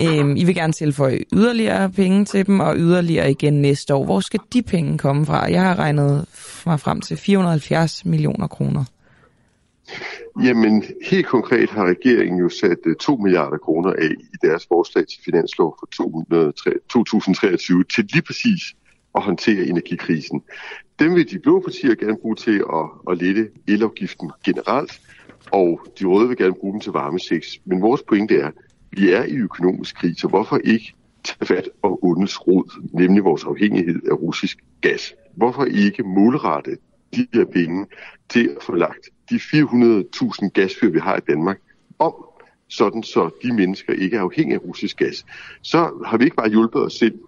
[0.02, 4.04] Øhm, I vil gerne tilføje yderligere penge til dem, og yderligere igen næste år.
[4.04, 5.50] Hvor skal de penge komme fra?
[5.50, 6.26] Jeg har regnet
[6.66, 8.84] mig frem til 470 millioner kroner.
[10.42, 15.06] Jamen, helt konkret har regeringen jo sat øh, 2 milliarder kroner af i deres forslag
[15.06, 15.86] til finanslov for
[16.88, 18.62] 2023 til lige præcis
[19.14, 20.42] at håndtere energikrisen.
[20.98, 25.00] Dem vil de blå partier gerne bruge til at, at lette elafgiften generelt,
[25.52, 27.60] og de røde vil gerne bruge dem til varmeseks.
[27.64, 28.54] Men vores pointe er, at
[28.90, 30.94] vi er i økonomisk krise, så hvorfor ikke
[31.24, 35.14] tage fat og ondets rod, nemlig vores afhængighed af russisk gas?
[35.36, 36.76] Hvorfor ikke målrette
[37.14, 37.86] de her penge
[38.28, 41.58] til at få lagt de 400.000 gasfyr, vi har i Danmark,
[41.98, 42.14] om,
[42.68, 45.26] sådan så de mennesker ikke er afhængige af russisk gas.
[45.62, 47.18] Så har vi ikke bare hjulpet os selv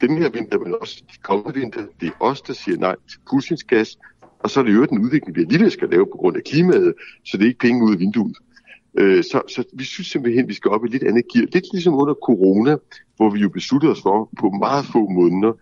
[0.00, 1.86] den her vinter, men også de kommende vinter.
[2.00, 3.98] Det er os, der siger nej til Putins gas,
[4.38, 6.94] og så er det jo den udvikling, vi alligevel skal lave på grund af klimaet,
[7.24, 8.36] så det er ikke penge ud af vinduet.
[9.00, 11.46] Øh, så, så vi synes simpelthen, at vi skal op i lidt andet gear.
[11.52, 12.76] Lidt ligesom under corona,
[13.16, 15.52] hvor vi jo besluttede os for på meget få måneder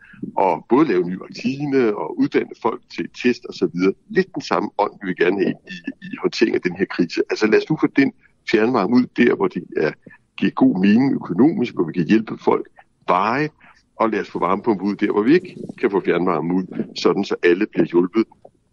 [0.41, 3.77] at både lave nye vaccine og uddanne folk til test osv.
[4.09, 7.23] Lidt den samme ånd, vi vil gerne have i, i håndtering af den her krise.
[7.31, 8.13] Altså lad os nu få den
[8.51, 9.93] fjernvarme ud der, hvor det er,
[10.37, 12.69] giver god mening økonomisk, hvor vi kan hjælpe folk
[13.09, 13.49] veje,
[13.97, 16.65] og lad os få varmepumpe ud der, hvor vi ikke kan få fjernvarme ud,
[16.97, 18.25] sådan så alle bliver hjulpet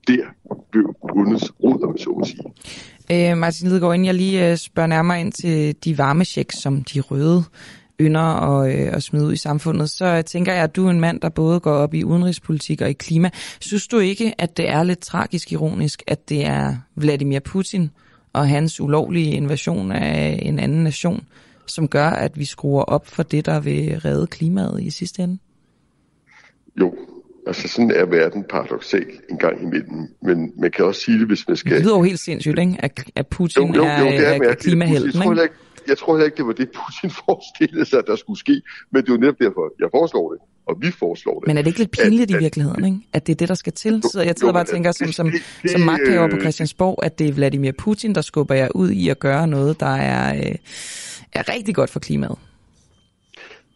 [0.08, 0.26] der
[0.72, 2.44] blev bundets rod, om så må sige.
[3.12, 7.00] Øh, Martin Lidegaard, inden jeg lige øh, spørger nærmere ind til de varmechecks, som de
[7.00, 7.44] røde
[8.02, 11.00] ynder at, øh, at smide ud i samfundet, så tænker jeg, at du er en
[11.00, 13.30] mand, der både går op i udenrigspolitik og i klima.
[13.60, 17.90] Synes du ikke, at det er lidt tragisk ironisk, at det er Vladimir Putin
[18.34, 21.24] og hans ulovlige invasion af en anden nation,
[21.68, 25.38] som gør, at vi skruer op for det, der vil redde klimaet i sidste ende?
[26.80, 26.96] Jo,
[27.48, 30.08] altså sådan er verden paradoxal en gang imellem.
[30.22, 31.72] Men man kan også sige det, hvis man skal...
[31.72, 32.76] Det lyder jo helt sindssygt, ikke?
[32.80, 35.56] At, at Putin jo, jo, jo, det er, er klimahelten, jeg, tror ikke?
[35.88, 38.62] Jeg tror heller ikke, det var det, Putin forestillede sig, der skulle ske.
[38.92, 41.48] Men det er jo netop derfor, jeg foreslår det og vi foreslår det.
[41.48, 42.98] Men er det ikke lidt pinligt at, i virkeligheden, ikke?
[43.14, 44.04] at det er det, der skal til?
[44.12, 45.32] Så jeg sidder bare og tænker som, som,
[45.72, 49.20] som magthaver på Christiansborg, at det er Vladimir Putin, der skubber jer ud i at
[49.20, 50.56] gøre noget, der er, øh,
[51.34, 52.38] er rigtig godt for klimaet.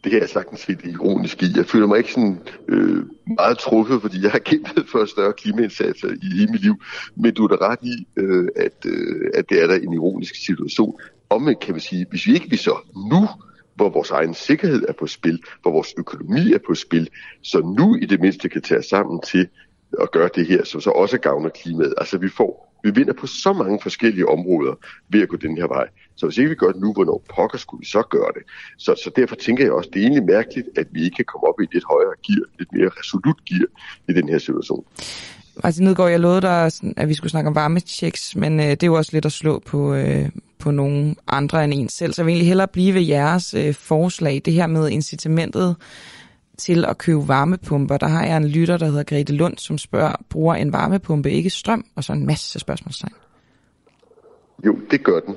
[0.07, 1.45] Det kan jeg sagtens se det ironisk i.
[1.55, 6.07] Jeg føler mig ikke sådan øh, meget truffet, fordi jeg har kæmpet for større klimaindsatser
[6.07, 6.75] i hele mit liv.
[7.15, 10.35] Men du er da ret i, øh, at, øh, at det er der en ironisk
[10.45, 10.99] situation.
[11.29, 12.77] Omvendt kan vi sige, hvis vi ikke vi så
[13.11, 13.27] nu
[13.75, 17.09] hvor vores egen sikkerhed er på spil, hvor vores økonomi er på spil,
[17.41, 19.47] så nu i det mindste kan tage os sammen til
[20.01, 21.93] at gøre det her, som så også gavner klimaet.
[21.97, 24.73] Altså vi får, vi vinder på så mange forskellige områder
[25.09, 25.87] ved at gå den her vej.
[26.17, 28.43] Så hvis ikke vi gør det nu, hvornår pokker skulle vi så gøre det?
[28.77, 31.47] Så, så derfor tænker jeg også, det er egentlig mærkeligt, at vi ikke kan komme
[31.47, 33.67] op i et lidt højere gear, lidt mere resolut gear
[34.09, 34.85] i den her situation.
[35.63, 38.87] Martin Nedgaard, jeg lovede dig, at vi skulle snakke om varmechecks, men øh, det er
[38.87, 40.29] jo også lidt at slå på, øh,
[40.59, 42.13] på nogle andre end en selv.
[42.13, 45.75] Så jeg vil egentlig hellere blive ved jeres øh, forslag, det her med incitamentet
[46.57, 47.97] til at købe varmepumper.
[47.97, 51.49] Der har jeg en lytter, der hedder Grete Lund, som spørger, bruger en varmepumpe ikke
[51.49, 51.85] strøm?
[51.95, 53.13] Og så en masse spørgsmålstegn.
[54.65, 55.35] Jo, det gør den.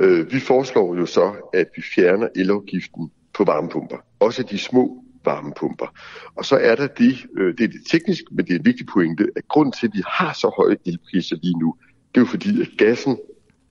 [0.00, 3.96] Øh, vi foreslår jo så, at vi fjerner elafgiften på varmepumper.
[4.20, 5.86] Også de små varmepumper.
[6.34, 8.86] Og så er der det, øh, det er det teknisk, men det er en vigtig
[8.86, 11.74] pointe, at grund til, at vi har så høje elpriser lige nu,
[12.14, 13.18] det er jo fordi, at gassen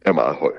[0.02, 0.52] er meget høj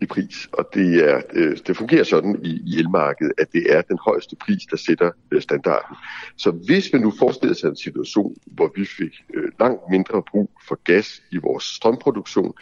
[0.00, 3.82] i pris, og det, er, øh, det fungerer sådan i, i elmarkedet, at det er
[3.82, 5.96] den højeste pris, der sætter øh, standarden.
[6.36, 10.50] Så hvis vi nu forestiller sig en situation, hvor vi fik øh, langt mindre brug
[10.68, 12.52] for gas i vores strømproduktion,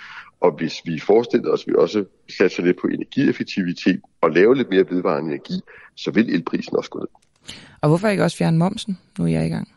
[0.41, 2.05] og hvis vi forestiller os, at vi også
[2.39, 5.61] satser lidt på energieffektivitet og laver lidt mere vedvarende energi,
[5.97, 7.09] så vil elprisen også gå ned.
[7.81, 8.99] Og hvorfor ikke også fjerne momsen?
[9.19, 9.69] Nu er jeg i gang.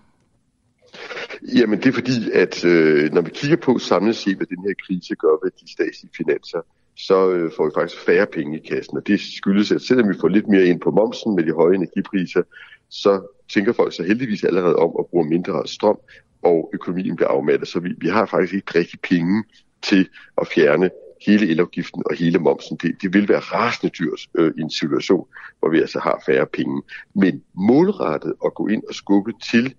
[1.56, 4.74] Jamen det er fordi, at øh, når vi kigger på samlet set, hvad den her
[4.88, 6.62] krise gør ved de statslige finanser,
[6.98, 8.98] så øh, får vi faktisk færre penge i kassen.
[8.98, 11.76] Og det skyldes, at selvom vi får lidt mere ind på momsen med de høje
[11.76, 12.44] energipriser,
[12.90, 13.22] så
[13.54, 15.98] tænker folk så heldigvis allerede om at bruge mindre strøm,
[16.42, 17.68] og økonomien bliver afmattet.
[17.68, 19.44] Så vi, vi har faktisk ikke rigtig penge
[19.84, 20.10] til
[20.42, 20.90] at fjerne
[21.26, 22.78] hele elafgiften og hele momsen.
[22.82, 25.28] Det, det vil være rasende dyrt øh, i en situation,
[25.60, 26.82] hvor vi altså har færre penge.
[27.16, 29.76] Men målrettet at gå ind og skubbe til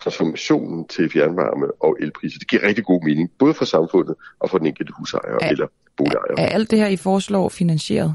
[0.00, 4.58] transformationen til fjernvarme og elpriser, det giver rigtig god mening, både for samfundet og for
[4.58, 5.66] den enkelte husejer er, eller
[5.96, 6.34] boligejer.
[6.38, 8.14] Er alt det her, I foreslår, finansieret?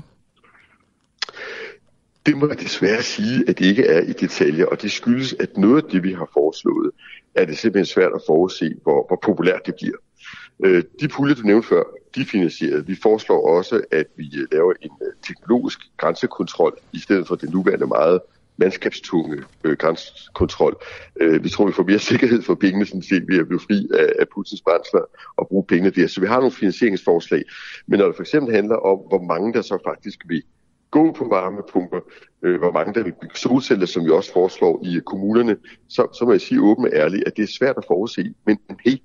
[2.26, 5.58] Det må jeg desværre sige, at det ikke er i detaljer, og det skyldes, at
[5.58, 6.92] noget af det, vi har foreslået,
[7.36, 9.98] er det simpelthen svært at forudse, hvor, hvor populært det bliver.
[10.66, 11.84] Øh, de puljer, du nævnte før,
[12.16, 12.88] de er finansieret.
[12.88, 17.50] Vi foreslår også, at vi øh, laver en øh, teknologisk grænsekontrol, i stedet for den
[17.50, 18.20] nuværende meget
[18.58, 20.76] mandskabstunge øh, grænsekontrol.
[21.22, 23.88] Øh, vi tror, vi får mere sikkerhed for pengene, sådan set, ved at blive fri
[23.94, 25.02] af, af Putins brændsler
[25.38, 26.08] og bruge pengene der.
[26.08, 27.44] Så vi har nogle finansieringsforslag.
[27.88, 30.44] Men når det for eksempel handler om, hvor mange der så faktisk vil
[30.92, 32.00] gå på varmepumper,
[32.44, 35.58] øh, hvor mange der vil bygge solceller, som vi også foreslår i kommunerne,
[35.90, 38.34] så, så må jeg sige åbent og ærligt, at det er svært at forudse.
[38.46, 38.98] Men hey,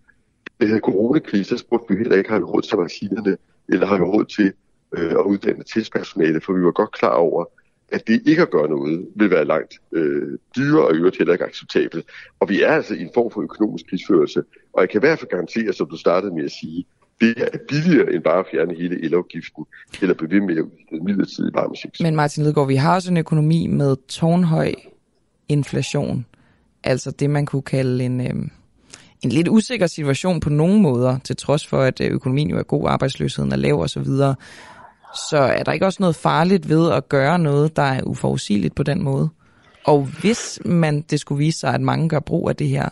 [0.62, 3.36] det her coronakrise, så spurgte vi heller ikke have råd til vaccinerne,
[3.68, 4.52] eller have råd til
[4.96, 7.44] øh, at uddanne tilspersonale, for vi var godt klar over,
[7.92, 11.44] at det ikke at gøre noget vil være langt øh, dyrere og øvrigt heller ikke
[11.44, 12.06] acceptabelt.
[12.40, 15.18] Og vi er altså i en form for økonomisk krigsførelse, og jeg kan i hvert
[15.18, 16.84] fald garantere, som du startede med at sige,
[17.20, 19.64] det er billigere end bare at fjerne hele elafgiften,
[20.02, 21.52] eller blive ved med at udstede midlertidige.
[22.00, 24.72] Men Martin Lidegaard, vi har også en økonomi med tårnhøj
[25.48, 26.26] inflation,
[26.84, 28.20] altså det man kunne kalde en...
[28.20, 28.61] Øh
[29.22, 32.62] en lidt usikker situation på nogle måder, til trods for, at øh, økonomien jo er
[32.62, 34.34] god, arbejdsløsheden er lav osv., så, videre.
[35.30, 38.82] så er der ikke også noget farligt ved at gøre noget, der er uforudsigeligt på
[38.82, 39.28] den måde?
[39.84, 42.88] Og hvis man det skulle vise sig, at mange gør brug af det her,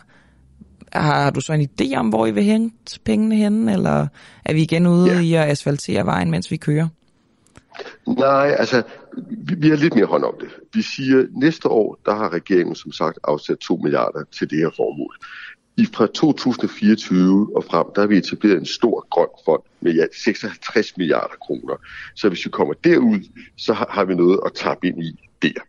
[0.93, 4.07] har du så en idé om, hvor I vil hente pengene henne, eller
[4.45, 5.19] er vi igen ude ja.
[5.19, 6.87] i at asfaltere vejen, mens vi kører?
[8.07, 8.83] Nej, altså,
[9.31, 10.49] vi, vi har lidt mere hånd om det.
[10.73, 14.57] Vi siger, at næste år, der har regeringen som sagt afsat 2 milliarder til det
[14.57, 15.15] her formål.
[15.77, 20.05] I fra 2024 og frem, der har vi etableret en stor grøn fond med ja,
[20.23, 21.75] 56 milliarder kroner.
[22.15, 23.19] Så hvis vi kommer derud,
[23.57, 25.61] så har, har vi noget at tappe ind i der.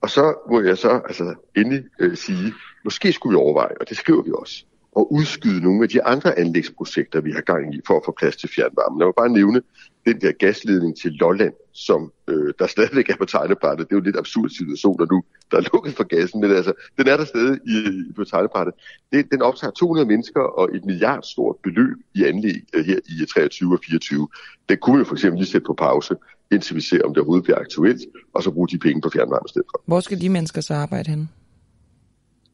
[0.00, 2.54] Og så må jeg så altså endelig øh, sige,
[2.84, 4.64] måske skulle vi overveje, og det skriver vi også,
[4.96, 8.36] at udskyde nogle af de andre anlægsprojekter, vi har gang i for at få plads
[8.36, 8.98] til fjernvarme.
[8.98, 9.62] Lad mig bare nævne
[10.08, 13.86] den der gasledning til Lolland, som øh, der stadigvæk er på tegnebrættet.
[13.86, 16.50] Det er jo en lidt absurd situation, der nu der er lukket for gassen, men
[16.50, 17.76] altså, den er der stadig i,
[18.16, 18.74] på tegnebrættet.
[19.12, 23.26] Det, den optager 200 mennesker og et milliard stort beløb i anlæg øh, her i
[23.26, 24.28] 23 og 24.
[24.68, 26.14] Den kunne vi for eksempel lige sætte på pause,
[26.52, 28.02] indtil vi ser, om det overhovedet bliver aktuelt,
[28.34, 29.82] og så bruge de penge på fjernvarme i stedet for.
[29.86, 31.28] Hvor skal de mennesker så arbejde henne?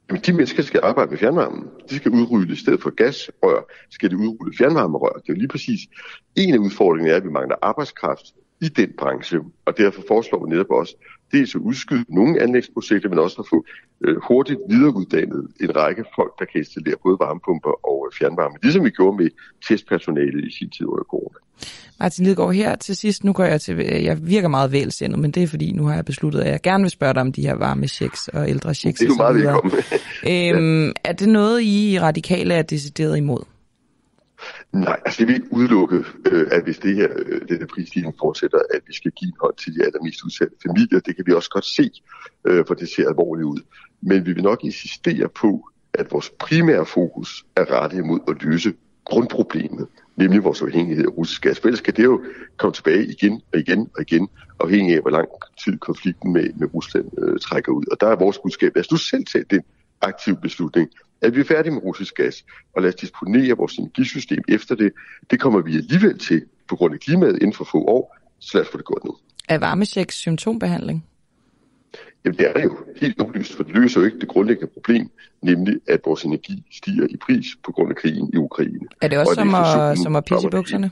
[0.09, 1.69] Jamen, de mennesker skal arbejde med fjernvarmen.
[1.91, 5.13] De skal udrulle i stedet for gasrør, skal de udrulle fjernvarmerør.
[5.13, 5.81] Det er jo lige præcis
[6.37, 8.25] en af udfordringerne er, at vi mangler arbejdskraft
[8.61, 10.97] i den branche, og derfor foreslår vi netop også
[11.37, 13.59] dels at udskyde nogle anlægsprojekter, men også at få
[14.05, 18.85] øh, hurtigt videreuddannet en række folk, der kan installere både varmepumper og øh, fjernvarme, ligesom
[18.85, 19.29] vi gjorde med
[19.69, 21.39] testpersonalet i sin tid under corona.
[22.01, 23.77] Martin Lidegaard, her til sidst, nu går jeg til,
[24.11, 26.83] jeg virker meget vælsindet, men det er fordi, nu har jeg besluttet, at jeg gerne
[26.83, 28.99] vil spørge dig om de her varme checks og ældre checks.
[28.99, 29.73] Det er jo meget velkommen.
[30.33, 33.54] øhm, er det noget, I radikale er decideret imod?
[34.73, 38.59] Nej, altså det vil ikke udelukke, øh, at hvis det her, øh, denne prisstigning fortsætter,
[38.75, 41.01] at vi skal give en hånd til de allermest udsatte familier.
[41.01, 41.91] Det kan vi også godt se,
[42.45, 43.61] øh, for det ser alvorligt ud.
[44.03, 48.73] Men vi vil nok insistere på, at vores primære fokus er rettet imod at løse
[49.05, 51.61] grundproblemet, nemlig vores afhængighed af russisk gas.
[51.61, 52.25] For ellers kan det jo
[52.57, 54.29] komme tilbage igen og igen og igen,
[54.61, 55.29] afhængig af, hvor lang
[55.65, 57.85] tid konflikten med, med Rusland øh, trækker ud.
[57.93, 59.63] Og der er vores budskab, lad os nu selv tage den
[60.01, 60.91] aktive beslutning,
[61.23, 62.45] at vi er færdige med russisk gas,
[62.77, 64.93] og lad os disponere vores energisystem efter det.
[65.31, 68.65] Det kommer vi alligevel til på grund af klimaet inden for få år, så lad
[68.65, 69.17] os få det godt nu.
[69.49, 71.05] Er varmechecks symptombehandling?
[72.25, 75.11] Jamen det er jo helt oplyst, for det løser jo ikke det grundlæggende problem,
[75.43, 78.87] nemlig at vores energi stiger i pris på grund af krigen i Ukraine.
[79.01, 80.91] Er det også og som, at, som at pisse i bukserne?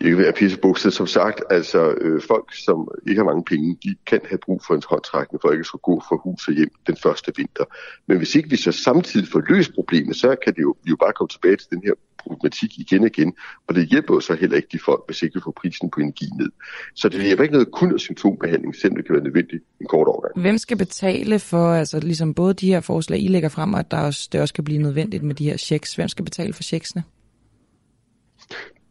[0.00, 0.92] Ikke være pissebukset.
[0.92, 4.74] Som sagt, altså øh, folk, som ikke har mange penge, de kan have brug for
[4.74, 7.64] en håndtrækning, for ikke at skulle gå fra hus og hjem den første vinter.
[8.08, 10.96] Men hvis ikke vi så samtidig får løst problemet, så kan det jo, vi jo
[10.96, 11.92] bare komme tilbage til den her
[12.26, 13.32] problematik igen og igen,
[13.66, 16.00] og det hjælper jo så heller ikke de folk, hvis ikke vi får prisen på
[16.00, 16.50] energi ned.
[16.94, 20.08] Så det hjælper ikke noget kun af symptombehandling, selvom det kan være nødvendigt en kort
[20.08, 20.40] overgang.
[20.40, 23.90] Hvem skal betale for, altså ligesom både de her forslag, I lægger frem, og at
[23.90, 25.94] der også, det også kan blive nødvendigt med de her checks?
[25.94, 27.02] Hvem skal betale for checksene?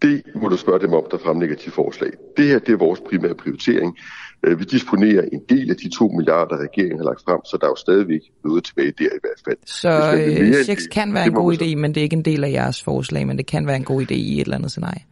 [0.06, 2.12] Det må du spørge dem om, der fremlægger de forslag.
[2.38, 3.98] Det her det er vores primære prioritering.
[4.44, 7.66] Øh, vi disponerer en del af de 2 milliarder, regeringen har lagt frem, så der
[7.68, 9.58] er jo stadigvæk noget tilbage der i hvert fald.
[9.66, 12.52] Så øh, checks kan være en god idé, men det er ikke en del af
[12.52, 15.04] jeres forslag, men det kan være en god idé i et eller andet scenarie?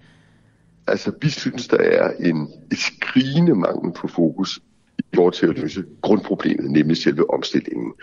[0.88, 4.60] Altså, vi synes, der er en skrigende mangel på fokus
[5.16, 7.94] forhold til at løse grundproblemet, nemlig selve omstillingen.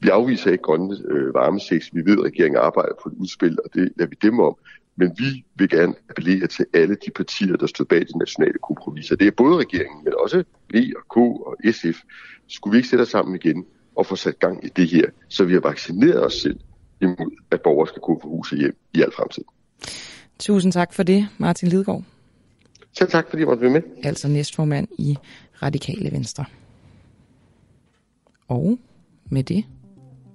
[0.00, 1.90] Vi afviser ikke grønne øh, varmeseks.
[1.94, 4.56] Vi ved, at regeringen arbejder på et udspil, og det lader vi dem om.
[4.96, 9.16] Men vi vil gerne appellere til alle de partier, der stod bag de nationale kompromiser.
[9.16, 10.44] Det er både regeringen, men også
[10.74, 11.98] V og K og SF.
[12.48, 13.64] Skulle vi ikke sætte os sammen igen
[13.96, 16.60] og få sat gang i det her, så vi har vaccineret os selv
[17.00, 19.44] imod, at borgere skal gå fra huset hjem i al fremtid.
[20.38, 22.02] Tusind tak for det, Martin Lidgaard.
[22.98, 23.82] Selv tak, fordi jeg måtte være med.
[24.02, 25.18] Altså næstformand i
[25.62, 26.44] Radikale Venstre.
[28.48, 28.78] Og
[29.30, 29.64] med det,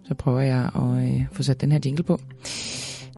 [0.03, 2.19] så prøver jeg at øh, få sat den her jingle på.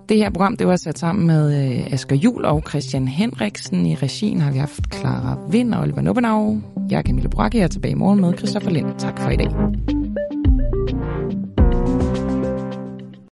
[0.09, 3.85] Det her program det var sat sammen med øh, Asger Jul og Christian Henriksen.
[3.85, 6.61] I regien har vi haft Clara Vind og Oliver Nubbenau.
[6.89, 8.99] Jeg er Camille Brakke, jeg er tilbage i morgen med Christoffer Lind.
[8.99, 10.22] Tak for i dag.